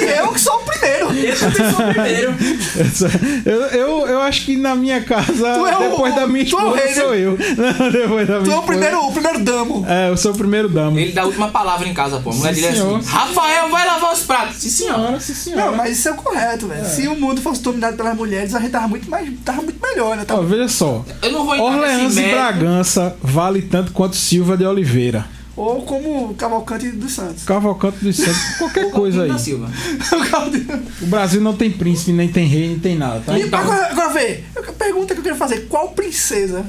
E 0.00 0.18
eu 0.20 0.32
que 0.32 0.40
sou 0.40 0.54
o 0.56 0.64
primeiro. 0.64 1.12
Eu 1.12 1.38
também 1.38 1.70
sou 1.70 1.80
o 1.80 1.88
primeiro. 1.92 2.34
Eu, 3.44 3.60
eu, 3.62 4.06
eu 4.08 4.20
acho 4.22 4.44
que 4.44 4.56
na 4.56 4.74
minha 4.74 5.02
casa, 5.02 5.32
Tu 5.54 5.66
é 5.66 5.76
o- 5.76 5.90
depois 5.90 6.14
da 6.14 6.26
minha 6.26 6.44
tu 6.44 6.58
é 6.58 6.62
o 6.64 6.76
esposa, 6.76 6.84
rei, 6.84 6.94
né? 6.94 7.02
sou 7.02 7.14
eu. 7.14 7.38
Não, 7.56 7.90
depois 7.90 8.26
da 8.28 8.40
minha 8.40 8.44
Tu 8.44 8.52
é 8.52 8.56
o 8.58 8.62
primeiro, 8.62 9.00
o 9.06 9.12
primeiro 9.12 9.38
damo. 9.40 9.86
É, 9.88 10.08
eu 10.08 10.16
sou 10.16 10.32
o 10.32 10.36
primeiro 10.36 10.68
dama. 10.68 11.00
Ele 11.00 11.12
dá 11.12 11.22
a 11.22 11.26
última 11.26 11.48
palavra 11.48 11.88
em 11.88 11.94
casa, 11.94 12.20
pô. 12.20 12.30
A 12.30 12.34
mulher 12.34 12.54
Sim, 12.54 12.60
dele 12.62 12.78
é 12.78 12.80
assim: 12.80 13.00
Rafael, 13.06 13.68
vai 13.70 13.86
lavar 13.86 14.12
os 14.12 14.20
pratos. 14.20 14.56
Sim, 14.56 14.70
senhor. 14.70 14.94
Senhora, 14.96 15.20
sim, 15.20 15.34
senhora. 15.34 15.66
Não, 15.70 15.76
mas 15.76 15.98
isso 15.98 16.08
é 16.08 16.12
o 16.12 16.16
correto, 16.16 16.68
velho. 16.68 16.84
Se 16.86 17.08
o 17.08 17.16
mundo 17.16 17.40
fosse 17.42 17.60
dominado 17.62 17.96
pelas 17.96 18.16
mulheres, 18.16 18.54
a 18.54 18.60
gente 18.60 18.70
tava 18.70 18.88
muito 18.88 19.08
mais. 19.10 19.28
tava 19.44 19.62
muito 19.62 19.80
melhor, 19.80 20.16
né? 20.16 20.22
Ó, 20.22 20.26
Tava- 20.26 20.42
veja 20.56 20.68
só. 20.68 21.04
Eu 21.22 21.32
não 21.32 21.44
vou 21.46 21.58
Orleans 21.60 22.16
e. 22.16 22.22
Bragança 22.30 23.16
vale 23.22 23.62
tanto 23.62 23.92
quanto 23.92 24.16
Silva 24.16 24.56
de 24.56 24.64
Oliveira. 24.64 25.26
Ou 25.56 25.82
como 25.82 26.34
Cavalcante 26.34 26.88
dos 26.90 27.12
Santos. 27.12 27.44
Cavalcante 27.44 27.98
dos 28.02 28.16
Santos, 28.16 28.42
qualquer 28.58 28.90
coisa 28.90 29.22
aí. 29.22 29.38
Silva. 29.38 29.70
O 31.00 31.06
Brasil 31.06 31.40
não 31.40 31.54
tem 31.54 31.70
príncipe, 31.70 32.12
nem 32.12 32.28
tem 32.28 32.46
rei, 32.46 32.68
nem 32.68 32.78
tem 32.78 32.96
nada, 32.96 33.20
tá? 33.24 33.38
E 33.38 33.42
agora, 33.42 33.86
agora 33.90 34.08
vê, 34.12 34.42
a 34.56 34.72
pergunta 34.72 35.14
que 35.14 35.20
eu 35.20 35.24
quero 35.24 35.36
fazer: 35.36 35.66
qual 35.68 35.90
princesa 35.90 36.64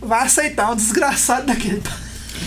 vai 0.00 0.22
aceitar 0.24 0.70
um 0.72 0.76
desgraçado 0.76 1.46
daquele? 1.46 1.82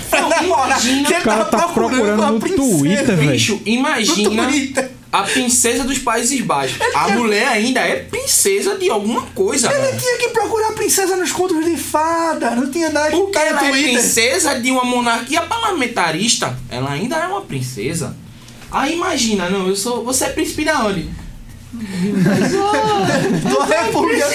Pra 0.10 0.28
namorar, 0.28 0.68
imagina- 0.84 1.08
que 1.08 1.14
ele 1.14 1.22
O 1.22 1.24
cara 1.24 1.46
tava 1.46 1.64
tá 1.68 1.74
procurando 1.74 2.20
uma 2.20 2.32
no 2.32 2.40
princesa. 2.40 2.78
Twitter, 2.80 3.16
velho. 3.18 3.32
Bicho, 3.32 3.54
No 3.56 3.62
imagina 3.72 4.48
Twitter. 4.48 4.92
A 5.12 5.24
princesa 5.24 5.84
dos 5.84 5.98
Países 6.00 6.40
Baixos. 6.42 6.78
A 6.96 7.10
mulher 7.10 7.48
ainda 7.48 7.80
é 7.82 7.98
princesa 7.98 8.76
de 8.78 8.90
alguma 8.90 9.24
coisa, 9.28 9.70
Ele 9.72 9.82
velho. 9.88 10.00
tinha 10.00 10.18
que 10.18 10.30
procurar 10.30 10.72
princesa 10.74 11.16
nos 11.18 11.32
contos 11.32 11.66
de 11.66 11.76
fada, 11.78 12.52
não 12.56 12.72
tinha 12.72 12.90
nada 12.90 13.10
que 13.12 13.18
Porque 13.18 13.38
no 13.40 13.46
ela 13.46 13.68
é 13.68 13.72
princesa 13.72 14.60
de 14.60 14.72
uma 14.72 14.86
monarquia 14.86 15.42
parlamentarista. 15.42 16.58
Ela 16.70 16.92
ainda 16.92 17.18
é 17.18 17.28
uma 17.28 17.42
princesa. 17.42 18.16
Aí 18.72 18.94
imagina, 18.94 19.50
não, 19.50 19.68
eu 19.68 19.76
sou. 19.76 20.04
Você 20.06 20.26
é 20.26 20.30
príncipe 20.30 20.64
da 20.64 20.86
onde? 20.86 21.10
Tua 23.50 23.66
república. 23.66 24.26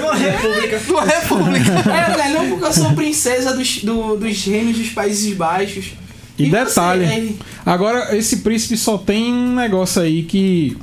Uma 0.00 0.14
república. 0.14 0.80
Tua 0.86 1.04
república. 1.04 1.72
É, 1.90 2.16
né, 2.16 2.28
não, 2.34 2.48
porque 2.50 2.64
eu 2.64 2.72
sou 2.72 2.92
princesa 2.92 3.52
dos, 3.52 3.82
do- 3.82 4.16
dos 4.16 4.44
reinos 4.44 4.76
dos 4.78 4.88
Países 4.90 5.32
Baixos. 5.36 5.92
E, 6.38 6.50
você, 6.50 6.64
detalhe, 6.64 7.06
né? 7.06 7.32
agora 7.64 8.16
esse 8.16 8.38
príncipe 8.38 8.76
só 8.76 8.98
tem 8.98 9.32
um 9.32 9.54
negócio 9.54 10.02
aí 10.02 10.22
que 10.24 10.76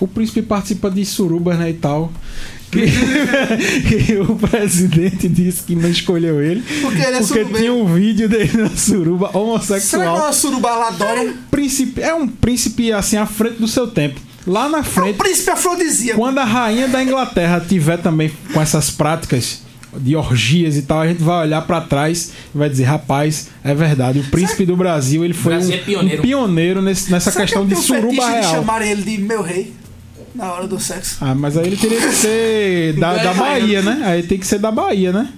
o 0.00 0.08
príncipe 0.08 0.42
participa 0.42 0.90
de 0.90 1.04
surubas, 1.04 1.58
né, 1.58 1.70
e 1.70 1.74
tal. 1.74 2.10
que, 2.70 2.80
que 4.06 4.16
o 4.16 4.34
presidente 4.36 5.28
disse 5.28 5.62
que 5.64 5.74
não 5.76 5.90
escolheu 5.90 6.40
ele 6.42 6.62
Porque 6.80 6.96
ele 7.02 7.16
é 7.16 7.20
porque 7.20 7.24
surubeiro. 7.26 7.58
tinha 7.58 7.74
um 7.74 7.94
vídeo 7.94 8.28
dele 8.28 8.56
na 8.56 8.70
suruba 8.70 9.26
Será 9.26 9.32
que 9.32 9.36
é 9.36 9.40
homossexual. 9.40 10.16
uma 10.16 10.32
suruba 10.32 10.68
É 10.70 11.20
um 11.20 11.36
príncipe, 11.50 12.00
é 12.00 12.14
um 12.14 12.26
príncipe 12.26 12.90
assim 12.92 13.16
à 13.18 13.26
frente 13.26 13.58
do 13.58 13.68
seu 13.68 13.86
tempo. 13.88 14.18
Lá 14.46 14.68
na 14.68 14.78
É 14.78 14.80
um 14.80 14.84
frente, 14.84 15.18
príncipe 15.18 15.50
afrodisíaco. 15.50 16.18
quando 16.18 16.38
a 16.38 16.44
rainha 16.44 16.88
da 16.88 17.02
Inglaterra 17.02 17.60
tiver 17.60 17.98
também 17.98 18.32
com 18.52 18.60
essas 18.60 18.90
práticas 18.90 19.60
de 19.96 20.16
orgias 20.16 20.76
e 20.76 20.82
tal, 20.82 21.00
a 21.00 21.06
gente 21.08 21.22
vai 21.22 21.46
olhar 21.46 21.62
pra 21.62 21.80
trás 21.80 22.32
e 22.54 22.58
vai 22.58 22.68
dizer, 22.70 22.84
rapaz, 22.84 23.48
é 23.62 23.74
verdade, 23.74 24.20
o 24.20 24.24
príncipe 24.24 24.64
do 24.64 24.76
Brasil, 24.76 25.24
ele 25.24 25.34
foi 25.34 25.52
Brasil 25.54 25.74
um, 25.74 25.78
é 25.78 25.82
pioneiro. 25.82 26.18
um 26.22 26.24
pioneiro 26.24 26.82
nesse- 26.82 27.10
nessa 27.10 27.30
Será 27.30 27.44
questão 27.44 27.66
que 27.66 27.74
de 27.74 27.80
suruba 27.80 28.08
fetiche 28.08 28.26
de 28.32 28.40
real. 28.40 28.54
chamar 28.54 28.82
ele 28.82 29.02
de 29.02 29.18
meu 29.18 29.42
rei 29.42 29.72
na 30.34 30.52
hora 30.52 30.66
do 30.66 30.80
sexo? 30.80 31.18
Ah, 31.20 31.34
mas 31.34 31.56
aí 31.58 31.66
ele 31.66 31.76
teria 31.76 32.00
que 32.00 32.12
ser 32.12 32.94
da, 32.94 33.16
da 33.18 33.34
Bahia, 33.34 33.82
né? 33.82 34.00
Aí 34.04 34.22
tem 34.22 34.38
que 34.38 34.46
ser 34.46 34.58
da 34.58 34.70
Bahia, 34.70 35.12
né? 35.12 35.28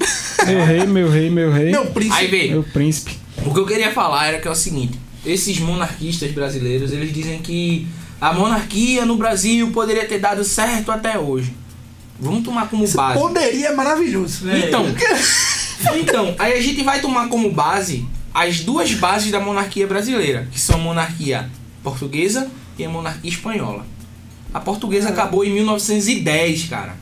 Meu 0.46 0.64
rei, 0.64 0.86
meu 0.86 1.10
rei, 1.10 1.30
meu 1.30 1.50
rei. 1.50 1.70
Meu 1.72 1.86
príncipe. 1.86 2.16
Aí 2.16 2.26
vê, 2.28 2.48
Meu 2.50 2.62
príncipe. 2.62 3.16
o 3.44 3.52
que 3.52 3.58
eu 3.60 3.66
queria 3.66 3.90
falar 3.92 4.26
era 4.28 4.38
que 4.40 4.46
é 4.46 4.50
o 4.50 4.54
seguinte: 4.54 4.98
esses 5.26 5.58
monarquistas 5.58 6.30
brasileiros, 6.32 6.92
eles 6.92 7.12
dizem 7.12 7.38
que 7.40 7.86
a 8.20 8.32
monarquia 8.32 9.04
no 9.04 9.16
Brasil 9.16 9.70
poderia 9.72 10.04
ter 10.04 10.18
dado 10.18 10.44
certo 10.44 10.92
até 10.92 11.18
hoje. 11.18 11.52
Vamos 12.18 12.44
tomar 12.44 12.68
como 12.68 12.86
base. 12.88 13.18
Poderia 13.18 13.68
é 13.68 13.74
maravilhoso. 13.74 14.48
Então, 14.50 14.86
então, 15.98 16.34
aí 16.38 16.52
a 16.52 16.60
gente 16.60 16.82
vai 16.82 17.00
tomar 17.00 17.28
como 17.28 17.50
base 17.50 18.06
as 18.32 18.60
duas 18.60 18.92
bases 18.94 19.30
da 19.30 19.40
monarquia 19.40 19.86
brasileira, 19.86 20.48
que 20.50 20.60
são 20.60 20.76
a 20.76 20.78
monarquia 20.78 21.50
portuguesa 21.82 22.50
e 22.78 22.84
a 22.84 22.88
monarquia 22.88 23.30
espanhola. 23.30 23.86
A 24.52 24.60
portuguesa 24.60 25.08
acabou 25.08 25.44
em 25.44 25.50
1910, 25.52 26.64
cara. 26.68 26.96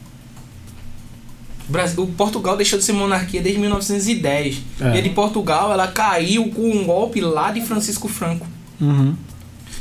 O 1.69 1.73
Brasil, 1.73 2.03
o 2.03 2.07
Portugal 2.07 2.57
deixou 2.57 2.79
de 2.79 2.85
ser 2.85 2.93
monarquia 2.93 3.41
desde 3.41 3.61
1910. 3.61 4.63
É. 4.81 4.97
E 4.97 4.99
a 4.99 5.01
de 5.01 5.11
Portugal, 5.11 5.73
ela 5.73 5.89
caiu 5.89 6.49
com 6.51 6.71
um 6.71 6.85
golpe 6.85 7.21
lá 7.21 7.53
de 7.53 7.61
Francisco 7.61 8.09
Franco 8.09 8.47
Uhum. 8.81 9.15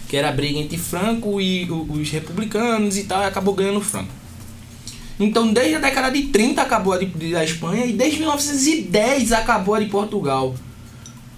que 0.07 0.15
era 0.15 0.29
a 0.29 0.31
briga 0.31 0.59
entre 0.59 0.77
Franco 0.77 1.41
e 1.41 1.67
os 1.71 2.09
republicanos 2.11 2.97
e 2.97 3.03
tal, 3.05 3.21
e 3.23 3.25
acabou 3.25 3.55
ganhando 3.55 3.81
Franco. 3.81 4.11
Então, 5.23 5.51
desde 5.53 5.75
a 5.75 5.79
década 5.79 6.09
de 6.11 6.23
30 6.23 6.61
acabou 6.61 6.93
a 6.93 6.97
de, 6.97 7.05
de- 7.05 7.31
da 7.31 7.43
Espanha 7.43 7.85
e 7.85 7.93
desde 7.93 8.19
1910 8.19 9.31
acabou 9.31 9.75
a 9.75 9.79
de 9.79 9.85
Portugal. 9.85 10.55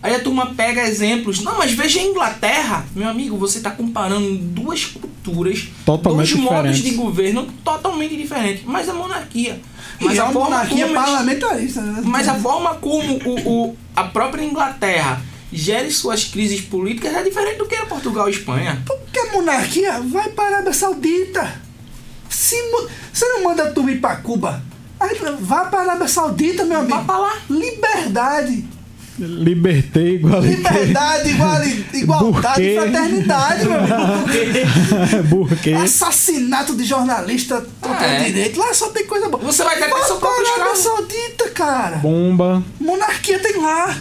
Aí 0.01 0.13
a 0.15 0.19
turma 0.19 0.47
pega 0.55 0.85
exemplos. 0.87 1.41
Não, 1.41 1.57
mas 1.57 1.71
veja 1.71 1.99
a 1.99 2.03
Inglaterra. 2.03 2.85
Meu 2.95 3.07
amigo, 3.07 3.37
você 3.37 3.59
está 3.59 3.71
comparando 3.71 4.37
duas 4.37 4.83
culturas, 4.85 5.67
Totalmente 5.85 6.33
dois 6.33 6.43
modos 6.43 6.57
diferentes. 6.75 6.83
de 6.83 6.91
governo 6.91 7.47
totalmente 7.63 8.15
diferentes. 8.17 8.63
Mas 8.65 8.89
a 8.89 8.93
monarquia. 8.93 9.61
Mas 10.01 10.17
é 10.17 10.21
a 10.21 10.25
forma 10.29 10.49
monarquia 10.49 10.83
como 10.87 10.95
parlamentarista, 10.95 11.81
né? 11.81 12.01
mas 12.03 12.27
a 12.27 12.35
forma 12.35 12.75
como 12.75 13.13
o, 13.25 13.49
o- 13.69 13.77
a 13.95 14.03
própria 14.03 14.43
Inglaterra 14.43 15.21
gere 15.53 15.89
suas 15.91 16.25
crises 16.25 16.59
políticas 16.61 17.13
é 17.13 17.23
diferente 17.23 17.57
do 17.59 17.65
que 17.67 17.75
a 17.75 17.85
Portugal 17.85 18.27
e 18.27 18.31
Espanha. 18.31 18.81
Porque 18.85 19.19
a 19.19 19.31
monarquia 19.33 20.01
vai 20.01 20.29
para 20.29 20.43
a 20.43 20.47
Arábia 20.57 20.73
Saudita. 20.73 21.61
Se 22.33 22.55
você 23.13 23.25
não 23.27 23.43
manda 23.43 23.63
a 23.63 23.71
turma 23.71 23.91
ir 23.91 23.99
pra 24.01 24.15
Cuba. 24.17 24.61
Aí 24.99 25.19
vá 25.39 25.65
para 25.65 25.79
a 25.79 25.81
Arábia 25.83 26.07
Saudita, 26.07 26.63
meu 26.65 26.79
amigo. 26.79 26.95
Vá 26.97 27.03
pra 27.03 27.17
lá. 27.17 27.33
Liberdade. 27.49 28.65
Libertei, 29.19 30.15
igualitei. 30.15 30.55
Liberdade, 30.55 31.29
iguali- 31.29 31.85
igualdade 31.93 32.41
Burquê. 32.41 32.61
e 32.63 32.75
fraternidade, 32.79 33.65
meu 33.65 33.79
amigo. 33.79 35.23
Burquê. 35.29 35.73
Assassinato 35.73 36.75
de 36.75 36.83
jornalista 36.83 37.63
contra 37.79 38.07
É. 38.07 38.21
o 38.21 38.25
direito. 38.25 38.59
Lá 38.59 38.73
só 38.73 38.89
tem 38.89 39.05
coisa 39.05 39.29
boa. 39.29 39.43
Você 39.43 39.63
vai 39.63 39.77
ter 39.77 39.83
até 39.83 40.03
seu 40.05 40.15
próprio 40.17 40.43
escravo. 40.43 40.75
Saudita, 40.75 41.49
cara. 41.51 41.97
Bomba. 41.97 42.63
Monarquia 42.79 43.37
tem 43.39 43.61
lá. 43.61 43.95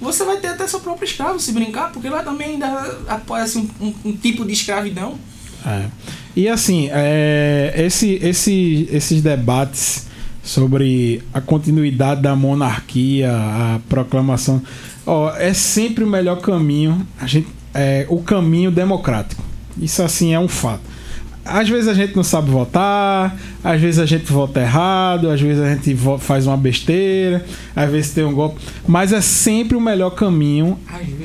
Você 0.00 0.24
vai 0.24 0.38
ter 0.38 0.48
até 0.48 0.66
seu 0.66 0.80
próprio 0.80 1.06
escravo 1.06 1.38
se 1.38 1.52
brincar, 1.52 1.92
porque 1.92 2.08
lá 2.08 2.22
também 2.22 2.54
ainda 2.54 2.66
apoia-se 3.06 3.58
um, 3.58 3.68
um- 3.80 3.94
um 4.06 4.16
tipo 4.16 4.44
de 4.44 4.54
escravidão. 4.54 5.18
É. 5.64 5.86
E 6.34 6.48
assim, 6.48 6.88
é, 6.92 7.72
esse, 7.76 8.18
esse, 8.22 8.88
esses 8.90 9.22
debates 9.22 10.06
sobre 10.42 11.22
a 11.34 11.40
continuidade 11.40 12.22
da 12.22 12.34
monarquia, 12.34 13.30
a 13.32 13.80
proclamação, 13.88 14.62
ó, 15.06 15.34
é 15.36 15.52
sempre 15.52 16.04
o 16.04 16.06
melhor 16.06 16.40
caminho, 16.40 17.06
a 17.20 17.26
gente, 17.26 17.48
é, 17.74 18.06
o 18.08 18.22
caminho 18.22 18.70
democrático. 18.70 19.42
Isso 19.80 20.02
assim 20.02 20.32
é 20.32 20.38
um 20.38 20.48
fato. 20.48 20.82
Às 21.50 21.68
vezes 21.68 21.88
a 21.88 21.94
gente 21.94 22.14
não 22.14 22.22
sabe 22.22 22.50
votar, 22.50 23.36
às 23.62 23.80
vezes 23.80 23.98
a 23.98 24.06
gente 24.06 24.24
vota 24.32 24.60
errado, 24.60 25.28
às 25.28 25.40
vezes 25.40 25.60
a 25.62 25.74
gente 25.74 25.96
faz 26.20 26.46
uma 26.46 26.56
besteira, 26.56 27.44
às 27.74 27.90
vezes 27.90 28.12
tem 28.14 28.24
um 28.24 28.32
golpe, 28.32 28.60
mas 28.86 29.12
é 29.12 29.20
sempre 29.20 29.76
o 29.76 29.80
melhor 29.80 30.10
caminho 30.10 30.78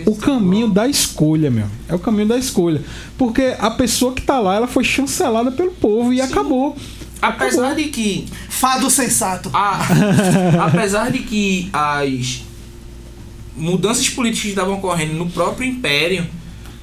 o 0.06 0.16
caminho 0.16 0.68
da 0.70 0.88
escolha, 0.88 1.50
meu. 1.52 1.68
É 1.88 1.94
o 1.96 2.00
caminho 2.00 2.28
da 2.28 2.38
escolha. 2.38 2.82
Porque 3.18 3.56
a 3.60 3.70
pessoa 3.72 4.14
que 4.14 4.22
tá 4.22 4.40
lá, 4.40 4.56
ela 4.56 4.68
foi 4.68 4.84
chancelada 4.84 5.52
pelo 5.52 5.72
povo 5.72 6.12
e 6.14 6.20
acabou. 6.22 6.76
Apesar 7.22 7.76
de 7.76 7.86
que 7.86 8.26
Fado 8.50 8.90
sensato. 8.90 9.50
a- 9.54 9.86
apesar 10.68 11.12
de 11.12 11.20
que 11.20 11.70
as 11.74 12.44
mudanças 13.56 14.10
políticas 14.10 14.44
que 14.44 14.50
estavam 14.50 14.76
ocorrendo 14.76 15.14
no 15.14 15.30
próprio 15.30 15.68
império 15.68 16.26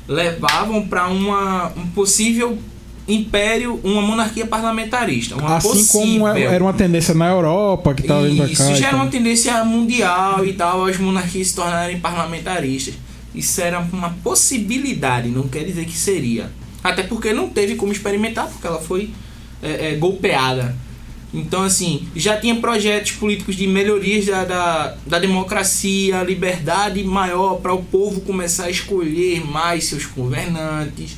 levavam 0.08 0.86
para 0.88 1.06
uma 1.08 1.68
um 1.76 1.86
possível 1.88 2.58
império, 3.08 3.80
uma 3.82 4.00
monarquia 4.00 4.46
parlamentarista, 4.46 5.34
uma 5.36 5.56
assim 5.56 5.68
possível. 5.68 6.00
como 6.00 6.28
é- 6.28 6.42
era 6.42 6.62
uma 6.62 6.72
tendência 6.72 7.14
na 7.14 7.28
Europa, 7.28 7.94
que 7.94 8.02
tava 8.04 8.28
indo 8.28 8.36
pra 8.36 8.46
cá. 8.46 8.52
Isso 8.52 8.74
já 8.76 8.88
era 8.88 8.96
uma 8.96 9.08
tendência 9.08 9.64
mundial 9.64 10.44
e 10.44 10.52
tal, 10.52 10.84
as 10.86 10.96
monarquias 10.98 11.48
se 11.48 11.54
tornarem 11.54 11.98
parlamentaristas. 11.98 12.94
Isso 13.34 13.60
era 13.60 13.80
uma 13.80 14.10
possibilidade, 14.22 15.28
não 15.28 15.48
quer 15.48 15.64
dizer 15.64 15.84
que 15.86 15.96
seria. 15.96 16.50
Até 16.84 17.02
porque 17.02 17.32
não 17.32 17.48
teve 17.48 17.74
como 17.76 17.92
experimentar, 17.92 18.46
porque 18.48 18.66
ela 18.66 18.80
foi 18.80 19.10
é, 19.62 19.92
é, 19.92 19.94
golpeada. 19.94 20.74
Então, 21.34 21.62
assim, 21.62 22.06
já 22.14 22.36
tinha 22.36 22.54
projetos 22.56 23.12
políticos 23.12 23.56
de 23.56 23.66
melhorias 23.66 24.26
da, 24.26 24.44
da, 24.44 24.96
da 25.06 25.18
democracia, 25.18 26.22
liberdade 26.22 27.02
maior 27.04 27.54
para 27.54 27.72
o 27.72 27.82
povo 27.82 28.20
começar 28.20 28.64
a 28.64 28.70
escolher 28.70 29.42
mais 29.46 29.84
seus 29.84 30.04
governantes, 30.04 31.16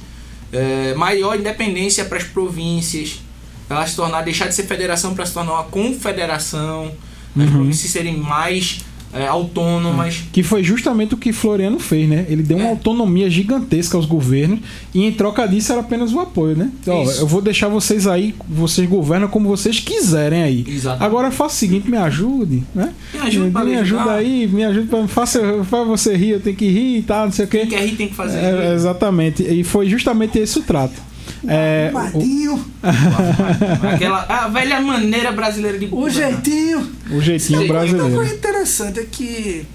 é, 0.54 0.94
maior 0.94 1.36
independência 1.38 2.04
para 2.04 2.18
as 2.18 2.24
províncias, 2.24 3.20
ela 3.68 3.86
se 3.86 3.96
tornar, 3.96 4.22
deixar 4.22 4.46
de 4.46 4.54
ser 4.54 4.64
federação 4.64 5.14
para 5.14 5.26
se 5.26 5.34
tornar 5.34 5.52
uma 5.52 5.64
confederação, 5.64 6.94
as 7.36 7.50
províncias 7.50 7.90
serem 7.90 8.16
mais 8.16 8.84
é, 9.14 9.26
autônomas. 9.26 10.22
Que 10.32 10.42
foi 10.42 10.62
justamente 10.62 11.14
o 11.14 11.16
que 11.16 11.32
Floriano 11.32 11.78
fez, 11.78 12.08
né? 12.08 12.26
Ele 12.28 12.42
deu 12.42 12.56
uma 12.56 12.66
É. 12.66 12.70
autonomia 12.70 13.30
gigantesca 13.30 13.96
aos 13.96 14.06
governos 14.06 14.60
e 14.92 15.04
em 15.04 15.12
troca 15.12 15.46
disso 15.46 15.72
era 15.72 15.80
apenas 15.80 16.12
o 16.12 16.20
apoio, 16.20 16.56
né? 16.56 16.70
Ó, 16.86 17.02
Isso. 17.04 17.20
eu 17.22 17.26
vou 17.26 17.40
deixar 17.40 17.68
vocês 17.68 18.06
aí, 18.06 18.34
vocês 18.48 18.88
governam 18.88 19.28
como 19.28 19.48
vocês 19.48 19.78
quiserem 19.80 20.42
aí. 20.42 20.64
Exatamente. 20.68 21.04
Agora 21.04 21.30
faça 21.30 21.54
o 21.54 21.58
seguinte, 21.58 21.88
me 21.90 21.96
ajude, 21.96 22.62
né? 22.74 22.92
Me 23.12 23.20
ajude 23.20 23.50
pra 23.50 23.64
me 23.64 23.70
lhe 23.70 23.76
ajuda 23.78 24.12
aí, 24.12 24.46
me 24.46 24.64
ajuda 24.64 24.86
pra, 24.88 25.08
faça, 25.08 25.40
faz 25.64 25.86
você 25.86 26.16
rir, 26.16 26.30
eu 26.30 26.40
tenho 26.40 26.56
que 26.56 26.68
rir 26.68 26.98
e 26.98 27.02
tal, 27.02 27.26
não 27.26 27.32
sei 27.32 27.44
o 27.44 27.48
quê. 27.48 27.58
Quem 27.60 27.68
quer 27.68 27.86
rir 27.86 27.96
tem 27.96 28.08
que 28.08 28.14
fazer. 28.14 28.38
É, 28.38 28.74
exatamente. 28.74 29.42
E 29.42 29.62
foi 29.62 29.88
justamente 29.88 30.38
esse 30.38 30.58
o 30.58 30.62
trato. 30.62 31.13
É, 31.48 31.90
o- 31.90 31.94
Madinho, 31.94 32.64
Aquela 33.94 34.22
a 34.22 34.48
velha 34.48 34.80
maneira 34.80 35.32
brasileira 35.32 35.78
de 35.78 35.88
o 35.90 36.08
jeitinho. 36.08 36.90
o 37.10 37.20
jeitinho 37.20 37.60
Uma 37.60 37.68
brasileiro. 37.68 38.14
coisa 38.14 38.34
interessante 38.34 39.00
é 39.00 39.04
que 39.04 39.66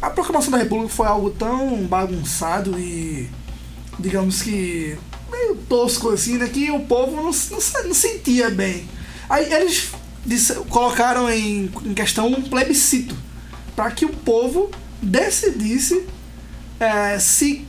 a 0.00 0.10
proclamação 0.10 0.50
da 0.50 0.58
República 0.58 0.90
foi 0.92 1.06
algo 1.06 1.30
tão 1.30 1.76
bagunçado 1.86 2.78
e, 2.78 3.28
digamos 3.98 4.42
que, 4.42 4.96
meio 5.30 5.56
tosco 5.68 6.10
assim, 6.10 6.36
né? 6.38 6.46
Que 6.48 6.70
o 6.70 6.80
povo 6.80 7.16
não, 7.16 7.24
não, 7.24 7.84
não 7.86 7.94
sentia 7.94 8.50
bem. 8.50 8.84
Aí 9.28 9.52
eles 9.52 9.90
disse- 10.24 10.54
colocaram 10.68 11.30
em, 11.30 11.70
em 11.84 11.94
questão 11.94 12.26
um 12.28 12.42
plebiscito 12.42 13.14
para 13.74 13.90
que 13.90 14.04
o 14.04 14.10
povo 14.10 14.70
decidisse 15.02 16.02
eh, 16.80 17.18
se 17.18 17.64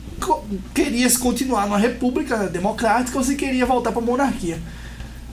queria 0.74 1.08
se 1.10 1.18
continuar 1.18 1.66
numa 1.66 1.78
república 1.78 2.48
democrática 2.48 3.16
ou 3.18 3.24
se 3.24 3.34
queria 3.36 3.64
voltar 3.66 3.92
para 3.92 4.00
a 4.02 4.04
monarquia. 4.04 4.58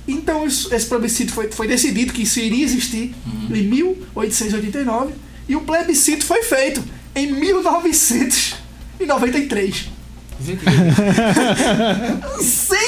Então 0.07 0.45
isso- 0.45 0.73
esse 0.73 0.85
plebiscito 0.87 1.31
foi, 1.33 1.49
foi 1.51 1.67
decidido 1.67 2.11
que 2.13 2.23
isso 2.23 2.39
iria 2.39 2.63
existir 2.65 3.13
em 3.53 3.63
1889 3.63 5.13
e 5.47 5.55
o 5.55 5.61
plebiscito 5.61 6.25
foi 6.25 6.43
feito 6.43 6.83
em 7.15 7.31
1993. 7.31 9.85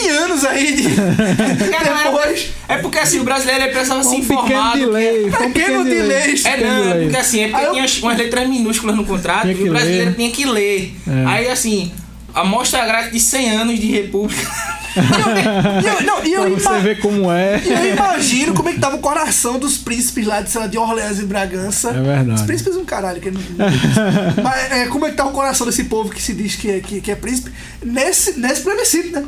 Vê 0.06 0.12
que- 0.12 0.14
100 0.14 0.18
anos 0.18 0.46
aí 0.46 0.76
de 0.76 0.84
depois. 2.04 2.52
É 2.68 2.78
porque 2.78 3.00
assim, 3.00 3.20
o 3.20 3.24
brasileiro 3.24 3.64
ele 3.64 3.72
precisava 3.72 4.04
se 4.04 4.16
Um 4.16 4.22
pequeno 4.22 4.42
informar. 4.44 4.72
do 4.72 4.80
que- 4.80 4.86
delay. 4.86 5.32
foi 5.32 5.46
um 5.48 5.52
Pequeno 5.52 5.84
delay. 5.84 6.18
É 6.22 6.32
pequeno 6.34 6.68
não, 6.86 6.92
é 6.92 7.02
porque 7.04 7.18
assim, 7.18 7.40
é 7.42 7.48
porque 7.48 7.58
Aí 7.62 7.66
eu- 7.66 7.72
tinha 7.74 7.84
as- 7.86 7.98
umas 8.02 8.18
letras 8.18 8.50
minúsculas 8.50 8.96
no 8.96 9.06
contrato 9.06 9.48
e 9.50 9.56
que 9.56 9.64
o 9.64 9.72
brasileiro 9.72 10.06
ler. 10.08 10.16
tinha 10.16 10.32
que 10.32 10.46
ler. 10.46 10.96
É. 11.08 11.26
Aí 11.28 11.50
assim, 11.50 11.92
a 12.34 12.44
mostra 12.44 12.86
grátis 12.86 13.12
de 13.12 13.20
100 13.20 13.50
anos 13.52 13.80
de 13.80 13.88
república. 13.92 14.76
E 14.96 15.86
eu, 15.88 15.94
eu- 15.94 16.02
não, 16.04 16.24
e 16.26 16.32
eu 16.34 16.42
Pra 16.44 16.50
você 16.52 16.70
ima- 16.70 16.80
ver 16.80 17.00
como 17.02 17.30
é. 17.30 17.62
e 17.66 17.70
eu 17.70 17.94
imagino 17.96 18.54
como 18.54 18.70
é 18.70 18.74
que 18.74 18.80
tava 18.80 18.96
o 18.96 19.00
coração 19.00 19.60
dos 19.60 19.78
príncipes 19.78 20.26
lá 20.26 20.40
de, 20.40 20.50
sei 20.50 20.62
lá, 20.62 20.68
de 20.68 20.78
Orleans 20.78 21.20
e 21.20 21.24
Bragança. 21.26 21.90
É 21.90 21.94
verdade. 22.02 22.32
Os 22.32 22.42
príncipes 22.44 22.78
um 22.78 22.86
caralho, 22.86 23.20
que 23.20 23.30
não, 23.30 23.42
Mas 24.42 24.72
é, 24.72 24.86
como 24.88 25.06
é 25.06 25.10
que 25.10 25.18
tá 25.18 25.26
o 25.26 25.32
coração 25.32 25.68
desse 25.68 25.84
povo 25.86 26.10
que 26.10 26.22
se 26.22 26.34
diz 26.34 26.56
que 26.56 26.72
é, 26.72 26.80
que, 26.80 27.02
que 27.02 27.12
é 27.12 27.16
príncipe 27.16 27.52
nesse, 27.84 28.40
nesse 28.40 28.62
plebiscito, 28.62 29.20
né? 29.20 29.26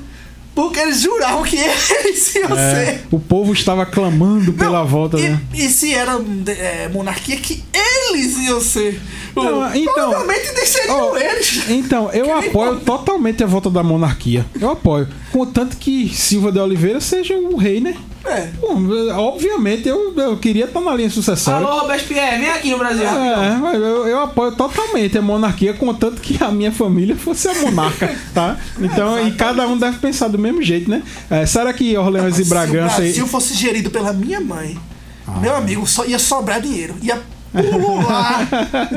Porque 0.58 0.80
eles 0.80 1.02
juravam 1.02 1.44
que 1.44 1.56
eles 1.60 2.34
iam 2.34 2.58
É, 2.58 2.86
ser. 2.86 3.02
o 3.12 3.20
povo 3.20 3.54
estava 3.54 3.86
clamando 3.86 4.52
pela 4.54 4.80
Não, 4.80 4.88
volta, 4.88 5.20
e, 5.20 5.30
né? 5.30 5.40
e 5.54 5.70
se 5.70 5.94
era 5.94 6.20
é, 6.48 6.88
monarquia, 6.88 7.38
que 7.38 7.64
eles 7.72 8.36
iam 8.40 8.60
ser. 8.60 9.00
Não, 9.44 9.76
então- 9.76 9.94
Provavelmente 9.94 10.48
Ó, 10.90 11.18
eles. 11.18 11.70
Então, 11.70 12.06
eu 12.12 12.26
Que 12.26 12.34
nem 12.34 12.50
apoio 12.50 12.72
pode. 12.74 12.86
totalmente 12.86 13.44
a 13.44 13.48
volta 13.48 13.70
da 13.70 13.84
monarquia. 13.84 14.46
Eu 14.60 14.72
apoio. 14.72 15.08
Contanto 15.32 15.78
que 15.78 16.10
Silva 16.10 16.52
de 16.52 16.60
Oliveira 16.60 17.00
seja 17.02 17.36
o 17.36 17.56
rei, 17.58 17.80
né? 17.80 17.96
É. 18.26 18.48
Bom, 18.60 18.76
obviamente, 19.16 19.88
eu, 19.88 20.14
eu 20.18 20.38
queria 20.38 20.66
estar 20.66 20.82
na 20.82 20.94
linha 20.94 21.10
sucessória. 21.10 21.66
Alô, 21.66 21.80
Robespierre, 21.82 22.40
vem 22.40 22.50
aqui 22.50 22.72
no 22.72 22.78
Brasil. 22.78 23.06
É, 23.08 23.56
mas 23.62 23.76
eu, 23.76 24.06
eu 24.08 24.20
apoio 24.20 24.52
totalmente 24.52 25.18
a 25.18 25.22
monarquia, 25.22 25.74
contanto 25.74 26.20
que 26.22 26.42
a 26.44 26.52
minha 26.52 26.72
família 26.72 27.16
fosse 27.16 27.48
a 27.48 27.54
monarca, 27.54 28.14
tá? 28.34 28.58
Então, 28.80 29.26
e 29.28 29.32
cada 29.32 29.66
um 29.68 29.78
deve 29.78 29.98
pensar 30.00 30.28
do 30.28 30.38
mesmo 30.38 30.62
jeito, 30.62 30.90
né? 30.90 31.04
É, 31.30 31.46
será 31.46 31.72
que 31.72 31.96
Orleans 31.98 32.38
e 32.40 32.44
Bragança. 32.46 32.96
Se 32.96 33.02
o 33.02 33.04
e- 33.04 33.06
Brasil 33.08 33.28
fosse 33.28 33.54
gerido 33.54 33.90
pela 33.90 34.12
minha 34.12 34.42
mãe, 34.42 34.78
Ah. 35.26 35.40
meu 35.40 35.56
amigo, 35.56 35.88
só 35.88 36.06
ia 36.06 36.20
sobrar 36.20 36.60
dinheiro. 36.60 36.96
Ia 37.02 37.22
pulular 37.64 38.48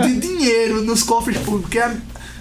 de 0.07 0.17
dinheiro 0.21 0.83
nos 0.83 1.03
cofres 1.03 1.39
públicos. 1.39 1.71
que 1.71 1.79
a- 1.79 1.95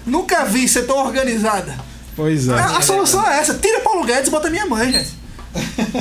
Nunca 0.06 0.44
vi 0.44 0.66
ser 0.66 0.86
tão 0.86 0.96
organizada. 1.04 1.74
Pois 2.16 2.48
é. 2.48 2.54
A, 2.54 2.78
a 2.78 2.80
solução 2.82 3.24
é 3.26 3.38
essa: 3.38 3.54
tira 3.54 3.80
Paulo 3.80 4.04
Guedes 4.04 4.28
e 4.28 4.30
bota 4.30 4.48
minha 4.50 4.66
mãe, 4.66 4.90
gente. 4.92 5.10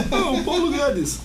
Não, 0.09 0.43
Paulo 0.43 0.71
Guedes. 0.71 1.19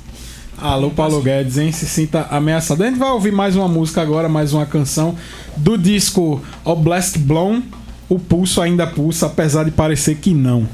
Alô, 0.59 0.91
Paulo 0.91 1.21
Guedes, 1.23 1.57
hein? 1.59 1.73
Se 1.73 1.87
sinta 1.87 2.27
ameaçado. 2.31 2.83
A 2.83 2.87
gente 2.87 2.99
vai 2.99 3.11
ouvir 3.11 3.33
mais 3.33 3.57
uma 3.57 3.69
música 3.69 4.03
agora, 4.03 4.29
mais 4.29 4.53
uma 4.53 4.67
canção 4.67 5.17
do 5.57 5.77
disco 5.79 6.41
Oblast 6.65 7.19
Blown. 7.19 7.63
O 8.09 8.19
pulso 8.19 8.61
ainda 8.61 8.87
pulsa, 8.87 9.27
apesar 9.27 9.65
de 9.65 9.71
parecer 9.71 10.17
que 10.17 10.33
não. 10.35 10.69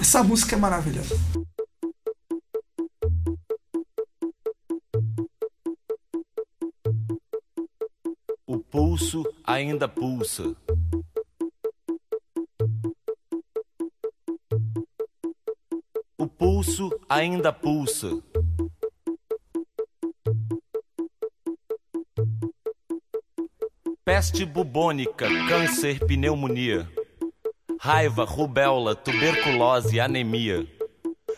Essa 0.00 0.22
música 0.22 0.56
é 0.56 0.58
maravilhosa. 0.58 1.16
Pulso 8.96 9.22
ainda 9.44 9.86
pulsa. 9.86 10.56
O 16.16 16.26
pulso 16.26 16.90
ainda 17.06 17.52
pulsa. 17.52 18.08
Peste 24.02 24.46
bubônica, 24.46 25.28
câncer, 25.46 25.98
pneumonia. 26.06 26.90
Raiva, 27.78 28.24
rubéola, 28.24 28.96
tuberculose, 28.96 30.00
anemia. 30.00 30.66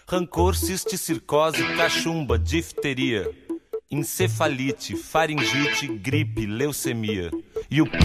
Rancor, 0.06 0.54
cisticircose, 0.54 1.64
cachumba, 1.76 2.38
difteria. 2.38 3.28
Encefalite, 3.90 4.94
faringite, 4.96 5.88
gripe, 5.88 6.44
leucemia. 6.44 7.30
E 7.70 7.82
o 7.82 7.86
pulso 7.86 8.02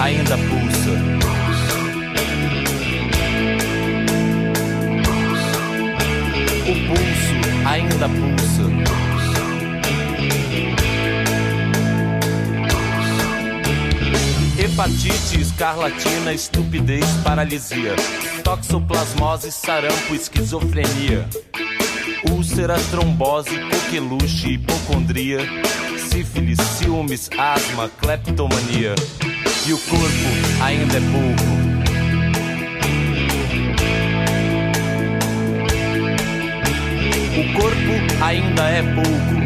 ainda 0.00 0.38
pulsa. 0.38 0.90
O 6.62 6.74
pulso 6.88 7.68
ainda 7.68 8.08
pulsa. 8.08 8.62
Hepatite, 14.58 15.42
escarlatina, 15.42 16.32
estupidez, 16.32 17.04
paralisia. 17.22 17.94
Toxoplasmose, 18.42 19.52
sarampo, 19.52 20.14
esquizofrenia. 20.14 21.28
Úlcera, 22.32 22.76
trombose, 22.90 23.50
coqueluche, 23.60 24.52
hipocondria. 24.52 25.40
Sífilis, 26.16 26.58
ciúmes, 26.78 27.28
asma, 27.36 27.90
cleptomania. 27.90 28.94
E 29.66 29.72
o 29.74 29.78
corpo 29.80 30.30
ainda 30.62 30.96
é 30.96 31.00
pouco. 31.12 31.44
O 37.38 37.52
corpo 37.52 38.24
ainda 38.24 38.62
é 38.62 38.82
pouco. 38.94 39.45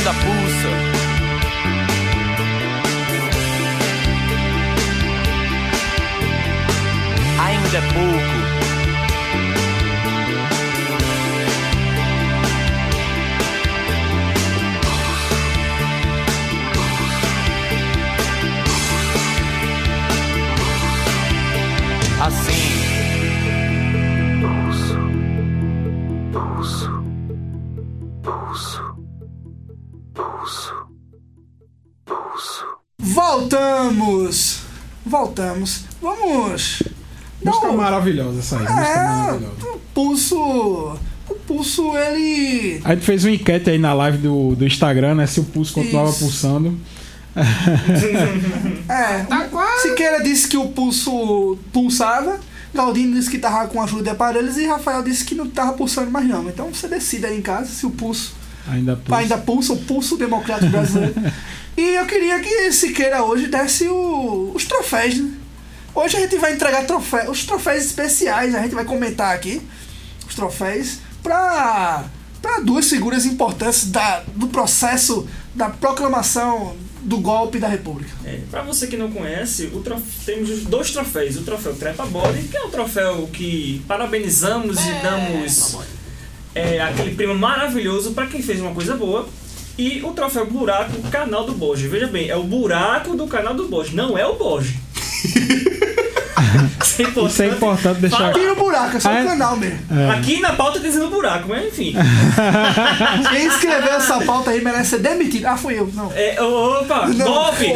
Ainda 0.00 0.14
pulsa. 0.14 0.70
Ainda 7.38 7.78
é 7.78 7.80
pouco. 7.92 8.39
Voltamos! 35.10 35.80
Vamos. 36.00 36.82
Música 37.44 37.68
um- 37.68 37.76
maravilhosa 37.76 38.38
essa 38.38 38.56
aí. 38.56 38.62
Música 38.62 38.80
É, 38.80 39.04
maravilhosa. 39.04 39.54
o 39.74 39.78
pulso. 39.92 40.36
O 41.28 41.34
pulso, 41.46 41.96
ele. 41.96 42.80
A 42.84 42.94
gente 42.94 43.04
fez 43.04 43.24
uma 43.24 43.32
enquete 43.32 43.70
aí 43.70 43.78
na 43.78 43.92
live 43.92 44.18
do, 44.18 44.54
do 44.54 44.66
Instagram, 44.66 45.16
né? 45.16 45.26
Se 45.26 45.40
o 45.40 45.44
pulso 45.44 45.74
continuava 45.74 46.10
Isso. 46.10 46.20
pulsando. 46.20 46.78
É. 48.88 49.26
Siqueira 49.82 50.22
disse 50.22 50.48
que 50.48 50.56
o 50.56 50.68
pulso 50.68 51.56
pulsava. 51.72 52.38
Galdino 52.74 53.14
disse 53.16 53.30
que 53.30 53.38
tava 53.38 53.66
com 53.68 53.82
ajuda 53.82 54.02
de 54.04 54.10
aparelhos 54.10 54.56
e 54.56 54.66
Rafael 54.66 55.02
disse 55.02 55.24
que 55.24 55.34
não 55.34 55.48
tava 55.48 55.72
pulsando 55.72 56.10
mais 56.10 56.26
não. 56.28 56.48
Então 56.48 56.72
você 56.72 56.86
decide 56.88 57.26
aí 57.26 57.36
em 57.38 57.42
casa 57.42 57.66
se 57.70 57.84
o 57.86 57.90
pulso 57.90 58.32
Ainda 58.68 58.96
pulsa. 58.96 59.16
ainda 59.20 59.38
pulsa, 59.38 59.72
o 59.72 59.76
pulso 59.78 60.16
democrático 60.16 60.70
brasileiro. 60.70 61.14
e 61.76 61.82
eu 61.96 62.06
queria 62.06 62.40
que 62.40 62.72
Siqueira 62.72 63.22
hoje 63.22 63.46
desse 63.46 63.88
o- 63.88 64.52
os 64.54 64.64
troféus, 64.64 65.16
né? 65.18 65.32
Hoje 65.94 66.16
a 66.16 66.20
gente 66.20 66.36
vai 66.36 66.52
entregar 66.54 66.84
troféus, 66.84 67.28
os 67.28 67.44
troféus 67.44 67.84
especiais, 67.84 68.54
a 68.54 68.62
gente 68.62 68.74
vai 68.74 68.84
comentar 68.84 69.34
aqui 69.34 69.60
os 70.28 70.34
troféus 70.34 70.98
para 71.22 72.04
para 72.40 72.60
duas 72.60 72.88
figuras 72.88 73.26
importantes 73.26 73.90
da, 73.90 74.22
do 74.34 74.46
processo 74.48 75.26
da 75.54 75.68
proclamação 75.68 76.74
do 77.02 77.18
golpe 77.18 77.58
da 77.58 77.68
República. 77.68 78.10
É, 78.24 78.40
pra 78.50 78.62
você 78.62 78.86
que 78.86 78.96
não 78.96 79.10
conhece, 79.10 79.66
o 79.74 79.80
trof... 79.80 80.02
temos 80.24 80.48
os 80.48 80.62
dois 80.64 80.90
troféus. 80.90 81.36
O 81.36 81.42
troféu 81.42 81.74
Trepa 81.74 82.06
Body, 82.06 82.44
que 82.44 82.56
é 82.56 82.62
um 82.62 82.70
troféu 82.70 83.28
que 83.30 83.82
parabenizamos 83.86 84.78
e 84.78 84.92
damos 85.02 85.76
é, 86.54 86.80
aquele 86.80 87.14
prêmio 87.14 87.34
maravilhoso 87.36 88.12
pra 88.12 88.26
quem 88.26 88.42
fez 88.42 88.60
uma 88.60 88.74
coisa 88.74 88.96
boa. 88.96 89.28
E 89.78 90.02
o 90.02 90.12
troféu 90.12 90.46
Buraco 90.46 91.00
Canal 91.10 91.44
do 91.46 91.52
Boge. 91.52 91.88
Veja 91.88 92.06
bem, 92.06 92.28
é 92.28 92.36
o 92.36 92.42
buraco 92.42 93.16
do 93.16 93.26
canal 93.26 93.54
do 93.54 93.68
Boge, 93.68 93.94
não 93.94 94.18
é 94.18 94.26
o 94.26 94.36
Boge. 94.36 94.78
Isso 96.82 97.02
é 97.02 97.04
importante. 97.04 97.32
Isso 97.32 97.42
é 97.42 97.46
importante 97.48 98.00
deixar 98.00 98.16
Fala. 98.18 98.32
Tira 98.32 98.52
o 98.52 98.56
buraco, 98.56 98.96
é 98.96 99.00
só 99.00 99.10
É? 99.12 99.22
o 99.22 99.26
canal 99.26 99.56
mesmo. 99.56 99.78
Aqui 100.12 100.40
na 100.40 100.52
pauta 100.52 100.80
tá 100.80 100.86
dizendo 100.86 101.08
buraco, 101.08 101.48
mas 101.48 101.66
enfim. 101.68 101.94
Quem 103.30 103.46
escreveu 103.46 103.92
essa 103.94 104.20
pauta 104.20 104.50
aí 104.50 104.62
merece 104.62 104.90
ser 104.90 104.98
demitido. 104.98 105.46
Ah, 105.46 105.56
fui 105.56 105.78
eu. 105.78 105.90
Não. 105.94 106.12
É, 106.14 106.40
opa, 106.40 107.06
Não. 107.08 107.26
golpe! 107.26 107.66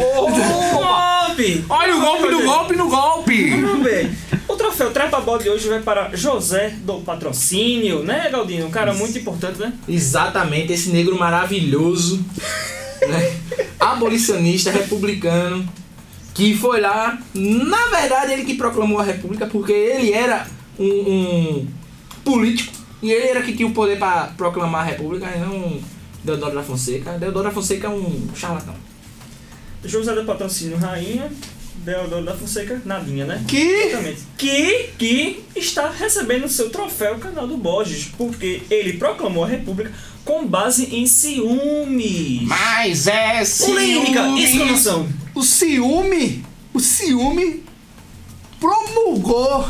Golpe! 0.73 1.65
Olha 1.69 1.95
o 1.95 2.01
golpe 2.01 2.27
no 2.29 2.41
golpe 2.43 2.75
no 2.75 2.89
golpe! 2.89 3.61
Vamos 3.61 3.83
ver. 3.83 4.11
O 4.47 4.55
troféu 4.55 4.91
Trepa 4.91 5.19
Bola 5.21 5.41
de 5.41 5.49
hoje 5.49 5.67
vai 5.67 5.79
para 5.79 6.09
José 6.13 6.73
do 6.83 6.95
Patrocínio, 7.01 8.03
né, 8.03 8.29
Galdino? 8.31 8.67
Um 8.67 8.71
cara 8.71 8.93
muito 8.93 9.17
importante, 9.17 9.59
né? 9.59 9.73
Exatamente, 9.87 10.71
esse 10.71 10.89
negro 10.89 11.17
maravilhoso, 11.17 12.23
né? 13.07 13.33
abolicionista, 13.79 14.71
republicano, 14.71 15.67
que 16.35 16.55
foi 16.55 16.81
lá, 16.81 17.17
na 17.33 17.87
verdade 17.87 18.33
ele 18.33 18.45
que 18.45 18.53
proclamou 18.53 18.99
a 18.99 19.03
república, 19.03 19.47
porque 19.47 19.71
ele 19.71 20.11
era 20.11 20.45
um, 20.77 20.85
um 20.85 21.67
político, 22.23 22.73
e 23.01 23.09
ele 23.11 23.27
era 23.29 23.41
que 23.41 23.53
tinha 23.53 23.67
o 23.67 23.73
poder 23.73 23.97
para 23.97 24.27
proclamar 24.37 24.81
a 24.81 24.91
república, 24.91 25.25
e 25.33 25.39
não 25.39 25.79
Deodoro 26.25 26.55
da 26.55 26.63
Fonseca. 26.63 27.17
Deodoro 27.19 27.45
da 27.45 27.51
Fonseca 27.51 27.87
é 27.87 27.89
um 27.89 28.27
charlatão. 28.35 28.73
José 29.83 30.13
do 30.15 30.25
Patrocínio, 30.25 30.77
rainha. 30.77 31.31
Deodoro 31.75 32.25
da 32.25 32.33
Fonseca, 32.33 32.81
nadinha, 32.83 33.25
né? 33.25 33.43
Que? 33.47 33.61
Exatamente. 33.61 34.23
Que, 34.35 34.89
que 34.97 35.43
está 35.55 35.89
recebendo 35.91 36.49
seu 36.49 36.71
troféu 36.71 37.19
Canal 37.19 37.47
do 37.47 37.57
Borges, 37.57 38.11
porque 38.17 38.63
ele 38.71 38.93
proclamou 38.93 39.43
a 39.43 39.47
república 39.47 39.91
com 40.25 40.45
base 40.45 40.93
em 40.93 41.05
ciúmes. 41.05 42.41
Mas 42.41 43.07
é 43.07 43.43
Polêmica, 43.65 44.23
ciúmes. 44.23 44.49
exclamação. 44.49 45.07
O 45.35 45.43
ciúme, 45.43 46.43
o 46.73 46.79
ciúme 46.79 47.63
promulgou 48.59 49.65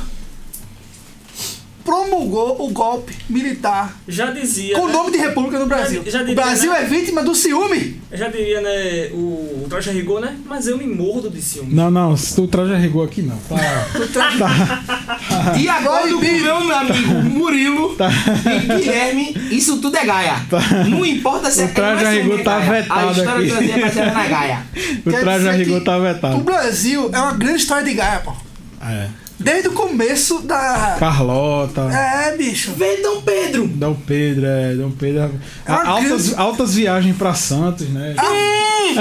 promulgou 1.86 2.66
o 2.66 2.70
golpe 2.72 3.16
militar 3.30 3.96
Já 4.08 4.32
dizia. 4.32 4.76
com 4.76 4.82
o 4.82 4.88
né? 4.88 4.94
nome 4.94 5.12
de 5.12 5.18
república 5.20 5.60
no 5.60 5.68
Brasil. 5.68 6.02
Já- 6.06 6.12
já 6.12 6.22
o 6.22 6.26
diria, 6.26 6.44
Brasil 6.44 6.72
né? 6.72 6.82
é 6.82 6.86
vítima 6.86 7.24
do 7.24 7.34
ciúme. 7.36 8.02
Já 8.12 8.28
diria, 8.28 8.60
né, 8.62 9.10
o, 9.14 9.64
o 9.64 9.68
Traja 9.70 9.92
Rigor, 9.92 10.20
né? 10.20 10.36
Mas 10.46 10.68
eu 10.68 10.78
me 10.78 10.88
mordo 10.88 11.30
de 11.30 11.42
ciúmes. 11.42 11.74
Não, 11.74 11.92
não, 11.92 12.18
se 12.18 12.36
tu 12.36 12.48
traja 12.48 12.76
rigor 12.78 13.06
aqui 13.08 13.22
não. 13.22 13.38
Tá. 13.38 13.56
De 15.58 15.70
acordo 15.70 16.20
com 16.20 16.26
o 16.26 16.42
meu 16.42 16.56
amigo 16.76 17.14
Murilo 17.24 17.96
e 18.46 18.60
Guilherme, 18.80 19.36
isso 19.52 19.78
tudo 19.80 19.98
é 19.98 20.06
gaia. 20.06 20.36
Não 20.90 21.06
importa 21.06 21.52
se 21.52 21.62
O 21.62 21.66
é 21.66 21.72
é 21.76 21.82
a 21.84 22.12
rigor 22.12 22.38
ciúme, 22.38 22.42
é 22.42 22.44
tá 22.44 22.60
gaia. 22.60 22.72
vetado 22.82 23.08
A 23.08 23.12
história 23.12 23.54
aqui. 23.56 23.60
dizia 23.66 23.78
mas 23.78 23.98
era 23.98 24.12
na 24.14 24.28
gaia. 24.28 24.64
O 25.06 25.10
Quer 25.10 25.20
traja 25.22 25.52
rigor 25.52 25.82
tá 25.84 25.98
O 25.98 26.02
vetado. 26.02 26.38
Brasil 26.40 27.10
é 27.14 27.20
uma 27.20 27.34
grande 27.34 27.58
história 27.60 27.84
de 27.84 27.94
Gaia, 27.94 28.20
pô. 28.20 28.34
É. 28.82 29.08
Desde 29.38 29.68
o 29.68 29.74
começo 29.74 30.40
da. 30.44 30.96
Carlota. 31.00 31.82
É, 31.92 32.36
bicho. 32.38 32.72
Vê 32.72 32.98
Dom 32.98 33.22
Pedro. 33.22 33.68
Dom 33.68 33.94
Pedro, 33.94 34.46
é, 34.46 34.74
Dom 34.76 34.92
Pedro. 34.92 35.32
É 35.66 35.72
uma 35.72 35.84
altas, 35.84 36.08
grande- 36.30 36.36
altas 36.42 36.74
viagens 36.76 37.18
pra 37.18 37.34
Santos, 37.34 37.90
né? 37.90 38.16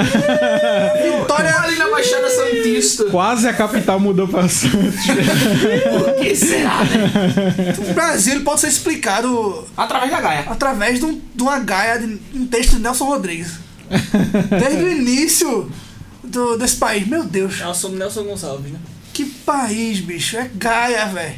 Vitória. 1.19 1.55
Ali 1.61 1.75
na 1.77 1.89
Baixada 1.89 2.29
Santista. 2.29 3.05
Quase 3.05 3.47
a 3.47 3.53
capital 3.53 3.99
mudou 3.99 4.27
pra 4.27 4.47
Santos. 4.49 4.75
Por 5.07 6.15
que 6.21 6.35
será, 6.35 6.83
né? 6.83 7.73
O 7.89 7.93
Brasil 7.93 8.41
pode 8.43 8.59
ser 8.61 8.67
explicado 8.67 9.65
Através 9.77 10.11
da 10.11 10.21
gaia. 10.21 10.39
através 10.47 10.99
de, 10.99 11.05
um- 11.05 11.21
de 11.33 11.43
uma 11.43 11.59
Gaia 11.59 11.97
de 11.99 12.19
um 12.33 12.45
texto 12.47 12.71
de 12.75 12.79
Nelson 12.81 13.05
Rodrigues. 13.05 13.53
Desde 14.59 14.83
o 14.83 14.89
início 14.91 15.71
do- 16.23 16.57
desse 16.57 16.75
país. 16.75 17.07
Meu 17.07 17.23
Deus. 17.23 17.61
É 17.61 17.67
o 17.67 17.89
Nelson 17.89 18.23
Gonçalves, 18.23 18.71
né? 18.71 18.79
Que 19.15 19.23
país, 19.25 19.99
bicho. 20.01 20.35
É 20.37 20.49
Gaia, 20.53 21.05
velho. 21.05 21.35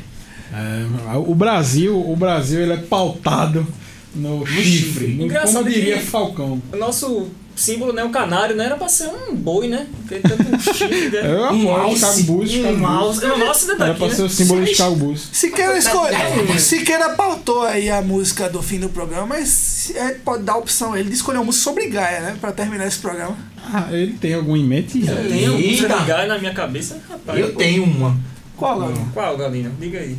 É, 0.52 1.18
o 1.18 1.36
Brasil, 1.36 1.96
o 1.96 2.16
Brasil 2.16 2.60
ele 2.62 2.74
é 2.74 2.78
pautado 2.78 3.68
no, 4.16 4.46
chifre. 4.48 5.10
no- 5.14 5.26
Engraçado 5.26 5.64
como 5.66 5.70
diria 5.70 5.98
que- 6.00 6.06
Falcão. 6.06 6.60
O 6.74 6.76
nosso 6.76 7.30
símbolo, 7.58 7.92
né? 7.92 8.04
O 8.04 8.10
canário, 8.10 8.56
né? 8.56 8.66
Era 8.66 8.76
pra 8.78 8.88
ser 8.88 9.08
um 9.10 9.36
boi, 9.36 9.68
né? 9.68 9.88
Porque 10.08 10.20
tanto 10.20 10.44
chifre, 10.74 11.10
né? 11.10 11.34
Eu 11.34 11.46
apoio 11.46 11.88
o 11.88 11.96
Chicago 11.96 12.24
Bulls. 12.24 12.54
Um 12.54 12.78
mouse. 12.78 13.26
É 13.26 13.34
um 13.34 13.38
mouse 13.40 13.68
dentro 13.68 13.84
Era 13.84 13.94
daqui, 13.94 14.00
pra 14.00 14.08
né? 14.08 14.14
ser 14.16 14.22
o 14.24 14.30
símbolo 14.30 14.62
do 14.62 14.68
Chicago 14.68 14.96
Bulls. 14.96 15.30
Siqueira 15.32 15.78
escolhe. 15.78 16.16
Siqueira 16.60 17.10
pautou 17.10 17.64
aí 17.64 17.90
a 17.90 18.02
música 18.02 18.50
do 18.50 18.62
fim 18.62 18.80
do 18.80 18.90
programa, 18.90 19.26
mas 19.28 19.92
é, 19.96 20.14
pode 20.14 20.44
dar 20.44 20.54
a 20.54 20.58
opção 20.58 20.96
ele 20.96 21.10
de 21.10 21.16
escolher 21.16 21.38
uma 21.40 21.46
música 21.46 21.64
sobre 21.64 21.88
Gaia, 21.88 22.20
né? 22.22 22.38
Pra 22.40 22.52
terminar 22.52 22.88
esse 22.88 23.00
programa. 23.00 23.36
Ah, 23.74 23.88
ele 23.92 24.14
tem 24.14 24.34
algum 24.34 24.56
em 24.56 24.64
mente? 24.64 25.06
Eu 25.06 25.28
tenho 25.28 25.54
um 25.54 25.58
Eita. 25.58 25.94
ligar 25.98 26.28
na 26.28 26.38
minha 26.38 26.54
cabeça, 26.54 27.02
rapaz. 27.10 27.40
Eu 27.40 27.54
tenho 27.56 27.84
uma. 27.84 28.16
Qual, 28.56 28.80
Gabi? 28.80 29.00
Qual, 29.14 29.38
Galina? 29.38 29.72
Diga 29.80 30.00
aí. 30.00 30.18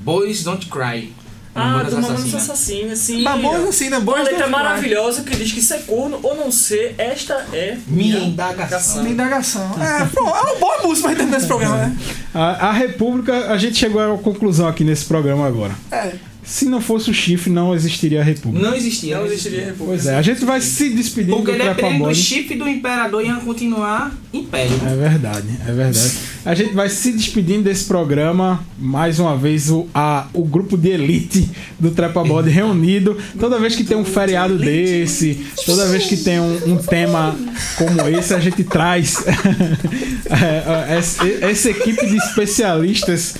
Boys 0.00 0.42
Don't 0.42 0.66
Cry. 0.66 1.12
Ah, 1.58 1.82
do 1.82 1.96
Mamonas 1.96 2.20
Assassinas. 2.20 2.34
Assassinas, 2.34 2.98
sim. 2.98 3.22
Mamonas 3.22 3.62
Assassinas, 3.62 4.02
Uma 4.02 4.12
Boys 4.12 4.24
letra 4.28 4.46
maravilhosa 4.48 5.22
que 5.22 5.36
diz 5.36 5.52
que 5.52 5.60
ser 5.62 5.82
corno 5.84 6.18
ou 6.22 6.36
não 6.36 6.50
ser, 6.50 6.94
esta 6.98 7.46
é 7.52 7.76
Minha 7.86 8.18
indagação. 8.18 9.02
Minha 9.02 9.14
indagação. 9.14 9.74
É, 9.82 10.04
pronto, 10.06 10.34
é 10.36 10.40
uma 10.40 10.56
boa 10.56 10.82
música 10.82 11.08
pra 11.08 11.16
terminar 11.16 11.38
esse 11.38 11.46
programa, 11.46 11.76
né? 11.76 11.96
A, 12.34 12.68
a 12.68 12.72
República, 12.72 13.52
a 13.52 13.58
gente 13.58 13.76
chegou 13.76 14.00
a 14.00 14.08
uma 14.08 14.18
conclusão 14.18 14.68
aqui 14.68 14.84
nesse 14.84 15.04
programa 15.04 15.46
agora. 15.46 15.74
É. 15.90 16.12
Se 16.48 16.64
não 16.64 16.80
fosse 16.80 17.10
o 17.10 17.14
chifre, 17.14 17.50
não 17.50 17.74
existiria 17.74 18.22
a 18.22 18.24
República. 18.24 18.66
Não 18.66 18.74
existia. 18.74 19.18
Não 19.18 19.26
existiria 19.26 19.66
república. 19.66 19.84
Pois 19.84 20.06
é, 20.06 20.16
a 20.16 20.22
gente 20.22 20.46
vai 20.46 20.62
se 20.62 20.88
despedindo 20.88 21.36
Porque 21.36 21.52
do 21.52 21.58
dependendo 21.58 21.74
do 21.74 21.88
Trepabode. 21.90 22.22
chip 22.22 22.54
do 22.54 22.66
imperador 22.66 23.22
ia 23.22 23.34
continuar 23.34 24.16
império. 24.32 24.80
É 24.86 24.96
verdade, 24.96 25.46
é 25.68 25.72
verdade. 25.72 26.12
A 26.46 26.54
gente 26.54 26.72
vai 26.72 26.88
se 26.88 27.12
despedindo 27.12 27.64
desse 27.64 27.84
programa. 27.84 28.64
Mais 28.78 29.18
uma 29.18 29.36
vez, 29.36 29.70
o, 29.70 29.86
a, 29.92 30.26
o 30.32 30.42
grupo 30.42 30.78
de 30.78 30.88
elite 30.88 31.50
do 31.78 31.90
Trepabode 31.90 32.48
reunido. 32.48 33.18
Toda 33.38 33.58
vez 33.58 33.76
que 33.76 33.84
tem 33.84 33.98
um 33.98 34.04
feriado 34.04 34.56
desse, 34.56 35.46
toda 35.66 35.86
vez 35.88 36.06
que 36.06 36.16
tem 36.16 36.40
um, 36.40 36.72
um 36.72 36.76
tema 36.78 37.36
como 37.76 38.08
esse, 38.08 38.32
a 38.32 38.40
gente 38.40 38.64
traz 38.64 39.22
é, 40.30 40.92
é, 40.92 40.96
essa, 40.96 41.26
essa 41.26 41.70
equipe 41.70 42.06
de 42.06 42.16
especialistas 42.16 43.34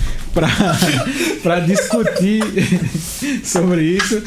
para 1.43 1.61
discutir 1.61 2.43
sobre 3.45 3.83
isso. 3.83 4.23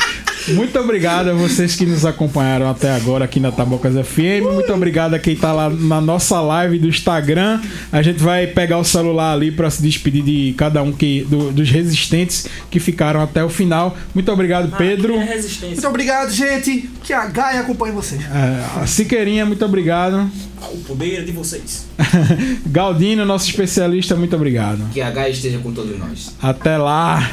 Muito 0.49 0.77
obrigado 0.79 1.29
a 1.29 1.33
vocês 1.33 1.75
que 1.75 1.85
nos 1.85 2.03
acompanharam 2.03 2.67
até 2.67 2.91
agora 2.91 3.25
aqui 3.25 3.39
na 3.39 3.51
Tabocas 3.51 3.93
FM. 3.93 4.41
Muito 4.51 4.73
obrigado 4.73 5.13
a 5.13 5.19
quem 5.19 5.35
tá 5.35 5.53
lá 5.53 5.69
na 5.69 6.01
nossa 6.01 6.41
live 6.41 6.79
do 6.79 6.87
Instagram. 6.87 7.61
A 7.91 8.01
gente 8.01 8.17
vai 8.23 8.47
pegar 8.47 8.79
o 8.79 8.83
celular 8.83 9.33
ali 9.33 9.51
para 9.51 9.69
se 9.69 9.81
despedir 9.83 10.23
de 10.23 10.53
cada 10.57 10.81
um 10.81 10.91
que, 10.91 11.21
do- 11.29 11.51
dos 11.51 11.69
resistentes 11.69 12.47
que 12.71 12.79
ficaram 12.79 13.21
até 13.21 13.43
o 13.43 13.49
final. 13.49 13.95
Muito 14.15 14.31
obrigado, 14.31 14.75
Pedro. 14.77 15.13
É 15.15 15.23
resistência. 15.25 15.67
Muito 15.75 15.87
obrigado, 15.87 16.31
gente. 16.31 16.89
Que 17.03 17.13
a 17.13 17.27
Gaia 17.27 17.59
acompanhe 17.61 17.93
vocês. 17.93 18.21
É, 18.23 18.81
a 18.81 18.87
Siqueirinha, 18.87 19.45
muito 19.45 19.63
obrigado. 19.63 20.27
O 20.73 20.77
poder 20.79 21.19
é 21.19 21.21
de 21.21 21.31
vocês. 21.31 21.85
Galdino, 22.65 23.25
nosso 23.25 23.47
especialista, 23.47 24.15
muito 24.15 24.35
obrigado. 24.35 24.81
Que 24.91 25.01
a 25.01 25.09
gaia 25.11 25.29
esteja 25.31 25.57
com 25.59 25.71
todos 25.71 25.97
nós. 25.99 26.33
Até 26.41 26.77
lá. 26.77 27.29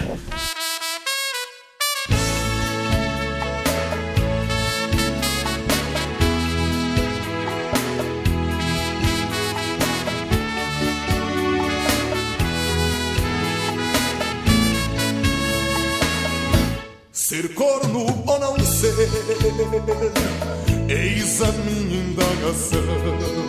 Indagação. 22.59 23.49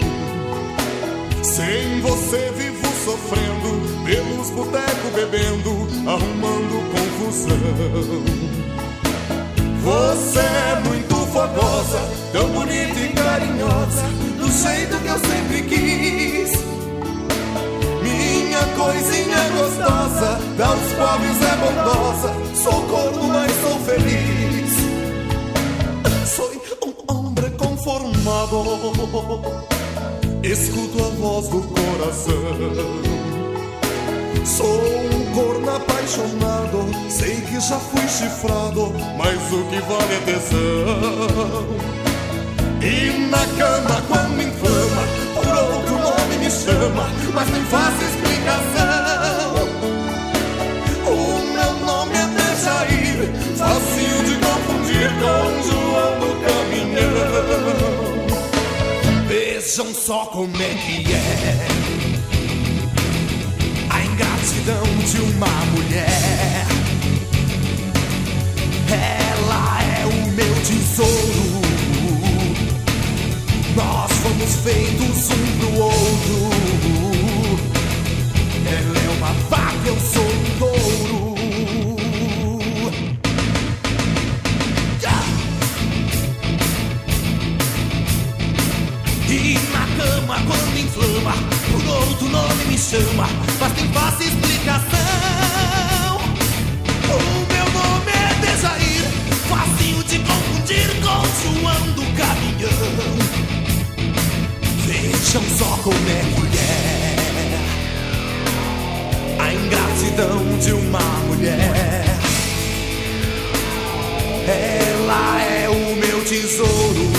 Sem 1.41 2.01
você 2.01 2.51
vivo 2.55 2.87
sofrendo, 3.03 4.05
pelos 4.05 4.49
botecos 4.51 5.11
bebendo, 5.13 5.87
arrumando 6.07 6.83
confusão. 6.91 7.57
Você 9.81 10.39
é 10.39 10.81
muito 10.87 11.15
fogosa, 11.27 11.99
tão 12.31 12.47
bonita 12.49 12.99
e 12.99 13.13
carinhosa, 13.13 14.03
do 14.37 14.51
jeito 14.51 14.97
que 14.99 15.07
eu 15.07 15.19
sempre 15.19 15.61
quis. 15.63 16.51
Minha 18.01 18.63
coisinha 18.75 19.49
gostosa, 19.57 20.39
aos 20.63 20.93
pobres 20.93 21.41
é 21.41 21.55
bondosa. 21.57 22.33
Sou 22.55 22.81
corno, 22.83 23.27
mas 23.27 23.51
sou 23.61 23.79
feliz. 23.79 24.38
Escuto 30.43 31.03
a 31.03 31.09
voz 31.09 31.47
do 31.47 31.61
coração. 31.61 32.33
Sou 34.45 34.67
um 34.67 35.33
corno 35.33 35.75
apaixonado. 35.75 36.87
Sei 37.09 37.41
que 37.41 37.59
já 37.59 37.77
fui 37.77 38.07
chifrado, 38.07 38.93
mas 39.17 39.37
o 39.51 39.63
que 39.65 39.79
vale 39.81 40.13
é 40.13 40.19
tesão. 40.25 41.99
E 42.81 43.27
na 43.29 43.45
cama 43.57 44.01
quando 44.07 44.41
inflama 44.41 45.03
Por 45.35 45.47
outro 45.47 45.97
nome 45.99 46.37
me 46.37 46.49
chama 46.49 47.09
Mas 47.33 47.49
nem 47.49 47.61
faço 47.65 48.01
explicação 48.01 49.18
só 60.09 60.25
como 60.25 60.55
é 60.59 60.73
que 60.73 61.13
é 61.13 61.67
A 63.91 64.03
ingratidão 64.05 64.83
de 65.05 65.21
uma 65.21 65.45
mulher 65.71 66.65
ela 68.91 69.83
é 69.83 70.05
o 70.07 70.31
meu 70.31 70.55
tesouro. 70.63 71.61
Nós 73.75 74.11
fomos 74.13 74.55
feitos 74.63 75.29
um 75.29 75.59
pro 75.59 75.83
outro. 75.83 76.39
Ela 78.65 78.99
é 78.99 79.09
uma 79.15 79.31
vaca, 79.47 79.87
eu 79.87 79.99
sou 79.99 80.25
um 80.25 80.57
touro. 80.57 81.18
Chama, 92.79 93.27
mas 93.59 93.73
tem 93.73 93.87
fácil 93.89 94.27
explicação. 94.27 94.99
O 97.09 97.45
meu 97.51 97.65
nome 97.73 98.11
é 98.11 98.33
Dejair, 98.39 99.03
facinho 99.49 100.01
de 100.05 100.19
confundir 100.19 100.87
com 101.01 101.21
João 101.41 101.91
do 101.91 102.03
Caminhão. 102.15 103.17
Vejam 104.85 105.43
só 105.57 105.77
como 105.83 106.09
é 106.09 106.23
é 106.57 106.79
a 109.39 109.53
ingratidão 109.53 110.57
de 110.59 110.71
uma 110.71 110.99
mulher. 111.27 112.05
Ela 114.47 115.41
é 115.41 115.69
o 115.69 115.95
meu 115.97 116.23
tesouro. 116.23 117.11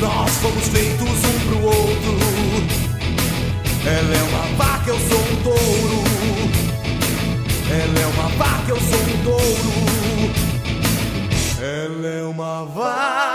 Nós 0.00 0.30
fomos 0.38 0.68
feitos 0.68 1.08
um 1.08 1.38
pro 1.48 1.64
outro. 1.64 2.53
Ela 3.86 4.16
é 4.16 4.22
uma 4.22 4.56
vaca, 4.56 4.88
eu 4.90 4.98
sou 4.98 5.18
um 5.20 5.42
touro. 5.42 6.04
Ela 7.70 8.00
é 8.00 8.06
uma 8.06 8.28
vaca, 8.30 8.70
eu 8.70 8.80
sou 8.80 8.98
um 8.98 9.22
touro. 9.24 9.72
Ela 11.60 12.08
é 12.08 12.22
uma 12.22 12.64
vaca. 12.64 13.33